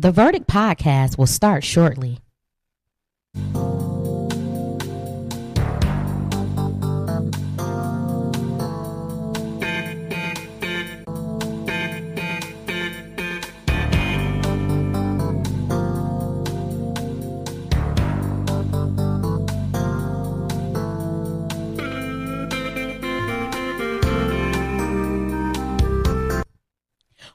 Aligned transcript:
The 0.00 0.12
Verdict 0.12 0.46
podcast 0.46 1.18
will 1.18 1.26
start 1.26 1.64
shortly. 1.64 2.20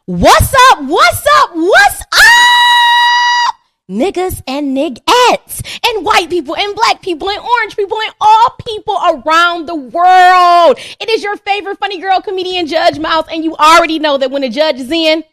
What's 0.06 0.54
up? 0.72 0.84
What's? 0.86 1.23
Niggas 3.94 4.42
and 4.48 4.76
niggettes 4.76 5.62
and 5.86 6.04
white 6.04 6.28
people 6.28 6.56
and 6.56 6.76
black 6.76 7.04
people 7.04 7.30
and 7.30 7.40
orange 7.40 7.76
people 7.76 8.02
and 8.02 8.12
all 8.20 8.50
people 8.66 8.98
around 8.98 9.68
the 9.68 9.76
world. 9.76 10.80
It 11.00 11.10
is 11.12 11.22
your 11.22 11.38
favorite 11.38 11.78
funny 11.78 12.02
girl 12.02 12.20
comedian 12.20 12.66
Judge 12.66 12.98
Mouse 12.98 13.28
and 13.32 13.44
you 13.44 13.56
already 13.56 14.00
know 14.00 14.18
that 14.18 14.32
when 14.32 14.42
the 14.42 14.50
judge 14.50 14.78
is 14.78 14.90
in, 14.90 15.24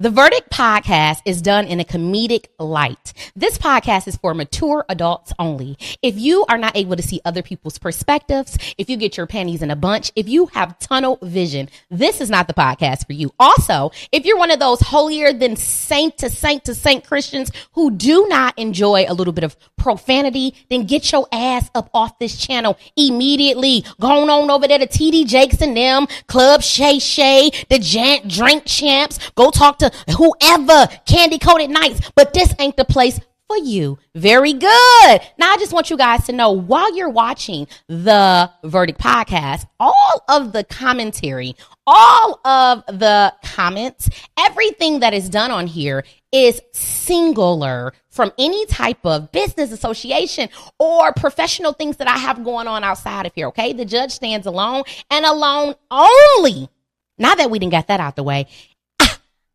The 0.00 0.09
Verdict 0.09 0.49
podcast 0.49 1.21
is 1.27 1.43
done 1.43 1.66
in 1.66 1.78
a 1.78 1.84
comedic 1.84 2.47
light. 2.59 3.12
This 3.37 3.59
podcast 3.59 4.09
is 4.09 4.16
for 4.16 4.33
mature 4.33 4.83
adults 4.88 5.34
only. 5.38 5.77
If 6.00 6.16
you 6.16 6.47
are 6.49 6.56
not 6.56 6.75
able 6.75 6.97
to 6.97 7.03
see 7.03 7.21
other 7.27 7.43
people's 7.43 7.77
perspectives, 7.77 8.56
if 8.78 8.88
you 8.88 8.97
get 8.97 9.19
your 9.19 9.27
panties 9.27 9.61
in 9.61 9.71
a 9.71 9.77
bunch, 9.77 10.11
if 10.16 10.27
you 10.27 10.47
have 10.55 10.78
tunnel 10.78 11.19
vision, 11.21 11.69
this 11.91 12.22
is 12.22 12.31
not 12.31 12.49
the 12.49 12.55
podcast 12.55 13.06
for 13.06 13.12
you. 13.12 13.31
Also, 13.38 13.91
if 14.11 14.25
you're 14.25 14.38
one 14.38 14.50
of 14.50 14.59
those 14.59 14.81
holier 14.81 15.34
than 15.34 15.55
saint 15.55 16.17
to 16.17 16.31
saint 16.31 16.65
to 16.65 16.75
saint 16.75 17.06
Christians 17.06 17.53
who 17.72 17.91
do 17.91 18.27
not 18.27 18.59
enjoy 18.59 19.05
a 19.06 19.12
little 19.12 19.34
bit 19.34 19.44
of 19.44 19.55
profanity, 19.77 20.55
then 20.71 20.87
get 20.87 21.12
your 21.12 21.28
ass 21.31 21.71
up 21.75 21.91
off 21.93 22.19
this 22.19 22.38
channel 22.38 22.78
immediately. 22.97 23.84
Going 24.00 24.31
on 24.31 24.50
over 24.50 24.67
there 24.67 24.78
to 24.78 24.87
TD 24.87 25.27
Jakes 25.27 25.61
and 25.61 25.77
them, 25.77 26.06
Club 26.27 26.62
Shay 26.62 26.99
Shay, 26.99 27.50
the 27.69 27.78
Jant 27.78 28.34
Drink 28.34 28.65
Champs. 28.65 29.19
Go 29.32 29.50
talk 29.50 29.78
to 29.81 29.89
whoever, 30.16 30.86
Candy 31.06 31.38
Coated 31.38 31.70
Nights, 31.70 32.10
but 32.14 32.32
this 32.32 32.54
ain't 32.58 32.76
the 32.76 32.84
place 32.84 33.20
for 33.50 33.56
you. 33.56 33.98
Very 34.14 34.52
good. 34.52 35.20
Now 35.36 35.52
I 35.52 35.56
just 35.58 35.72
want 35.72 35.90
you 35.90 35.96
guys 35.96 36.24
to 36.26 36.32
know 36.32 36.52
while 36.52 36.94
you're 36.96 37.08
watching 37.08 37.66
the 37.88 38.48
Verdict 38.62 39.00
podcast, 39.00 39.66
all 39.80 40.24
of 40.28 40.52
the 40.52 40.62
commentary, 40.62 41.56
all 41.84 42.40
of 42.44 42.84
the 42.86 43.34
comments, 43.44 44.08
everything 44.38 45.00
that 45.00 45.14
is 45.14 45.28
done 45.28 45.50
on 45.50 45.66
here 45.66 46.04
is 46.30 46.60
singular 46.72 47.92
from 48.08 48.30
any 48.38 48.66
type 48.66 49.04
of 49.04 49.32
business 49.32 49.72
association 49.72 50.48
or 50.78 51.12
professional 51.12 51.72
things 51.72 51.96
that 51.96 52.06
I 52.06 52.18
have 52.18 52.44
going 52.44 52.68
on 52.68 52.84
outside 52.84 53.26
of 53.26 53.34
here. 53.34 53.48
Okay. 53.48 53.72
The 53.72 53.84
judge 53.84 54.12
stands 54.12 54.46
alone 54.46 54.84
and 55.10 55.26
alone 55.26 55.74
only. 55.90 56.68
Now 57.18 57.34
that 57.34 57.50
we 57.50 57.58
didn't 57.58 57.72
get 57.72 57.88
that 57.88 58.00
out 58.00 58.16
the 58.16 58.22
way, 58.22 58.46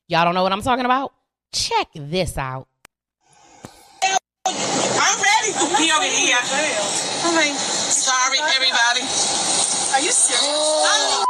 Y'all 0.07 0.25
don't 0.25 0.35
know 0.35 0.43
what 0.43 0.51
I'm 0.51 0.61
talking 0.61 0.85
about? 0.85 1.13
Check 1.51 1.87
this 1.95 2.37
out. 2.37 2.67
I'm 4.45 5.17
ready. 5.19 5.51
He 5.79 5.91
over 5.91 6.03
here. 6.03 6.37
I 6.37 7.35
mean, 7.35 7.55
sorry, 7.55 8.39
everybody. 8.39 9.01
Are 9.93 10.01
you 10.01 10.11
serious? 10.11 10.43
Oh. 10.43 11.23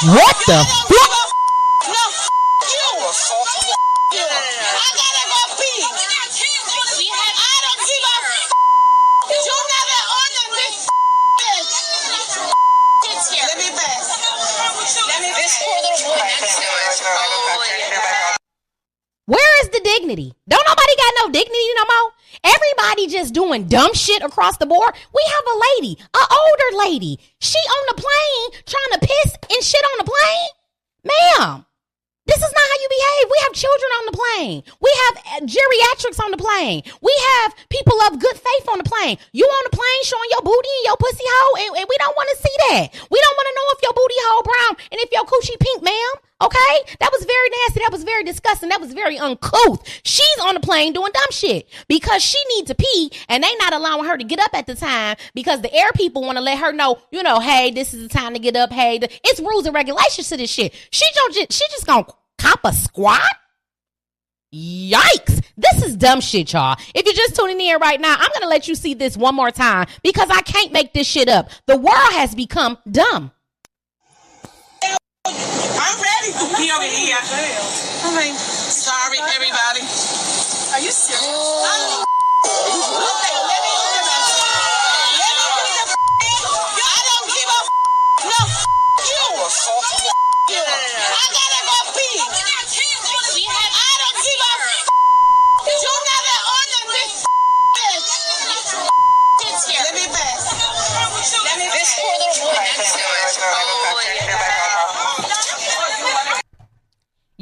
What 0.00 0.36
the 0.46 0.56
fuck? 0.56 1.20
No, 1.86 2.04
you. 2.70 4.24
I 4.24 4.88
gotta 4.96 5.24
go 5.28 5.40
pee. 5.60 5.84
I 5.84 6.24
don't 7.62 7.80
give 7.84 8.04
a 8.06 8.24
You 9.28 9.56
never 9.70 10.00
honor 10.10 10.48
me. 10.56 10.90
Let 13.30 13.58
me 13.58 13.68
pass. 13.76 14.08
Let 14.58 15.06
me 15.06 15.09
This 15.20 15.62
poor 15.62 15.76
little 15.84 16.08
boy 16.08 16.16
next 16.16 16.56
to 16.56 16.64
us. 16.64 18.36
Where 19.26 19.62
is 19.62 19.68
the 19.68 19.80
dignity? 19.84 20.32
Don't 20.48 20.66
nobody 20.66 20.96
got 20.96 21.14
no 21.22 21.30
dignity 21.30 21.74
no 21.76 21.84
more. 21.84 22.12
Everybody 22.42 23.06
just 23.06 23.34
doing 23.34 23.68
dumb 23.68 23.94
shit 23.94 24.22
across 24.22 24.56
the 24.56 24.66
board. 24.66 24.94
We 25.14 25.22
have 25.24 25.44
a 25.46 25.60
lady, 25.76 25.98
a 26.14 26.18
older 26.18 26.78
lady. 26.84 27.18
She 27.38 27.58
on 27.58 27.94
the 27.94 28.02
plane 28.02 28.62
trying 28.66 29.00
to 29.00 29.06
piss 29.06 29.36
and 29.52 29.62
shit 29.62 29.84
on 29.84 29.98
the 29.98 30.10
plane. 30.10 31.12
Ma'am, 31.38 31.66
this 32.30 32.46
is 32.46 32.54
not 32.54 32.62
how 32.62 32.78
you 32.78 32.88
behave. 32.94 33.26
We 33.26 33.40
have 33.42 33.54
children 33.58 33.90
on 33.98 34.04
the 34.06 34.14
plane. 34.14 34.58
We 34.78 34.92
have 35.02 35.14
uh, 35.18 35.42
geriatrics 35.50 36.22
on 36.22 36.30
the 36.30 36.38
plane. 36.38 36.86
We 37.02 37.10
have 37.34 37.58
people 37.68 37.98
of 38.06 38.22
good 38.22 38.38
faith 38.38 38.66
on 38.70 38.78
the 38.78 38.86
plane. 38.86 39.18
You 39.34 39.50
on 39.50 39.64
the 39.66 39.74
plane 39.74 40.02
showing 40.06 40.30
your 40.30 40.46
booty 40.46 40.70
and 40.78 40.86
your 40.94 40.98
pussy 41.02 41.26
hole, 41.26 41.56
and, 41.58 41.70
and 41.82 41.86
we 41.90 41.96
don't 41.98 42.14
want 42.14 42.30
to 42.30 42.38
see 42.38 42.56
that. 42.70 42.94
We 43.10 43.18
don't 43.18 43.34
want 43.34 43.48
to 43.50 43.54
know 43.58 43.66
if 43.74 43.78
your 43.82 43.94
booty 43.98 44.18
hole 44.30 44.42
brown 44.46 44.72
and 44.94 44.98
if 45.02 45.10
your 45.10 45.26
coochie 45.26 45.58
pink, 45.58 45.82
ma'am. 45.82 46.29
Okay? 46.40 46.96
That 47.00 47.10
was 47.12 47.24
very 47.24 47.50
nasty. 47.50 47.80
That 47.80 47.92
was 47.92 48.04
very 48.04 48.24
disgusting. 48.24 48.68
That 48.70 48.80
was 48.80 48.92
very 48.92 49.18
uncouth. 49.18 49.86
She's 50.04 50.38
on 50.42 50.54
the 50.54 50.60
plane 50.60 50.92
doing 50.92 51.12
dumb 51.12 51.30
shit 51.30 51.68
because 51.88 52.22
she 52.22 52.38
needs 52.56 52.68
to 52.68 52.74
pee 52.74 53.12
and 53.28 53.42
they 53.42 53.54
not 53.56 53.74
allowing 53.74 54.04
her 54.06 54.16
to 54.16 54.24
get 54.24 54.40
up 54.40 54.54
at 54.54 54.66
the 54.66 54.74
time 54.74 55.16
because 55.34 55.60
the 55.60 55.72
air 55.72 55.90
people 55.94 56.22
want 56.22 56.38
to 56.38 56.42
let 56.42 56.58
her 56.58 56.72
know, 56.72 56.98
you 57.10 57.22
know, 57.22 57.40
hey, 57.40 57.70
this 57.70 57.92
is 57.94 58.02
the 58.02 58.08
time 58.08 58.34
to 58.34 58.38
get 58.38 58.56
up. 58.56 58.72
Hey, 58.72 58.98
the, 58.98 59.08
it's 59.24 59.40
rules 59.40 59.66
and 59.66 59.74
regulations 59.74 60.28
to 60.28 60.36
this 60.36 60.50
shit. 60.50 60.74
She 60.90 61.04
don't 61.14 61.34
just, 61.34 61.52
she 61.52 61.64
just 61.70 61.86
gonna 61.86 62.06
cop 62.40 62.60
a 62.64 62.72
squat? 62.72 63.20
Yikes. 64.52 65.44
This 65.56 65.84
is 65.84 65.96
dumb 65.96 66.20
shit, 66.20 66.52
y'all. 66.52 66.76
If 66.94 67.04
you're 67.04 67.14
just 67.14 67.36
tuning 67.36 67.60
in 67.60 67.78
right 67.80 68.00
now, 68.00 68.14
I'm 68.14 68.30
going 68.30 68.42
to 68.42 68.48
let 68.48 68.66
you 68.66 68.74
see 68.74 68.94
this 68.94 69.16
one 69.16 69.34
more 69.34 69.50
time 69.50 69.86
because 70.02 70.28
I 70.30 70.40
can't 70.40 70.72
make 70.72 70.92
this 70.92 71.06
shit 71.06 71.28
up. 71.28 71.50
The 71.66 71.76
world 71.76 72.12
has 72.12 72.34
become 72.34 72.78
dumb. 72.90 73.30
I'm 75.90 75.98
ready. 75.98 76.30
He 76.62 76.70
over 76.70 76.84
here. 76.86 77.18
I 77.18 78.14
mean, 78.16 78.34
sorry, 78.36 79.18
everybody. 79.18 79.82
Are 80.70 80.78
you 80.80 80.92
serious? 80.92 81.18
Oh. 81.18 82.04
oh. 82.46 83.49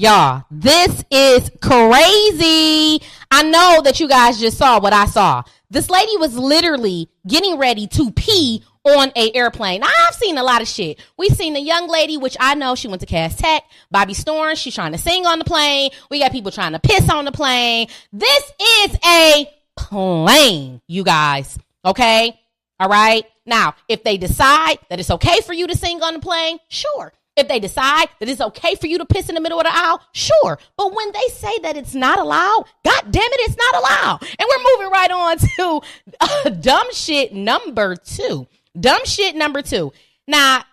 Y'all, 0.00 0.44
this 0.48 1.02
is 1.10 1.50
crazy. 1.60 3.02
I 3.32 3.42
know 3.42 3.82
that 3.82 3.98
you 3.98 4.06
guys 4.06 4.38
just 4.38 4.56
saw 4.56 4.78
what 4.78 4.92
I 4.92 5.06
saw. 5.06 5.42
This 5.70 5.90
lady 5.90 6.16
was 6.18 6.38
literally 6.38 7.10
getting 7.26 7.58
ready 7.58 7.88
to 7.88 8.12
pee 8.12 8.62
on 8.84 9.10
a 9.16 9.32
airplane. 9.34 9.80
Now, 9.80 9.88
I've 10.06 10.14
seen 10.14 10.38
a 10.38 10.44
lot 10.44 10.62
of 10.62 10.68
shit. 10.68 11.00
We've 11.16 11.34
seen 11.34 11.56
a 11.56 11.58
young 11.58 11.88
lady, 11.88 12.16
which 12.16 12.36
I 12.38 12.54
know 12.54 12.76
she 12.76 12.86
went 12.86 13.00
to 13.00 13.06
Cass 13.06 13.34
Tech, 13.34 13.64
Bobby 13.90 14.14
Storm. 14.14 14.54
She's 14.54 14.72
trying 14.72 14.92
to 14.92 14.98
sing 14.98 15.26
on 15.26 15.40
the 15.40 15.44
plane. 15.44 15.90
We 16.12 16.20
got 16.20 16.30
people 16.30 16.52
trying 16.52 16.74
to 16.74 16.78
piss 16.78 17.10
on 17.10 17.24
the 17.24 17.32
plane. 17.32 17.88
This 18.12 18.52
is 18.60 18.96
a 19.04 19.50
plane, 19.76 20.80
you 20.86 21.02
guys. 21.02 21.58
Okay? 21.84 22.38
All 22.78 22.88
right. 22.88 23.24
Now, 23.44 23.74
if 23.88 24.04
they 24.04 24.16
decide 24.16 24.78
that 24.90 25.00
it's 25.00 25.10
okay 25.10 25.40
for 25.40 25.54
you 25.54 25.66
to 25.66 25.76
sing 25.76 26.00
on 26.02 26.14
the 26.14 26.20
plane, 26.20 26.60
sure. 26.68 27.12
If 27.38 27.48
they 27.48 27.60
decide 27.60 28.08
that 28.18 28.28
it's 28.28 28.40
okay 28.40 28.74
for 28.74 28.86
you 28.86 28.98
to 28.98 29.06
piss 29.06 29.28
in 29.28 29.34
the 29.34 29.40
middle 29.40 29.58
of 29.58 29.64
the 29.64 29.74
aisle, 29.74 30.02
sure. 30.12 30.58
But 30.76 30.94
when 30.94 31.12
they 31.12 31.28
say 31.32 31.58
that 31.62 31.76
it's 31.76 31.94
not 31.94 32.18
allowed, 32.18 32.64
God 32.84 33.02
damn 33.10 33.22
it, 33.22 33.40
it's 33.48 33.56
not 33.56 33.74
allowed. 33.76 34.18
And 34.22 34.48
we're 34.48 34.76
moving 34.76 34.92
right 34.92 35.10
on 35.10 35.38
to 35.56 35.80
uh, 36.20 36.50
dumb 36.50 36.92
shit 36.92 37.32
number 37.32 37.96
two. 37.96 38.46
Dumb 38.78 39.04
shit 39.04 39.36
number 39.36 39.62
two. 39.62 39.92
Now, 40.26 40.64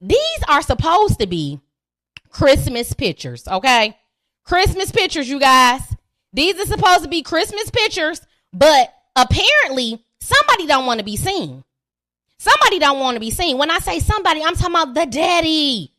these 0.00 0.18
are 0.48 0.62
supposed 0.62 1.20
to 1.20 1.26
be 1.26 1.60
Christmas 2.30 2.92
pictures, 2.92 3.46
okay? 3.46 3.96
Christmas 4.44 4.90
pictures, 4.90 5.28
you 5.28 5.38
guys. 5.38 5.80
These 6.32 6.58
are 6.60 6.66
supposed 6.66 7.04
to 7.04 7.08
be 7.08 7.22
Christmas 7.22 7.70
pictures, 7.70 8.20
but 8.52 8.92
apparently 9.14 10.04
somebody 10.20 10.66
don't 10.66 10.86
want 10.86 10.98
to 10.98 11.04
be 11.04 11.16
seen. 11.16 11.64
Somebody 12.38 12.78
don't 12.78 12.98
want 12.98 13.14
to 13.14 13.20
be 13.20 13.30
seen. 13.30 13.56
When 13.56 13.70
I 13.70 13.78
say 13.78 14.00
somebody, 14.00 14.42
I'm 14.42 14.56
talking 14.56 14.74
about 14.74 14.94
the 14.94 15.06
daddy. 15.06 15.93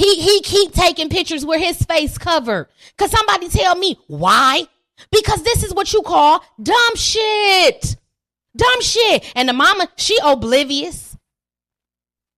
He 0.00 0.14
he 0.14 0.40
keep 0.40 0.72
taking 0.72 1.10
pictures 1.10 1.44
where 1.44 1.58
his 1.58 1.82
face 1.82 2.16
covered. 2.16 2.68
Cause 2.96 3.10
somebody 3.10 3.50
tell 3.50 3.76
me 3.76 3.98
why? 4.06 4.66
Because 5.12 5.42
this 5.42 5.62
is 5.62 5.74
what 5.74 5.92
you 5.92 6.00
call 6.00 6.42
dumb 6.62 6.96
shit. 6.96 7.96
Dumb 8.56 8.80
shit. 8.80 9.30
And 9.36 9.46
the 9.46 9.52
mama, 9.52 9.88
she 9.96 10.18
oblivious. 10.24 11.18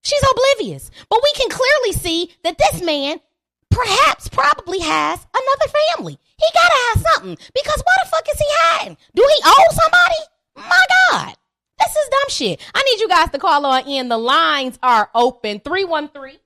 She's 0.03 0.23
oblivious. 0.29 0.91
But 1.09 1.21
we 1.23 1.31
can 1.37 1.49
clearly 1.49 1.93
see 1.93 2.35
that 2.43 2.57
this 2.57 2.81
man 2.81 3.21
perhaps 3.71 4.27
probably 4.27 4.79
has 4.79 5.25
another 5.33 5.73
family. 5.95 6.19
He 6.37 6.45
gotta 6.53 6.75
have 6.75 7.13
something. 7.13 7.37
Because 7.55 7.77
what 7.77 7.95
the 8.03 8.09
fuck 8.09 8.27
is 8.29 8.39
he 8.39 8.45
hiding? 8.49 8.97
Do 9.15 9.25
he 9.25 9.41
owe 9.45 9.67
somebody? 9.71 10.69
My 10.69 10.83
God. 11.11 11.35
This 11.79 11.95
is 11.95 12.09
dumb 12.09 12.29
shit. 12.29 12.61
I 12.75 12.83
need 12.83 12.99
you 12.99 13.07
guys 13.07 13.29
to 13.29 13.39
call 13.39 13.65
on 13.65 13.87
in. 13.87 14.09
The 14.09 14.17
lines 14.17 14.77
are 14.83 15.09
open. 15.15 15.61
313 15.61 16.39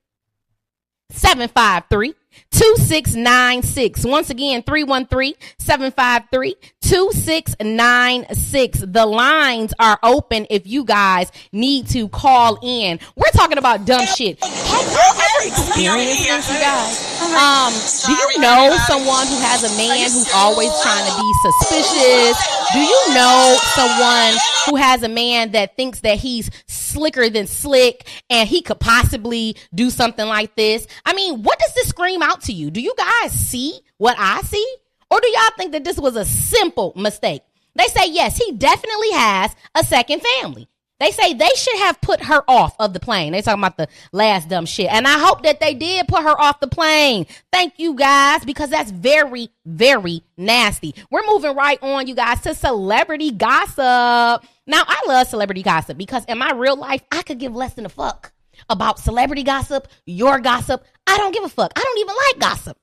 753 1.09 2.13
2696. 2.51 4.06
Once 4.06 4.30
again, 4.30 4.62
313 4.63 5.33
753 5.59 6.56
2696. 6.81 8.80
The 8.88 9.06
lines 9.06 9.74
are 9.80 10.00
open 10.04 10.48
if 10.50 10.65
you 10.68 10.83
guys 10.86 11.31
need 11.51 11.88
to 11.89 12.07
call 12.09 12.57
in. 12.62 13.00
We're 13.15 13.31
talking 13.33 13.57
about 13.57 13.86
dumb 13.86 14.06
shit. 14.06 14.44
Have 14.44 14.51
you 14.92 15.00
ever 15.09 15.48
experienced 15.48 16.27
this, 16.27 16.50
you 16.51 16.59
guys? 16.59 17.04
Um, 17.27 17.74
do 18.06 18.13
you 18.13 18.39
know 18.42 18.77
someone 18.88 19.27
who 19.27 19.38
has 19.42 19.63
a 19.63 19.69
man 19.77 19.98
who's 20.03 20.31
always 20.33 20.71
trying 20.81 21.06
to 21.10 21.15
be 21.18 21.33
suspicious? 21.44 22.38
Do 22.74 22.80
you 22.80 23.13
know 23.13 23.57
someone 23.75 24.33
who 24.68 24.75
has 24.75 25.03
a 25.03 25.10
man 25.10 25.51
that 25.51 25.75
thinks 25.75 26.00
that 26.01 26.18
he's 26.18 26.50
slicker 26.88 27.30
than 27.30 27.48
slick 27.48 28.07
and 28.30 28.48
he 28.48 28.62
could 28.62 28.80
possibly 28.80 29.56
do 29.74 29.89
something 29.89 30.25
like 30.25 30.56
this? 30.56 30.88
I 31.06 31.13
mean, 31.13 31.44
what 31.44 31.60
does 31.60 31.74
this 31.74 31.89
scream 31.89 32.22
out 32.22 32.41
to 32.44 32.53
you? 32.53 32.72
Do 32.72 32.82
you 32.82 32.94
guys 32.98 33.32
see 33.32 33.79
what 33.98 34.15
I 34.17 34.41
see? 34.41 34.75
Or 35.10 35.20
do 35.22 35.27
y'all 35.29 35.56
think 35.58 35.72
that 35.72 35.84
this 35.84 35.98
was 35.98 36.15
a 36.15 36.25
simple 36.25 36.94
mistake? 36.96 37.41
They 37.75 37.86
say, 37.86 38.10
yes, 38.10 38.38
he 38.38 38.53
definitely 38.53 39.12
has 39.12 39.56
a 39.75 39.84
second 39.84 40.22
family. 40.22 40.67
They 41.00 41.12
say 41.12 41.36
they 41.36 41.50
should 41.56 41.77
have 41.77 42.01
put 42.01 42.24
her 42.24 42.41
off 42.48 42.75
of 42.79 42.91
the 42.91 43.00
plane. 43.00 43.34
They 43.34 43.44
talking 43.44 43.62
about 43.62 43.77
the 43.77 43.88
last 44.12 44.50
dumb 44.50 44.65
shit. 44.65 44.91
And 44.91 45.08
I 45.08 45.20
hope 45.20 45.44
that 45.44 45.60
they 45.60 45.75
did 45.75 46.08
put 46.08 46.24
her 46.24 46.41
off 46.41 46.60
the 46.60 46.67
plane. 46.67 47.27
Thank 47.53 47.75
you 47.77 47.94
guys, 47.94 48.44
because 48.44 48.72
that's 48.72 48.89
very, 48.89 49.50
very 49.63 50.24
nasty. 50.38 50.96
We're 51.12 51.25
moving 51.27 51.56
right 51.56 51.77
on, 51.84 52.08
you 52.08 52.15
guys, 52.15 52.41
to 52.41 52.56
celebrity 52.56 53.29
gossip. 53.29 54.44
Now, 54.67 54.83
I 54.86 55.01
love 55.07 55.27
celebrity 55.27 55.63
gossip 55.63 55.97
because 55.97 56.25
in 56.25 56.38
my 56.38 56.51
real 56.51 56.75
life, 56.75 57.01
I 57.12 57.24
could 57.24 57.39
give 57.39 57.55
less 57.55 57.74
than 57.74 57.86
a 57.86 57.89
fuck 57.89 58.33
about 58.69 59.00
celebrity 59.00 59.43
gossip, 59.43 59.88
your 60.05 60.39
gossip. 60.39 60.83
I 61.07 61.17
don't 61.17 61.33
give 61.33 61.43
a 61.43 61.50
fuck. 61.50 61.71
I 61.75 61.81
don't 61.81 61.97
even 62.00 62.15
like 62.15 62.39
gossip. 62.39 62.77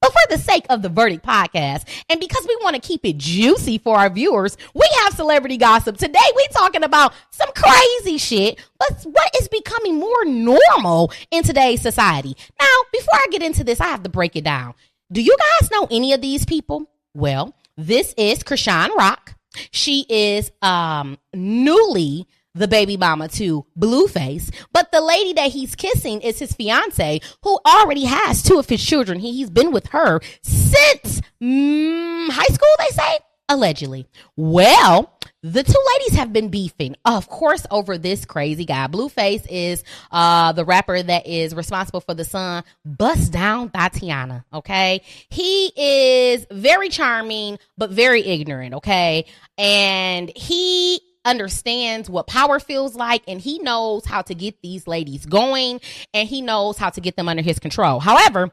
But 0.00 0.12
for 0.12 0.36
the 0.36 0.38
sake 0.38 0.66
of 0.68 0.82
the 0.82 0.88
Verdict 0.88 1.24
podcast, 1.24 1.84
and 2.10 2.18
because 2.18 2.44
we 2.46 2.56
want 2.60 2.74
to 2.74 2.82
keep 2.82 3.04
it 3.04 3.18
juicy 3.18 3.78
for 3.78 3.96
our 3.96 4.10
viewers, 4.10 4.56
we 4.74 4.88
have 5.04 5.14
celebrity 5.14 5.56
gossip. 5.56 5.96
Today 5.96 6.18
we're 6.34 6.48
talking 6.48 6.82
about 6.82 7.14
some 7.30 7.50
crazy 7.54 8.18
shit, 8.18 8.60
but 8.80 9.00
what 9.04 9.30
is 9.40 9.46
becoming 9.46 10.00
more 10.00 10.24
normal 10.24 11.12
in 11.30 11.44
today's 11.44 11.82
society. 11.82 12.36
Now, 12.60 12.66
before 12.92 13.14
I 13.14 13.26
get 13.30 13.42
into 13.42 13.62
this, 13.62 13.80
I 13.80 13.86
have 13.86 14.02
to 14.02 14.08
break 14.08 14.34
it 14.34 14.42
down. 14.42 14.74
Do 15.12 15.22
you 15.22 15.36
guys 15.38 15.70
know 15.70 15.86
any 15.88 16.12
of 16.12 16.20
these 16.20 16.44
people? 16.44 16.90
Well, 17.14 17.54
this 17.76 18.12
is 18.16 18.42
Chrisean 18.42 18.96
Rock. 18.96 19.36
She 19.70 20.06
is 20.08 20.50
um 20.62 21.18
newly 21.34 22.26
the 22.54 22.68
baby 22.68 22.96
mama 22.96 23.28
to 23.28 23.64
Blueface, 23.78 24.50
but 24.72 24.92
the 24.92 25.00
lady 25.00 25.32
that 25.34 25.52
he's 25.52 25.74
kissing 25.74 26.20
is 26.20 26.38
his 26.38 26.52
fiance, 26.52 27.20
who 27.42 27.58
already 27.66 28.04
has 28.04 28.42
two 28.42 28.58
of 28.58 28.68
his 28.68 28.84
children. 28.84 29.18
He, 29.20 29.32
he's 29.32 29.50
been 29.50 29.72
with 29.72 29.86
her 29.88 30.20
since 30.42 31.22
mm, 31.42 32.28
high 32.28 32.54
school, 32.54 32.68
they 32.78 32.94
say, 32.94 33.18
allegedly. 33.48 34.06
Well, 34.36 35.18
the 35.42 35.64
two 35.64 35.84
ladies 35.98 36.18
have 36.18 36.32
been 36.32 36.48
beefing, 36.48 36.94
of 37.04 37.28
course, 37.28 37.66
over 37.70 37.98
this 37.98 38.24
crazy 38.24 38.64
guy. 38.64 38.86
Blueface 38.86 39.44
is 39.50 39.82
uh, 40.12 40.52
the 40.52 40.64
rapper 40.64 41.02
that 41.02 41.26
is 41.26 41.54
responsible 41.54 42.00
for 42.00 42.14
the 42.14 42.24
song 42.24 42.62
Bust 42.84 43.32
Down 43.32 43.70
Thotiana, 43.70 44.44
okay? 44.54 45.02
He 45.30 45.72
is 45.76 46.46
very 46.50 46.88
charming, 46.90 47.58
but 47.76 47.90
very 47.90 48.24
ignorant, 48.24 48.74
okay? 48.74 49.26
And 49.58 50.30
he 50.36 51.00
understands 51.24 52.08
what 52.08 52.26
power 52.26 52.58
feels 52.60 52.94
like 52.94 53.22
and 53.28 53.40
he 53.40 53.58
knows 53.60 54.04
how 54.04 54.22
to 54.22 54.34
get 54.34 54.60
these 54.60 54.88
ladies 54.88 55.24
going 55.24 55.80
and 56.12 56.28
he 56.28 56.42
knows 56.42 56.76
how 56.76 56.90
to 56.90 57.00
get 57.00 57.16
them 57.16 57.28
under 57.28 57.42
his 57.42 57.60
control. 57.60 58.00
However, 58.00 58.50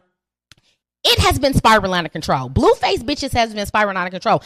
it 1.03 1.19
has 1.19 1.39
been 1.39 1.53
spiraling 1.53 1.97
out 1.97 2.05
of 2.05 2.11
control. 2.11 2.49
Blueface 2.49 2.99
bitches 2.99 3.31
has 3.31 3.53
been 3.53 3.65
spiraling 3.65 3.95
out 3.95 4.05
of 4.05 4.11
control. 4.11 4.43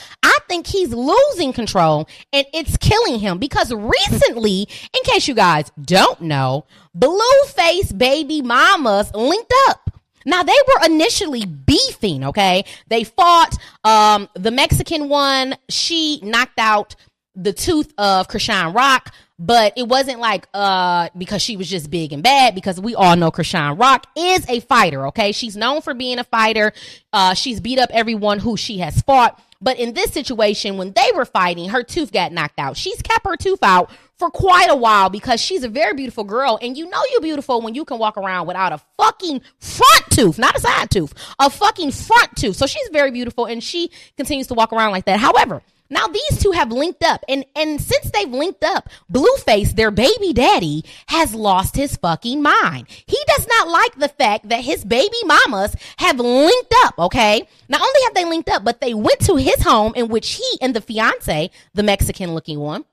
Think 0.53 0.67
he's 0.67 0.93
losing 0.93 1.51
control 1.51 2.07
and 2.31 2.45
it's 2.53 2.77
killing 2.77 3.17
him 3.17 3.39
because 3.39 3.73
recently, 3.73 4.67
in 4.93 5.03
case 5.03 5.27
you 5.27 5.33
guys 5.33 5.71
don't 5.81 6.21
know, 6.21 6.65
Blueface 6.95 7.97
baby 7.97 8.43
mamas 8.43 9.11
linked 9.15 9.51
up. 9.69 9.99
Now 10.27 10.43
they 10.43 10.53
were 10.67 10.85
initially 10.85 11.45
beefing, 11.45 12.23
okay? 12.25 12.65
They 12.87 13.03
fought. 13.03 13.57
Um, 13.83 14.29
the 14.35 14.51
Mexican 14.51 15.09
one, 15.09 15.55
she 15.69 16.19
knocked 16.21 16.59
out 16.59 16.95
the 17.33 17.51
tooth 17.51 17.91
of 17.97 18.27
Chrisean 18.27 18.75
Rock, 18.75 19.11
but 19.39 19.73
it 19.75 19.87
wasn't 19.87 20.19
like 20.19 20.47
uh 20.53 21.09
because 21.17 21.41
she 21.41 21.57
was 21.57 21.67
just 21.67 21.89
big 21.89 22.13
and 22.13 22.21
bad 22.21 22.53
because 22.53 22.79
we 22.79 22.93
all 22.93 23.15
know 23.15 23.31
Chrisean 23.31 23.79
Rock 23.79 24.05
is 24.15 24.47
a 24.47 24.59
fighter, 24.59 25.07
okay? 25.07 25.31
She's 25.31 25.57
known 25.57 25.81
for 25.81 25.95
being 25.95 26.19
a 26.19 26.23
fighter. 26.23 26.73
Uh 27.11 27.33
she's 27.33 27.59
beat 27.59 27.79
up 27.79 27.89
everyone 27.91 28.37
who 28.37 28.55
she 28.55 28.77
has 28.77 29.01
fought. 29.01 29.41
But 29.63 29.79
in 29.79 29.93
this 29.93 30.11
situation, 30.11 30.77
when 30.77 30.91
they 30.91 31.09
were 31.15 31.25
fighting, 31.25 31.69
her 31.69 31.83
tooth 31.83 32.11
got 32.11 32.33
knocked 32.33 32.59
out. 32.59 32.75
She's 32.75 33.01
kept 33.01 33.25
her 33.25 33.37
tooth 33.37 33.63
out 33.63 33.89
for 34.19 34.29
quite 34.29 34.69
a 34.69 34.75
while 34.75 35.09
because 35.09 35.41
she's 35.41 35.63
a 35.63 35.69
very 35.69 35.93
beautiful 35.93 36.25
girl. 36.25 36.59
And 36.61 36.77
you 36.77 36.89
know 36.89 37.01
you're 37.11 37.21
beautiful 37.21 37.61
when 37.61 37.73
you 37.73 37.85
can 37.85 37.97
walk 37.97 38.17
around 38.17 38.45
without 38.47 38.73
a 38.73 38.81
fucking 38.97 39.41
front 39.59 40.03
tooth, 40.11 40.37
not 40.37 40.57
a 40.57 40.59
side 40.59 40.91
tooth, 40.91 41.13
a 41.39 41.49
fucking 41.49 41.91
front 41.91 42.35
tooth. 42.35 42.57
So 42.57 42.67
she's 42.67 42.89
very 42.91 43.11
beautiful 43.11 43.45
and 43.45 43.63
she 43.63 43.89
continues 44.17 44.47
to 44.47 44.53
walk 44.53 44.73
around 44.73 44.91
like 44.91 45.05
that. 45.05 45.19
However, 45.19 45.63
now 45.93 46.07
these 46.07 46.41
two 46.41 46.51
have 46.51 46.71
linked 46.71 47.03
up, 47.03 47.23
and 47.27 47.45
and 47.55 47.79
since 47.79 48.11
they've 48.11 48.29
linked 48.29 48.63
up, 48.63 48.89
Blueface, 49.11 49.75
their 49.75 49.91
baby 49.91 50.33
daddy, 50.33 50.83
has 51.07 51.33
lost 51.33 51.75
his 51.75 51.95
fucking 51.97 52.41
mind. 52.41 52.87
He 53.05 53.17
does 53.27 53.47
not 53.47 53.67
like 53.67 53.95
the 53.95 54.09
fact 54.09 54.49
that 54.49 54.63
his 54.63 54.83
baby 54.83 55.17
mamas 55.25 55.75
have 55.97 56.19
linked 56.19 56.73
up. 56.83 56.97
Okay, 56.99 57.47
not 57.69 57.81
only 57.81 57.99
have 58.05 58.13
they 58.13 58.25
linked 58.25 58.49
up, 58.49 58.63
but 58.63 58.81
they 58.81 58.93
went 58.93 59.19
to 59.21 59.35
his 59.35 59.61
home 59.63 59.93
in 59.95 60.07
which 60.07 60.33
he 60.33 60.57
and 60.61 60.75
the 60.75 60.81
fiance, 60.81 61.51
the 61.73 61.83
Mexican 61.83 62.33
looking 62.33 62.59
one, 62.59 62.85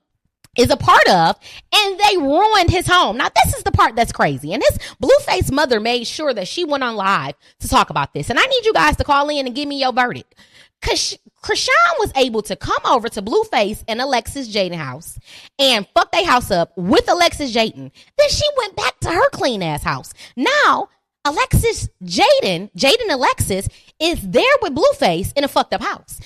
is 0.57 0.69
a 0.69 0.77
part 0.77 1.07
of, 1.07 1.37
and 1.73 1.99
they 1.99 2.17
ruined 2.17 2.69
his 2.69 2.87
home. 2.87 3.17
Now, 3.17 3.29
this 3.43 3.55
is 3.55 3.63
the 3.63 3.71
part 3.71 3.95
that's 3.95 4.11
crazy. 4.11 4.53
And 4.53 4.61
his 4.61 4.77
blueface 5.01 5.51
mother 5.51 5.79
made 5.79 6.05
sure 6.07 6.33
that 6.33 6.47
she 6.47 6.65
went 6.65 6.83
on 6.83 6.95
live 6.95 7.35
to 7.59 7.67
talk 7.69 7.89
about 7.89 8.13
this. 8.13 8.29
And 8.29 8.37
I 8.37 8.45
need 8.45 8.65
you 8.65 8.73
guys 8.73 8.97
to 8.97 9.03
call 9.03 9.29
in 9.29 9.45
and 9.45 9.55
give 9.55 9.67
me 9.67 9.79
your 9.79 9.93
verdict. 9.93 10.35
Cause 10.81 11.17
Chrisean 11.41 11.93
was 11.99 12.11
able 12.15 12.41
to 12.43 12.55
come 12.55 12.81
over 12.85 13.09
to 13.09 13.21
Blueface 13.21 13.83
and 13.87 13.99
Alexis 13.99 14.53
Jaidyn 14.53 14.75
house 14.75 15.17
and 15.57 15.87
fuck 15.95 16.11
their 16.11 16.25
house 16.25 16.51
up 16.51 16.71
with 16.77 17.09
Alexis 17.09 17.53
Jaidyn. 17.53 17.91
Then 18.17 18.29
she 18.29 18.45
went 18.57 18.75
back 18.75 18.99
to 19.01 19.09
her 19.09 19.29
clean 19.31 19.63
ass 19.63 19.83
house. 19.83 20.13
Now, 20.35 20.89
Alexis 21.25 21.89
Jaidyn, 22.03 22.71
Jaidyn 22.75 23.11
Alexis, 23.11 23.67
is 23.99 24.21
there 24.21 24.43
with 24.61 24.75
Blueface 24.75 25.33
in 25.35 25.43
a 25.43 25.47
fucked 25.47 25.73
up 25.73 25.81
house. 25.81 26.19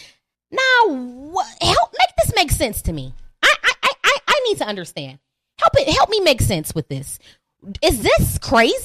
Now, 0.52 0.96
what, 0.96 1.48
help 1.62 1.94
make 1.98 2.16
this 2.18 2.34
make 2.36 2.52
sense 2.52 2.82
to 2.84 2.94
me. 2.94 3.14
I, 3.42 3.56
I, 3.64 3.92
I, 4.04 4.18
I 4.28 4.42
need 4.48 4.58
to 4.60 4.68
understand. 4.68 5.20
Help 5.60 5.74
it, 5.76 5.94
help 5.94 6.10
me 6.10 6.20
make 6.20 6.42
sense 6.42 6.76
with 6.76 6.88
this. 6.90 7.20
Is 7.82 8.02
this 8.02 8.38
crazy? 8.38 8.76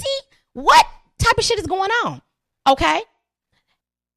What 0.53 0.87
type 1.19 1.39
of 1.39 1.45
shit 1.45 1.59
is 1.59 1.67
going 1.67 1.91
on? 2.05 2.23
Okay. 2.69 3.03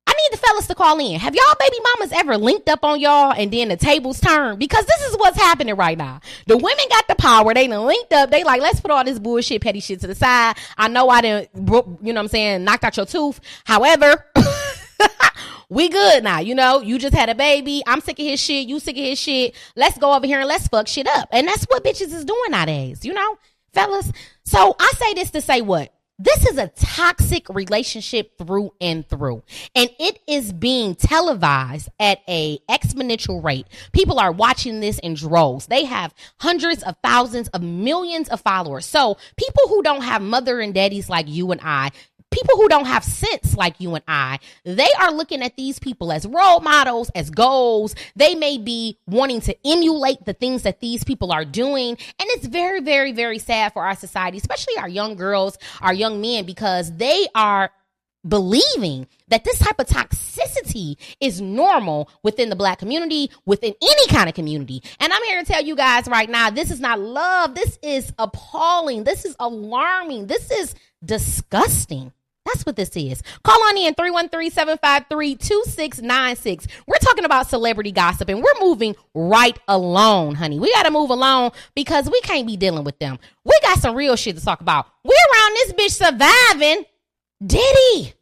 I 0.06 0.12
need 0.12 0.38
the 0.38 0.38
fellas 0.38 0.68
to 0.68 0.76
call 0.76 1.00
in. 1.00 1.20
Have 1.20 1.34
y'all 1.34 1.56
baby 1.60 1.78
mamas 1.84 2.12
ever 2.14 2.38
linked 2.38 2.70
up 2.70 2.84
on 2.84 3.00
y'all 3.00 3.32
and 3.32 3.52
then 3.52 3.70
the 3.70 3.78
tables 3.78 4.20
turn? 4.20 4.58
Because 4.60 4.86
this 4.86 5.02
is 5.02 5.18
what's 5.18 5.38
happening 5.38 5.76
right 5.76 5.98
now. 5.98 6.20
The 6.48 6.58
women 6.58 6.86
got 6.90 7.08
the 7.08 7.16
power. 7.16 7.54
They 7.54 7.68
done 7.68 7.86
linked 7.86 8.12
up. 8.12 8.30
They 8.30 8.44
like, 8.44 8.62
let's 8.62 8.82
put 8.82 8.92
all 8.92 9.04
this 9.04 9.20
bullshit, 9.20 9.62
petty 9.62 9.80
shit 9.80 10.02
to 10.02 10.08
the 10.08 10.16
side. 10.16 10.58
I 10.78 10.88
know 10.90 11.10
I 11.10 11.22
didn't, 11.22 11.50
you 11.56 12.14
know 12.14 12.14
what 12.14 12.18
I'm 12.18 12.28
saying, 12.28 12.64
knocked 12.64 12.84
out 12.84 12.98
your 12.98 13.06
tooth. 13.06 13.40
However, 13.64 14.26
we 15.70 15.90
good 15.90 16.24
now. 16.24 16.40
You 16.40 16.56
know, 16.56 16.82
you 16.82 17.00
just 17.00 17.16
had 17.16 17.30
a 17.30 17.36
baby. 17.36 17.82
I'm 17.88 18.02
sick 18.02 18.20
of 18.20 18.26
his 18.26 18.40
shit. 18.40 18.68
You 18.68 18.80
sick 18.80 18.98
of 18.98 19.04
his 19.04 19.20
shit. 19.20 19.56
Let's 19.76 19.98
go 19.98 20.14
over 20.14 20.26
here 20.26 20.40
and 20.40 20.48
let's 20.48 20.68
fuck 20.68 20.88
shit 20.88 21.08
up. 21.08 21.30
And 21.32 21.48
that's 21.48 21.64
what 21.66 21.84
bitches 21.84 22.14
is 22.14 22.26
doing 22.26 22.52
nowadays, 22.52 23.06
you 23.06 23.14
know, 23.14 23.38
fellas. 23.74 24.12
So 24.44 24.76
I 24.78 24.92
say 24.98 25.14
this 25.14 25.32
to 25.32 25.42
say 25.42 25.62
what? 25.62 25.93
This 26.20 26.46
is 26.46 26.60
a 26.60 26.68
toxic 26.68 27.50
relationship 27.50 28.38
through 28.38 28.72
and 28.80 29.08
through. 29.10 29.42
And 29.74 29.90
it 30.00 30.20
is 30.28 30.54
being 30.54 30.94
televised 30.94 31.90
at 32.00 32.20
a 32.30 32.60
exponential 32.70 33.44
rate. 33.44 33.66
People 33.94 34.20
are 34.20 34.32
watching 34.32 34.80
this 34.80 35.00
in 35.00 35.16
droves. 35.16 35.66
They 35.66 35.86
have 35.86 36.14
hundreds 36.40 36.84
of 36.84 36.96
thousands 37.04 37.48
of 37.50 37.64
millions 37.64 38.30
of 38.30 38.42
followers. 38.42 38.86
So 38.86 39.18
people 39.38 39.64
who 39.70 39.82
don't 39.82 40.04
have 40.04 40.22
mother 40.22 40.60
and 40.60 40.72
daddies 40.72 41.10
like 41.10 41.28
you 41.28 41.52
and 41.52 41.62
I, 41.64 41.90
people 42.34 42.56
who 42.58 42.68
don't 42.68 42.86
have 42.86 43.04
sense 43.04 43.56
like 43.56 43.80
you 43.80 43.96
and 43.96 44.04
I, 44.08 44.40
they 44.64 44.90
are 45.00 45.12
looking 45.12 45.42
at 45.42 45.56
these 45.56 45.80
people 45.80 46.12
as 46.12 46.26
role 46.26 46.60
models, 46.60 47.10
as 47.16 47.30
goals. 47.30 47.96
They 48.16 48.36
may 48.36 48.58
be 48.58 48.98
wanting 49.08 49.42
to 49.42 49.56
emulate 49.66 50.26
the 50.26 50.34
things 50.34 50.64
that 50.64 50.80
these 50.80 51.04
people 51.04 51.32
are 51.32 51.46
doing. 51.46 51.90
And 51.92 52.30
it's 52.32 52.48
very, 52.48 52.82
very, 52.82 53.12
very 53.12 53.40
sad 53.40 53.74
for 53.74 53.86
our 53.86 53.96
society, 53.96 54.38
especially 54.38 54.78
our 54.78 54.90
young 54.90 55.16
girls, 55.16 55.58
our 55.82 55.94
young 55.94 56.20
men, 56.20 56.46
because 56.46 56.92
they 56.98 57.28
are 57.36 57.72
believing 58.28 59.08
that 59.28 59.44
this 59.44 59.60
type 59.60 59.80
of 59.80 59.88
toxicity 59.88 60.96
is 61.20 61.42
normal 61.42 62.10
within 62.24 62.50
the 62.50 62.56
black 62.56 62.80
community, 62.80 63.30
within 63.46 63.74
any 63.82 64.08
kind 64.08 64.30
of 64.30 64.36
community. 64.36 64.82
And 65.00 65.12
I'm 65.12 65.24
here 65.24 65.44
to 65.44 65.46
tell 65.46 65.64
you 65.64 65.76
guys 65.76 66.08
right 66.08 66.30
now, 66.30 66.50
this 66.50 66.72
is 66.72 66.80
not 66.80 67.00
love. 67.00 67.56
This 67.56 67.78
is 67.82 68.14
appalling. 68.18 69.04
This 69.04 69.26
is 69.26 69.36
alarming. 69.40 70.28
This 70.28 70.52
is 70.52 70.76
disgusting. 71.04 72.14
That's 72.46 72.66
what 72.66 72.76
this 72.76 72.90
is. 72.96 73.24
Call 73.44 73.64
on 73.64 73.78
in 73.78 73.94
313-753-2696. 73.96 76.68
We're 76.86 76.98
talking 76.98 77.26
about 77.26 77.50
celebrity 77.50 77.92
gossip 77.92 78.30
and 78.30 78.44
we're 78.44 78.54
moving 78.60 78.96
right 79.14 79.58
along, 79.68 80.36
honey. 80.36 80.60
We 80.60 80.72
got 80.74 80.84
to 80.84 80.92
move 80.92 81.10
along 81.10 81.54
because 81.74 82.08
we 82.10 82.20
can't 82.22 82.46
be 82.46 82.58
dealing 82.58 82.84
with 82.84 83.00
them. 83.00 83.18
We 83.46 83.54
got 83.62 83.80
some 83.80 83.96
real 83.96 84.18
shit 84.18 84.38
to 84.38 84.44
talk 84.44 84.60
about. 84.62 84.88
We 85.04 85.16
around 85.34 85.54
this 85.54 85.74
bitch 85.74 85.92
surviving 85.92 86.86
Diddy. 87.46 88.14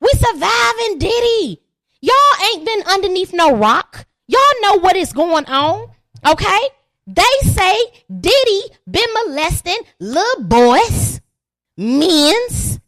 We 0.00 0.08
surviving 0.14 0.98
Diddy. 0.98 1.60
Y'all 2.00 2.14
ain't 2.52 2.64
been 2.66 2.82
underneath 2.86 3.32
no 3.32 3.56
rock. 3.56 4.06
Y'all 4.26 4.40
know 4.60 4.78
what 4.80 4.96
is 4.96 5.12
going 5.14 5.46
on. 5.46 5.88
Okay? 6.26 6.60
They 7.06 7.22
say 7.44 7.76
Diddy 8.08 8.62
been 8.90 9.12
molesting 9.26 9.76
little 10.00 10.44
boys, 10.44 11.20
men's, 11.76 12.80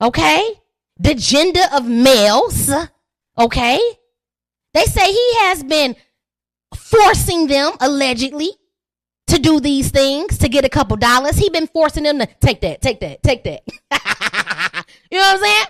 okay? 0.00 0.60
The 0.98 1.14
gender 1.14 1.62
of 1.72 1.86
males, 1.86 2.70
okay? 3.38 3.80
They 4.74 4.84
say 4.84 5.10
he 5.10 5.34
has 5.40 5.62
been 5.62 5.96
forcing 6.74 7.46
them, 7.46 7.72
allegedly, 7.80 8.50
to 9.28 9.38
do 9.38 9.60
these 9.60 9.90
things 9.90 10.38
to 10.38 10.48
get 10.48 10.64
a 10.64 10.68
couple 10.68 10.96
dollars. 10.96 11.36
He 11.36 11.50
been 11.50 11.66
forcing 11.66 12.04
them 12.04 12.18
to 12.18 12.26
take 12.40 12.60
that, 12.60 12.80
take 12.80 13.00
that, 13.00 13.22
take 13.22 13.44
that. 13.44 13.62
you 15.10 15.18
know 15.18 15.24
what 15.24 15.34
I'm 15.34 15.40
saying? 15.40 15.66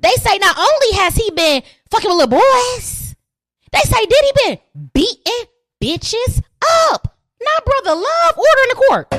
They 0.00 0.12
say 0.12 0.38
not 0.38 0.56
only 0.58 0.96
has 0.98 1.14
he 1.14 1.30
been 1.30 1.62
fucking 1.90 2.10
with 2.10 2.28
little 2.28 2.40
boys, 2.40 3.14
they 3.70 3.80
say 3.80 4.04
Diddy 4.04 4.32
been 4.44 4.58
beating 4.92 5.44
bitches 5.82 6.42
up. 6.90 7.16
Not 7.40 7.64
brother 7.64 8.00
love, 8.00 8.36
order 8.36 8.62
in 8.62 8.68
the 8.68 8.84
court. 8.88 9.14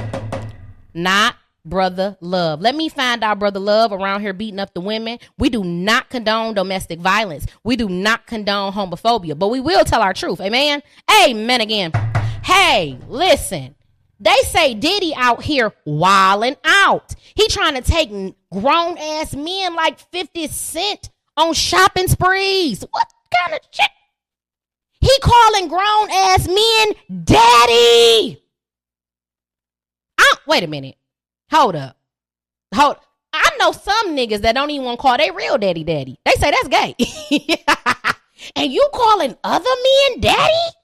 Not 0.94 1.36
brother 1.66 2.18
love. 2.22 2.62
Let 2.62 2.76
me 2.76 2.90
find 2.90 3.24
our 3.24 3.36
brother 3.36 3.60
love 3.60 3.92
around 3.92 4.22
here 4.22 4.34
beating 4.34 4.60
up 4.60 4.74
the 4.74 4.82
women. 4.82 5.20
We 5.38 5.50
do 5.50 5.64
not 5.64 6.10
condone 6.10 6.54
domestic 6.54 7.00
violence. 7.00 7.46
We 7.64 7.76
do 7.76 7.90
not 7.90 8.28
condone 8.28 8.74
homophobia, 8.74 9.38
but 9.38 9.50
we 9.50 9.60
will 9.60 9.86
tell 9.86 10.02
our 10.02 10.14
truth. 10.14 10.42
Amen. 10.42 10.82
Amen 11.24 11.62
again. 11.62 11.92
Hey, 12.44 12.98
listen. 13.08 13.76
They 14.20 14.38
say 14.46 14.74
Diddy 14.74 15.14
out 15.16 15.44
here 15.44 15.74
wilding 15.86 16.56
out. 16.64 17.16
He 17.36 17.48
trying 17.48 17.76
to 17.76 17.82
take 17.82 18.10
grown 18.52 18.98
ass 18.98 19.36
men 19.36 19.76
like 19.76 20.00
50 20.12 20.48
Cent 20.48 21.10
on 21.36 21.54
shopping 21.54 22.08
sprees. 22.08 22.86
What 22.90 23.08
kind 23.36 23.54
of 23.54 23.60
shit? 23.72 23.90
He 25.02 25.12
calling 25.22 25.68
grown 25.68 26.10
ass 26.10 26.48
men 26.48 27.24
daddy. 27.26 28.42
I, 30.18 30.34
wait 30.48 30.64
a 30.64 30.68
minute. 30.68 30.96
Hold 31.54 31.76
up. 31.76 31.96
Hold. 32.74 32.98
I 33.32 33.48
know 33.60 33.72
some 33.72 34.18
niggas 34.18 34.42
that 34.42 34.54
don't 34.54 34.72
even 34.72 34.86
want 34.86 34.98
to 34.98 35.02
call 35.04 35.18
their 35.18 35.32
real 35.34 35.60
daddy 35.60 35.84
daddy. 35.84 36.18
They 36.26 36.32
say 36.32 36.50
that's 36.50 36.68
gay. 36.68 36.96
and 38.56 38.74
you 38.74 38.90
calling 38.92 39.38
other 39.44 39.70
men 40.10 40.20
daddy? 40.20 40.76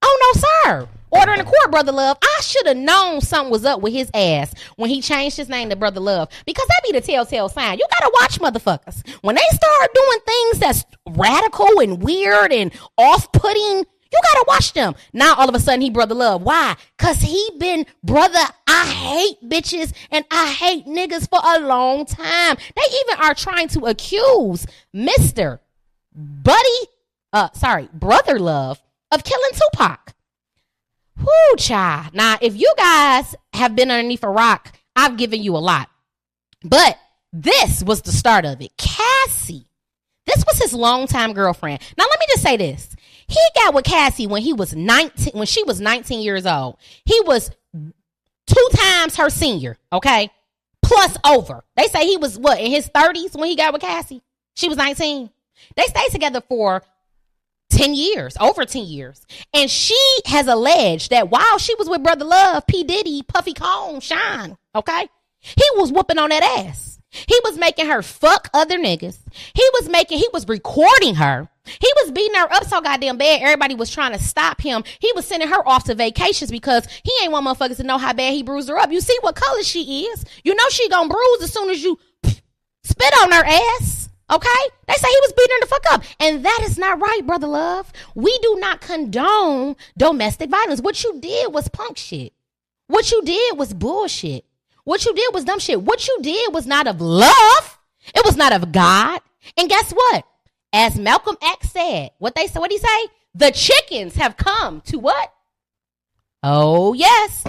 Oh 0.00 0.32
no, 0.34 0.40
sir. 0.40 0.88
Order 1.10 1.32
in 1.32 1.38
the 1.40 1.44
court, 1.44 1.70
Brother 1.70 1.92
Love. 1.92 2.16
I 2.22 2.40
should 2.40 2.66
have 2.66 2.78
known 2.78 3.20
something 3.20 3.50
was 3.50 3.66
up 3.66 3.82
with 3.82 3.92
his 3.92 4.10
ass 4.14 4.54
when 4.76 4.88
he 4.88 5.02
changed 5.02 5.36
his 5.36 5.50
name 5.50 5.68
to 5.68 5.76
Brother 5.76 6.00
Love. 6.00 6.30
Because 6.46 6.66
that 6.68 6.80
be 6.84 6.92
the 6.92 7.02
telltale 7.02 7.50
sign. 7.50 7.78
You 7.78 7.86
gotta 8.00 8.10
watch 8.14 8.38
motherfuckers. 8.40 9.06
When 9.20 9.36
they 9.36 9.46
start 9.52 9.94
doing 9.94 10.18
things 10.26 10.58
that's 10.58 10.84
radical 11.06 11.80
and 11.80 12.02
weird 12.02 12.50
and 12.50 12.72
off-putting, 12.96 13.84
you 14.12 14.20
gotta 14.22 14.44
watch 14.48 14.72
them. 14.72 14.94
Now 15.12 15.34
all 15.34 15.48
of 15.48 15.54
a 15.54 15.60
sudden 15.60 15.80
he 15.80 15.90
Brother 15.90 16.14
Love. 16.14 16.42
Why? 16.42 16.76
Cause 16.96 17.20
he 17.20 17.50
been 17.58 17.86
brother, 18.02 18.40
I 18.66 18.86
hate 18.86 19.48
bitches 19.48 19.92
and 20.10 20.24
I 20.30 20.52
hate 20.52 20.86
niggas 20.86 21.28
for 21.28 21.40
a 21.42 21.60
long 21.60 22.06
time. 22.06 22.56
They 22.76 22.82
even 23.00 23.24
are 23.24 23.34
trying 23.34 23.68
to 23.68 23.86
accuse 23.86 24.66
Mr. 24.94 25.60
Buddy, 26.14 26.88
uh, 27.32 27.50
sorry, 27.52 27.88
Brother 27.92 28.38
Love 28.38 28.80
of 29.10 29.24
killing 29.24 29.50
Tupac. 29.52 30.14
Whoo, 31.18 31.56
child. 31.56 32.14
Now, 32.14 32.38
if 32.40 32.56
you 32.56 32.72
guys 32.76 33.34
have 33.52 33.74
been 33.74 33.90
underneath 33.90 34.22
a 34.22 34.28
rock, 34.28 34.72
I've 34.94 35.16
given 35.16 35.42
you 35.42 35.56
a 35.56 35.58
lot. 35.58 35.88
But 36.62 36.98
this 37.32 37.82
was 37.82 38.02
the 38.02 38.12
start 38.12 38.44
of 38.44 38.60
it. 38.60 38.72
Cassie, 38.76 39.68
this 40.26 40.44
was 40.46 40.58
his 40.58 40.72
longtime 40.72 41.32
girlfriend. 41.32 41.80
Now 41.96 42.04
let 42.08 42.20
me 42.20 42.26
just 42.30 42.42
say 42.42 42.56
this. 42.56 42.94
He 43.28 43.40
got 43.54 43.74
with 43.74 43.84
Cassie 43.84 44.26
when 44.26 44.42
he 44.42 44.52
was 44.52 44.74
19, 44.74 45.34
when 45.34 45.46
she 45.46 45.62
was 45.62 45.80
19 45.80 46.20
years 46.20 46.46
old. 46.46 46.78
He 47.04 47.20
was 47.26 47.50
two 48.46 48.68
times 48.74 49.16
her 49.16 49.28
senior, 49.30 49.76
okay? 49.92 50.30
Plus 50.82 51.16
over. 51.24 51.62
They 51.76 51.86
say 51.88 52.06
he 52.06 52.16
was 52.16 52.38
what, 52.38 52.58
in 52.58 52.70
his 52.70 52.88
30s 52.88 53.36
when 53.38 53.48
he 53.48 53.56
got 53.56 53.72
with 53.72 53.82
Cassie? 53.82 54.22
She 54.56 54.68
was 54.68 54.78
19. 54.78 55.30
They 55.76 55.82
stayed 55.84 56.10
together 56.10 56.40
for 56.40 56.82
10 57.70 57.94
years, 57.94 58.36
over 58.40 58.64
10 58.64 58.84
years. 58.84 59.26
And 59.52 59.70
she 59.70 59.98
has 60.24 60.46
alleged 60.46 61.10
that 61.10 61.30
while 61.30 61.58
she 61.58 61.74
was 61.74 61.88
with 61.88 62.02
Brother 62.02 62.24
Love, 62.24 62.66
P. 62.66 62.82
Diddy, 62.84 63.22
Puffy 63.22 63.52
Cone, 63.52 64.00
Shine, 64.00 64.56
okay? 64.74 65.08
He 65.40 65.64
was 65.76 65.92
whooping 65.92 66.18
on 66.18 66.30
that 66.30 66.64
ass. 66.66 66.97
He 67.10 67.40
was 67.44 67.56
making 67.56 67.86
her 67.86 68.02
fuck 68.02 68.50
other 68.52 68.78
niggas. 68.78 69.18
He 69.54 69.68
was 69.74 69.88
making, 69.88 70.18
he 70.18 70.28
was 70.32 70.46
recording 70.46 71.14
her. 71.16 71.48
He 71.64 71.90
was 72.02 72.10
beating 72.12 72.36
her 72.36 72.52
up 72.52 72.64
so 72.64 72.80
goddamn 72.80 73.18
bad. 73.18 73.42
Everybody 73.42 73.74
was 73.74 73.90
trying 73.90 74.12
to 74.12 74.22
stop 74.22 74.60
him. 74.60 74.84
He 75.00 75.10
was 75.14 75.26
sending 75.26 75.48
her 75.48 75.66
off 75.66 75.84
to 75.84 75.94
vacations 75.94 76.50
because 76.50 76.86
he 77.02 77.12
ain't 77.22 77.32
want 77.32 77.46
motherfuckers 77.46 77.76
to 77.76 77.82
know 77.82 77.98
how 77.98 78.12
bad 78.12 78.34
he 78.34 78.42
bruised 78.42 78.68
her 78.68 78.78
up. 78.78 78.90
You 78.90 79.00
see 79.00 79.16
what 79.20 79.36
color 79.36 79.62
she 79.62 80.04
is. 80.04 80.24
You 80.44 80.54
know 80.54 80.68
she 80.70 80.88
gonna 80.88 81.08
bruise 81.08 81.42
as 81.42 81.52
soon 81.52 81.70
as 81.70 81.82
you 81.82 81.98
spit 82.82 83.14
on 83.22 83.32
her 83.32 83.44
ass. 83.44 84.08
Okay? 84.30 84.48
They 84.86 84.94
say 84.94 85.08
he 85.08 85.20
was 85.22 85.32
beating 85.32 85.56
her 85.56 85.60
the 85.60 85.66
fuck 85.66 85.92
up. 85.92 86.02
And 86.20 86.44
that 86.44 86.60
is 86.64 86.76
not 86.76 87.00
right, 87.00 87.26
brother 87.26 87.46
love. 87.46 87.90
We 88.14 88.36
do 88.42 88.56
not 88.58 88.82
condone 88.82 89.76
domestic 89.96 90.50
violence. 90.50 90.82
What 90.82 91.02
you 91.02 91.18
did 91.20 91.52
was 91.52 91.68
punk 91.68 91.96
shit. 91.96 92.34
What 92.88 93.10
you 93.10 93.22
did 93.22 93.58
was 93.58 93.72
bullshit. 93.72 94.44
What 94.88 95.04
you 95.04 95.12
did 95.12 95.34
was 95.34 95.44
dumb 95.44 95.58
shit. 95.58 95.82
What 95.82 96.08
you 96.08 96.18
did 96.22 96.54
was 96.54 96.66
not 96.66 96.86
of 96.86 97.02
love. 97.02 97.78
It 98.14 98.24
was 98.24 98.38
not 98.38 98.54
of 98.54 98.72
God. 98.72 99.20
And 99.58 99.68
guess 99.68 99.92
what? 99.92 100.24
As 100.72 100.98
Malcolm 100.98 101.36
X 101.42 101.72
said, 101.72 102.12
what 102.16 102.34
they 102.34 102.46
said, 102.46 102.58
what 102.58 102.72
he 102.72 102.78
say? 102.78 103.08
The 103.34 103.50
chickens 103.50 104.14
have 104.14 104.38
come 104.38 104.80
to 104.86 104.98
what? 104.98 105.30
Oh, 106.42 106.94
yes. 106.94 107.44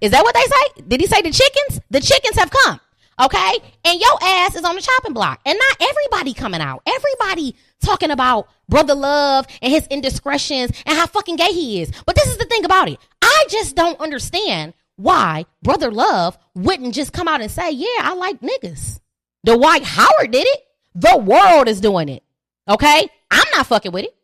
Is 0.00 0.12
that 0.12 0.24
what 0.24 0.34
they 0.34 0.40
say? 0.40 0.88
Did 0.88 1.02
he 1.02 1.06
say 1.06 1.20
the 1.20 1.30
chickens? 1.30 1.78
The 1.90 2.00
chickens 2.00 2.36
have 2.36 2.50
come. 2.50 2.80
Okay. 3.22 3.52
And 3.84 4.00
your 4.00 4.18
ass 4.22 4.54
is 4.54 4.64
on 4.64 4.74
the 4.74 4.80
chopping 4.80 5.12
block. 5.12 5.42
And 5.44 5.58
not 5.58 5.90
everybody 5.90 6.32
coming 6.32 6.62
out. 6.62 6.80
Everybody 6.86 7.54
talking 7.82 8.10
about 8.10 8.48
brother 8.70 8.94
love 8.94 9.46
and 9.60 9.70
his 9.70 9.86
indiscretions 9.88 10.70
and 10.86 10.96
how 10.96 11.06
fucking 11.06 11.36
gay 11.36 11.52
he 11.52 11.82
is. 11.82 11.92
But 12.06 12.16
this 12.16 12.28
is 12.28 12.38
the 12.38 12.46
thing 12.46 12.64
about 12.64 12.88
it. 12.88 12.98
I 13.20 13.44
just 13.50 13.76
don't 13.76 14.00
understand 14.00 14.72
why 14.96 15.46
brother 15.62 15.90
love 15.90 16.38
wouldn't 16.54 16.94
just 16.94 17.12
come 17.12 17.28
out 17.28 17.40
and 17.40 17.50
say, 17.50 17.70
yeah, 17.70 17.86
I 18.00 18.14
like 18.14 18.40
niggas. 18.40 19.00
Dwight 19.44 19.84
Howard 19.84 20.30
did 20.30 20.46
it. 20.46 20.60
The 20.94 21.16
world 21.16 21.68
is 21.68 21.80
doing 21.80 22.08
it. 22.08 22.22
Okay. 22.68 23.08
I'm 23.30 23.44
not 23.54 23.66
fucking 23.66 23.92
with 23.92 24.04
it. 24.04 24.14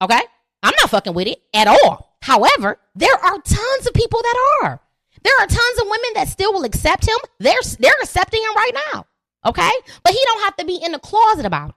Okay. 0.00 0.20
I'm 0.62 0.74
not 0.80 0.90
fucking 0.90 1.14
with 1.14 1.26
it 1.26 1.42
at 1.52 1.66
all. 1.66 2.16
However, 2.22 2.78
there 2.94 3.14
are 3.14 3.38
tons 3.40 3.86
of 3.86 3.92
people 3.92 4.20
that 4.22 4.36
are. 4.62 4.80
There 5.22 5.34
are 5.40 5.46
tons 5.46 5.78
of 5.80 5.84
women 5.84 6.10
that 6.14 6.28
still 6.28 6.52
will 6.52 6.64
accept 6.64 7.06
him. 7.06 7.16
They're 7.38 7.60
they're 7.78 7.92
accepting 8.02 8.42
him 8.42 8.54
right 8.54 8.72
now. 8.92 9.06
Okay? 9.46 9.70
But 10.02 10.12
he 10.12 10.20
don't 10.24 10.42
have 10.42 10.56
to 10.56 10.64
be 10.64 10.76
in 10.82 10.92
the 10.92 10.98
closet 10.98 11.44
about 11.44 11.70
it. 11.70 11.74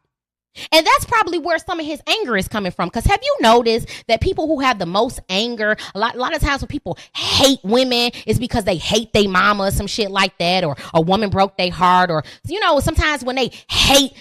And 0.72 0.86
that's 0.86 1.06
probably 1.06 1.38
where 1.38 1.58
some 1.60 1.80
of 1.80 1.86
his 1.86 2.02
anger 2.08 2.38
is 2.38 2.48
coming 2.48 2.72
from. 2.72 2.90
Because 2.90 3.06
have 3.06 3.20
you 3.24 3.38
noticed 3.42 3.88
that 4.08 4.22
people 4.22 4.48
who 4.48 4.60
have 4.60 4.80
the 4.80 4.86
most 4.86 5.20
anger, 5.30 5.78
a 5.96 6.00
lot, 6.00 6.16
a 6.16 6.20
lot 6.20 6.36
of 6.36 6.42
times 6.42 6.62
when 6.62 6.68
people 6.68 6.98
hate 7.16 7.60
women, 7.64 8.12
is 8.26 8.40
because 8.40 8.64
they 8.64 8.78
hate 8.78 9.14
their 9.14 9.30
mama 9.30 9.72
some 9.72 9.88
shit 9.88 10.12
like 10.12 10.38
that, 10.38 10.64
or 10.64 10.76
a 10.94 11.02
woman 11.02 11.30
broke 11.30 11.58
their 11.58 11.72
heart, 11.72 12.12
or 12.12 12.24
you 12.48 12.60
know, 12.60 12.80
sometimes 12.80 13.24
when 13.24 13.36
they 13.36 13.52
hate 13.70 14.12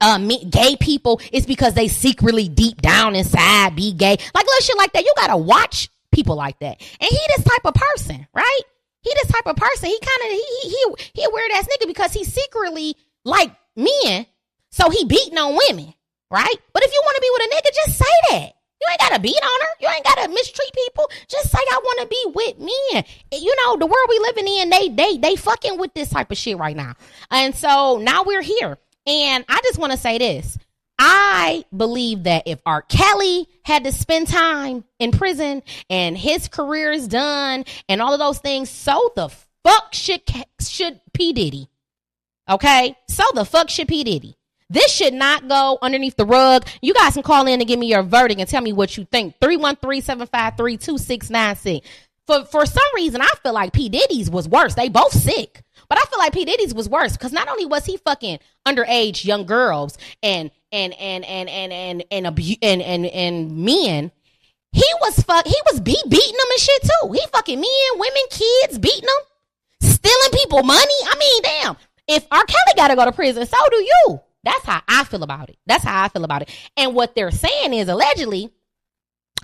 uh, 0.00 0.18
gay 0.50 0.76
people, 0.76 1.20
it's 1.32 1.46
because 1.46 1.74
they 1.74 1.88
secretly 1.88 2.48
deep 2.48 2.80
down 2.80 3.14
inside 3.14 3.76
be 3.76 3.92
gay, 3.92 4.16
like 4.34 4.46
little 4.46 4.60
shit 4.60 4.76
like 4.76 4.92
that. 4.92 5.04
You 5.04 5.12
gotta 5.16 5.36
watch 5.36 5.88
people 6.12 6.36
like 6.36 6.58
that, 6.60 6.80
and 6.80 7.10
he 7.10 7.18
this 7.36 7.44
type 7.44 7.64
of 7.64 7.74
person, 7.74 8.26
right? 8.34 8.60
He 9.02 9.12
this 9.14 9.32
type 9.32 9.46
of 9.46 9.56
person. 9.56 9.88
He 9.88 9.98
kind 9.98 10.22
of 10.22 10.38
he 10.38 10.44
he 10.62 10.68
he, 10.68 11.10
he 11.14 11.24
a 11.24 11.30
weird 11.30 11.50
ass 11.52 11.66
nigga 11.66 11.86
because 11.88 12.12
he 12.12 12.24
secretly 12.24 12.96
like 13.24 13.52
men 13.76 14.26
so 14.72 14.90
he 14.90 15.04
beating 15.04 15.38
on 15.38 15.58
women, 15.68 15.94
right? 16.30 16.56
But 16.72 16.82
if 16.82 16.92
you 16.92 17.00
want 17.04 17.16
to 17.16 17.20
be 17.20 17.30
with 17.32 17.42
a 17.42 17.54
nigga, 17.54 17.74
just 17.86 17.98
say 17.98 18.14
that. 18.30 18.52
You 18.80 18.88
ain't 18.90 19.00
gotta 19.00 19.20
beat 19.20 19.40
on 19.40 19.60
her. 19.60 19.66
You 19.80 19.88
ain't 19.94 20.04
gotta 20.04 20.28
mistreat 20.28 20.72
people. 20.74 21.08
Just 21.28 21.52
say 21.52 21.58
I 21.58 21.80
want 21.84 22.00
to 22.00 22.06
be 22.08 22.32
with 22.34 22.58
men. 22.58 23.04
You 23.40 23.54
know 23.64 23.76
the 23.76 23.86
world 23.86 24.06
we 24.08 24.18
living 24.18 24.48
in. 24.48 24.70
They 24.70 24.88
they 24.88 25.18
they 25.18 25.36
fucking 25.36 25.78
with 25.78 25.94
this 25.94 26.08
type 26.08 26.32
of 26.32 26.36
shit 26.36 26.58
right 26.58 26.74
now. 26.74 26.94
And 27.30 27.54
so 27.54 27.98
now 27.98 28.24
we're 28.24 28.42
here. 28.42 28.78
And 29.06 29.44
I 29.48 29.60
just 29.62 29.78
want 29.78 29.92
to 29.92 29.98
say 29.98 30.18
this. 30.18 30.58
I 30.98 31.64
believe 31.76 32.24
that 32.24 32.44
if 32.46 32.60
R. 32.66 32.82
Kelly 32.82 33.48
had 33.64 33.84
to 33.84 33.92
spend 33.92 34.28
time 34.28 34.84
in 34.98 35.10
prison 35.12 35.62
and 35.90 36.16
his 36.16 36.48
career 36.48 36.92
is 36.92 37.08
done 37.08 37.64
and 37.88 38.02
all 38.02 38.12
of 38.12 38.20
those 38.20 38.38
things, 38.38 38.68
so 38.68 39.12
the 39.14 39.28
fuck 39.64 39.94
should 39.94 40.22
should 40.60 41.00
P 41.12 41.32
Diddy. 41.32 41.68
Okay, 42.48 42.96
so 43.08 43.22
the 43.34 43.44
fuck 43.44 43.70
should 43.70 43.86
P 43.86 44.02
Diddy. 44.02 44.36
This 44.72 44.90
should 44.90 45.12
not 45.12 45.46
go 45.48 45.78
underneath 45.82 46.16
the 46.16 46.24
rug. 46.24 46.66
You 46.80 46.94
guys 46.94 47.12
can 47.12 47.22
call 47.22 47.46
in 47.46 47.60
and 47.60 47.68
give 47.68 47.78
me 47.78 47.88
your 47.88 48.02
verdict 48.02 48.40
and 48.40 48.48
tell 48.48 48.62
me 48.62 48.72
what 48.72 48.96
you 48.96 49.04
think. 49.04 49.38
313-753-2696. 49.40 51.82
For 52.26 52.44
for 52.44 52.64
some 52.64 52.84
reason, 52.94 53.20
I 53.20 53.28
feel 53.42 53.52
like 53.52 53.72
P. 53.72 53.88
Diddy's 53.88 54.30
was 54.30 54.48
worse. 54.48 54.74
They 54.74 54.88
both 54.88 55.12
sick. 55.12 55.62
But 55.88 55.98
I 55.98 56.02
feel 56.02 56.20
like 56.20 56.32
P. 56.32 56.44
Diddy's 56.44 56.72
was 56.72 56.88
worse 56.88 57.12
because 57.12 57.32
not 57.32 57.48
only 57.48 57.66
was 57.66 57.84
he 57.84 57.96
fucking 57.98 58.38
underage 58.66 59.24
young 59.24 59.44
girls 59.44 59.98
and 60.22 60.50
and 60.70 60.94
and 60.94 61.24
and 61.24 61.48
and 61.48 61.72
and 61.72 62.04
and 62.10 62.26
abu- 62.28 62.54
and, 62.62 62.80
and, 62.80 63.06
and 63.06 63.56
men, 63.58 64.12
he 64.70 64.84
was 65.00 65.20
fuck 65.22 65.44
he 65.46 65.56
was 65.70 65.80
beat 65.80 66.02
beating 66.08 66.36
them 66.36 66.46
and 66.50 66.60
shit 66.60 66.82
too. 66.82 67.12
He 67.12 67.20
fucking 67.32 67.60
men, 67.60 67.70
women, 67.96 68.22
kids, 68.30 68.78
beating 68.78 69.02
them, 69.02 69.90
stealing 69.90 70.30
people 70.32 70.62
money. 70.62 70.80
I 70.80 71.16
mean, 71.18 71.42
damn. 71.42 71.76
If 72.08 72.26
R. 72.30 72.44
Kelly 72.44 72.74
got 72.76 72.88
to 72.88 72.96
go 72.96 73.04
to 73.04 73.12
prison, 73.12 73.46
so 73.46 73.56
do 73.70 73.76
you. 73.76 74.20
That's 74.44 74.64
how 74.64 74.82
I 74.88 75.04
feel 75.04 75.22
about 75.22 75.50
it. 75.50 75.58
That's 75.66 75.84
how 75.84 76.02
I 76.04 76.08
feel 76.08 76.24
about 76.24 76.42
it. 76.42 76.50
And 76.76 76.94
what 76.94 77.14
they're 77.14 77.30
saying 77.30 77.74
is 77.74 77.88
allegedly, 77.88 78.50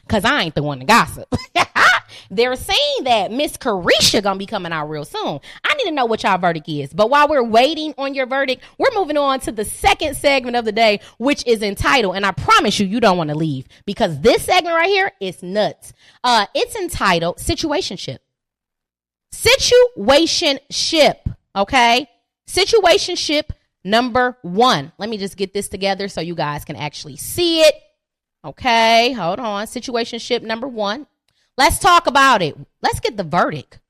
because 0.07 0.25
I 0.25 0.43
ain't 0.43 0.55
the 0.55 0.63
one 0.63 0.81
to 0.81 0.85
gossip. 0.85 1.33
they're 2.31 2.57
saying 2.57 3.05
that 3.05 3.31
Miss 3.31 3.57
Carisha 3.57 4.23
gonna 4.23 4.39
be 4.39 4.47
coming 4.47 4.73
out 4.73 4.89
real 4.89 5.05
soon. 5.05 5.41
I 5.65 5.75
need 5.75 5.85
to 5.85 5.91
know 5.93 6.07
what 6.07 6.23
y'all 6.23 6.39
verdict 6.39 6.69
is. 6.69 6.93
But 6.93 7.11
while 7.11 7.29
we're 7.29 7.45
waiting 7.45 7.95
on 7.97 8.15
your 8.15 8.27
verdict, 8.27 8.65
we're 8.79 8.91
moving 8.95 9.17
on 9.17 9.41
to 9.41 9.53
the 9.53 9.65
second 9.65 10.17
segment 10.17 10.57
of 10.57 10.65
the 10.65 10.73
day, 10.73 11.01
which 11.19 11.47
is 11.47 11.63
entitled, 11.63 12.17
and 12.17 12.27
I 12.27 12.33
promise 12.33 12.81
you, 12.81 12.87
you 12.87 13.01
don't 13.01 13.19
want 13.19 13.31
to 13.31 13.37
leave 13.37 13.69
because 13.87 14.21
this 14.21 14.45
segment 14.45 14.75
right 14.75 14.89
here 14.89 15.13
is 15.21 15.43
nuts. 15.43 15.93
Uh, 16.25 16.47
it's 16.55 16.75
entitled 16.75 17.37
Situationship. 17.39 18.19
Situationship. 19.33 21.17
Okay. 21.55 22.09
Situationship 22.49 23.51
number 23.85 24.37
one. 24.43 24.93
Let 24.99 25.09
me 25.09 25.19
just 25.19 25.37
get 25.37 25.53
this 25.53 25.69
together 25.69 26.09
so 26.09 26.21
you 26.21 26.35
guys 26.35 26.65
can 26.65 26.77
actually 26.77 27.17
see 27.17 27.63
it. 27.63 27.75
Okay, 28.45 29.13
hold 29.13 29.41
on. 29.41 29.67
Situationship 29.67 30.43
number 30.43 30.69
one. 30.69 31.07
Let's 31.57 31.79
talk 31.79 32.07
about 32.07 32.41
it. 32.41 32.57
Let's 32.83 33.01
get 33.01 33.17
the 33.17 33.25
verdict. 33.25 33.81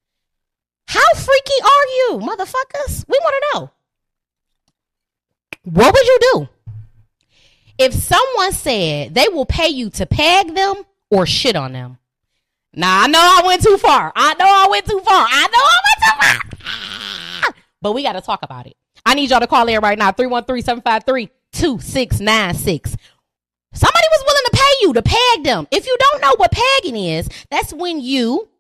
How 0.87 1.12
freaky 1.14 1.62
are 1.62 1.87
you, 1.87 2.18
motherfuckers? 2.22 3.05
We 3.07 3.18
want 3.22 3.35
to 3.35 3.48
know. 3.53 3.70
What 5.64 5.92
would 5.92 6.07
you 6.07 6.18
do 6.33 6.48
if 7.77 7.92
someone 7.92 8.53
said 8.53 9.14
they 9.14 9.29
will 9.29 9.44
pay 9.44 9.68
you 9.68 9.90
to 9.90 10.07
peg 10.07 10.55
them 10.55 10.85
or 11.11 11.27
shit 11.27 11.57
on 11.57 11.72
them? 11.72 11.98
Now, 12.72 13.03
I 13.03 13.07
know 13.07 13.18
I 13.20 13.42
went 13.44 13.62
too 13.62 13.77
far. 13.77 14.12
I 14.16 14.35
know 14.35 14.46
I 14.46 14.66
went 14.70 14.87
too 14.87 15.01
far. 15.01 15.27
I 15.29 15.48
know 15.53 15.61
I 15.62 15.81
went 15.85 16.01
too 16.05 16.16
far. 16.22 17.55
But 17.81 17.92
we 17.92 18.03
got 18.03 18.14
to 18.14 18.20
talk 18.20 18.42
about 18.42 18.66
it. 18.66 18.77
I 19.09 19.14
need 19.14 19.31
y'all 19.31 19.40
to 19.40 19.47
call 19.47 19.66
in 19.68 19.81
right 19.81 19.97
now 19.97 20.12
313 20.12 20.62
753 20.62 21.31
2696. 21.53 22.94
Somebody 23.73 24.07
was 24.11 24.25
willing 24.27 24.42
to 24.44 24.51
pay 24.53 24.73
you 24.83 24.92
to 24.92 25.03
peg 25.03 25.44
them. 25.44 25.66
If 25.71 25.87
you 25.87 25.97
don't 25.99 26.21
know 26.21 26.35
what 26.37 26.53
pegging 26.53 26.97
is, 26.97 27.27
that's 27.51 27.73
when 27.73 28.03
you 28.03 28.51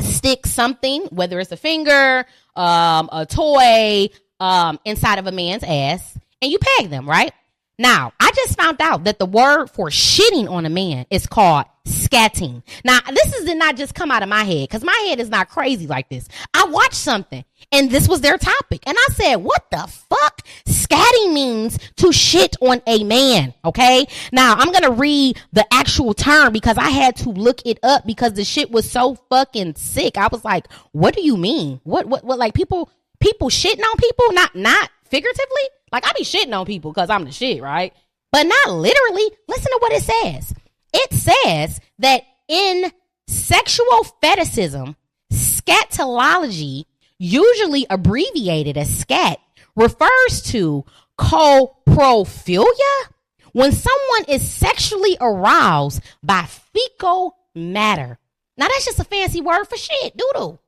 stick 0.00 0.46
something, 0.46 1.02
whether 1.10 1.38
it's 1.38 1.52
a 1.52 1.58
finger, 1.58 2.24
um, 2.56 3.10
a 3.12 3.26
toy, 3.26 4.08
um, 4.40 4.80
inside 4.86 5.18
of 5.18 5.26
a 5.26 5.32
man's 5.32 5.62
ass, 5.62 6.18
and 6.40 6.50
you 6.50 6.58
peg 6.58 6.88
them, 6.88 7.06
right? 7.06 7.34
Now, 7.78 8.12
I 8.20 8.30
just 8.34 8.56
found 8.56 8.80
out 8.80 9.04
that 9.04 9.18
the 9.18 9.26
word 9.26 9.68
for 9.68 9.88
shitting 9.88 10.48
on 10.48 10.66
a 10.66 10.70
man 10.70 11.06
is 11.10 11.26
called 11.26 11.66
scatting. 11.86 12.62
Now, 12.84 13.00
this 13.00 13.34
is 13.34 13.44
did 13.44 13.58
not 13.58 13.76
just 13.76 13.94
come 13.94 14.10
out 14.10 14.22
of 14.22 14.28
my 14.28 14.44
head 14.44 14.68
because 14.68 14.84
my 14.84 15.06
head 15.08 15.20
is 15.20 15.28
not 15.28 15.48
crazy 15.48 15.86
like 15.86 16.08
this. 16.08 16.28
I 16.52 16.64
watched 16.66 16.94
something 16.94 17.44
and 17.72 17.90
this 17.90 18.08
was 18.08 18.20
their 18.20 18.38
topic. 18.38 18.82
And 18.86 18.96
I 18.98 19.12
said, 19.12 19.36
what 19.36 19.70
the 19.70 19.86
fuck? 20.08 20.42
Scatting 20.66 21.32
means 21.32 21.78
to 21.96 22.12
shit 22.12 22.56
on 22.60 22.80
a 22.86 23.04
man. 23.04 23.54
Okay. 23.64 24.06
Now 24.32 24.54
I'm 24.54 24.72
going 24.72 24.84
to 24.84 24.92
read 24.92 25.40
the 25.52 25.66
actual 25.72 26.14
term 26.14 26.52
because 26.52 26.78
I 26.78 26.90
had 26.90 27.16
to 27.16 27.30
look 27.30 27.60
it 27.64 27.78
up 27.82 28.06
because 28.06 28.34
the 28.34 28.44
shit 28.44 28.70
was 28.70 28.90
so 28.90 29.16
fucking 29.30 29.76
sick. 29.76 30.16
I 30.16 30.28
was 30.28 30.44
like, 30.44 30.66
what 30.92 31.14
do 31.14 31.22
you 31.22 31.36
mean? 31.36 31.80
What, 31.84 32.06
what, 32.06 32.24
what, 32.24 32.38
like 32.38 32.54
people, 32.54 32.90
people 33.20 33.48
shitting 33.50 33.82
on 33.82 33.96
people? 33.96 34.32
Not, 34.32 34.54
not 34.54 34.90
figuratively. 35.14 35.62
Like 35.92 36.04
I 36.06 36.12
be 36.12 36.24
shitting 36.24 36.58
on 36.58 36.66
people 36.66 36.92
because 36.92 37.08
I'm 37.08 37.24
the 37.24 37.30
shit, 37.30 37.62
right? 37.62 37.94
But 38.32 38.48
not 38.48 38.70
literally. 38.70 39.30
Listen 39.48 39.70
to 39.70 39.78
what 39.80 39.92
it 39.92 40.02
says. 40.02 40.52
It 40.92 41.12
says 41.12 41.80
that 42.00 42.22
in 42.48 42.90
sexual 43.28 44.04
fetishism, 44.20 44.96
scatology, 45.32 46.86
usually 47.18 47.86
abbreviated 47.88 48.76
as 48.76 48.98
scat, 48.98 49.38
refers 49.76 50.42
to 50.46 50.84
coprophilia 51.16 52.66
when 53.52 53.70
someone 53.70 54.24
is 54.28 54.50
sexually 54.50 55.16
aroused 55.20 56.02
by 56.24 56.42
fecal 56.72 57.36
matter. 57.54 58.18
Now 58.56 58.66
that's 58.66 58.84
just 58.84 58.98
a 58.98 59.04
fancy 59.04 59.40
word 59.40 59.64
for 59.66 59.76
shit, 59.76 60.16
doodle. 60.16 60.60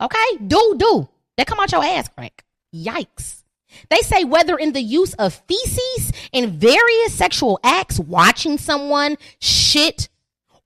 Okay, 0.00 0.38
do 0.44 0.74
do. 0.76 1.08
That 1.36 1.46
come 1.46 1.60
out 1.60 1.70
your 1.70 1.84
ass 1.84 2.08
crack. 2.08 2.44
Yikes. 2.74 3.41
They 3.90 3.98
say 3.98 4.24
whether 4.24 4.56
in 4.56 4.72
the 4.72 4.82
use 4.82 5.14
of 5.14 5.34
feces 5.48 6.12
in 6.32 6.58
various 6.58 7.14
sexual 7.14 7.60
acts, 7.62 7.98
watching 7.98 8.58
someone 8.58 9.16
shit, 9.40 10.08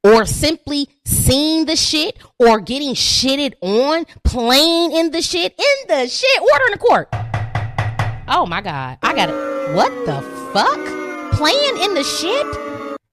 or 0.02 0.24
simply 0.24 0.88
seeing 1.04 1.64
the 1.66 1.76
shit, 1.76 2.16
or 2.38 2.60
getting 2.60 2.94
shitted 2.94 3.54
on, 3.60 4.04
playing 4.24 4.92
in 4.92 5.10
the 5.10 5.22
shit, 5.22 5.52
in 5.58 5.88
the 5.88 6.06
shit, 6.06 6.40
order 6.40 6.64
in 6.66 6.72
the 6.72 6.78
court. 6.78 7.08
Oh 8.28 8.46
my 8.46 8.60
God. 8.60 8.98
I 9.02 9.14
got 9.14 9.30
it. 9.30 9.74
What 9.74 9.90
the 10.06 10.20
fuck? 10.52 11.32
Playing 11.32 11.82
in 11.82 11.94
the 11.94 12.04
shit? 12.04 12.46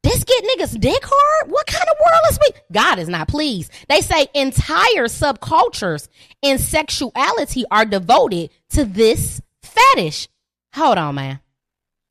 This 0.03 0.23
get 0.23 0.43
niggas 0.43 0.79
dick 0.79 1.01
hard? 1.03 1.51
What 1.51 1.65
kind 1.65 1.83
of 1.83 1.97
world 2.05 2.21
is 2.29 2.39
we? 2.41 2.61
God 2.71 2.99
is 2.99 3.07
not 3.07 3.27
pleased. 3.27 3.71
They 3.87 4.01
say 4.01 4.27
entire 4.33 5.07
subcultures 5.07 6.09
in 6.41 6.57
sexuality 6.57 7.63
are 7.71 7.85
devoted 7.85 8.49
to 8.71 8.85
this 8.85 9.41
fetish. 9.73 10.27
Hold 10.73 10.97
on, 10.97 11.15
man. 11.15 11.39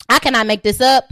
I 0.09 0.19
cannot 0.19 0.47
make 0.47 0.63
this 0.63 0.81
up. 0.81 1.05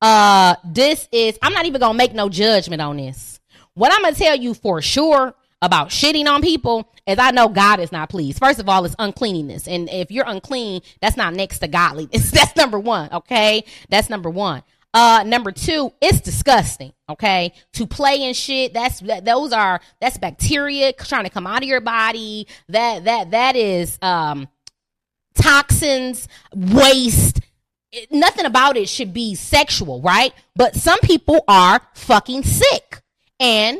Uh, 0.00 0.54
this 0.64 1.08
is, 1.12 1.38
I'm 1.42 1.52
not 1.52 1.66
even 1.66 1.80
gonna 1.80 1.96
make 1.96 2.14
no 2.14 2.28
judgment 2.28 2.80
on 2.80 2.96
this. 2.96 3.40
What 3.74 3.92
I'm 3.92 4.02
gonna 4.02 4.14
tell 4.14 4.36
you 4.36 4.54
for 4.54 4.80
sure 4.80 5.34
about 5.60 5.88
shitting 5.88 6.26
on 6.26 6.40
people 6.40 6.92
is 7.06 7.18
I 7.18 7.32
know 7.32 7.48
God 7.48 7.80
is 7.80 7.90
not 7.90 8.10
pleased. 8.10 8.38
First 8.38 8.60
of 8.60 8.68
all, 8.68 8.84
it's 8.84 8.94
uncleanliness. 8.98 9.66
And 9.66 9.88
if 9.90 10.10
you're 10.10 10.26
unclean, 10.26 10.82
that's 11.00 11.16
not 11.16 11.34
next 11.34 11.58
to 11.60 11.68
godliness. 11.68 12.30
That's 12.38 12.54
number 12.56 12.78
one. 12.78 13.12
Okay. 13.12 13.64
That's 13.88 14.08
number 14.08 14.30
one. 14.30 14.62
Uh, 14.94 15.22
number 15.26 15.52
two, 15.52 15.92
it's 16.00 16.20
disgusting. 16.20 16.92
Okay, 17.10 17.52
to 17.74 17.86
play 17.86 18.22
and 18.24 18.34
shit. 18.34 18.72
That's 18.72 19.00
that. 19.00 19.24
Those 19.24 19.52
are 19.52 19.80
that's 20.00 20.18
bacteria 20.18 20.92
trying 20.92 21.24
to 21.24 21.30
come 21.30 21.46
out 21.46 21.62
of 21.62 21.68
your 21.68 21.80
body. 21.80 22.46
That 22.68 23.04
that 23.04 23.30
that 23.32 23.54
is 23.54 23.98
um 24.00 24.48
toxins, 25.38 26.28
waste. 26.54 27.40
It- 27.92 28.10
nothing 28.12 28.44
about 28.44 28.76
it 28.76 28.88
should 28.88 29.14
be 29.14 29.34
sexual, 29.34 30.00
right? 30.02 30.32
But 30.56 30.74
some 30.76 30.98
people 31.00 31.44
are 31.48 31.80
fucking 31.94 32.42
sick, 32.42 33.02
and 33.40 33.78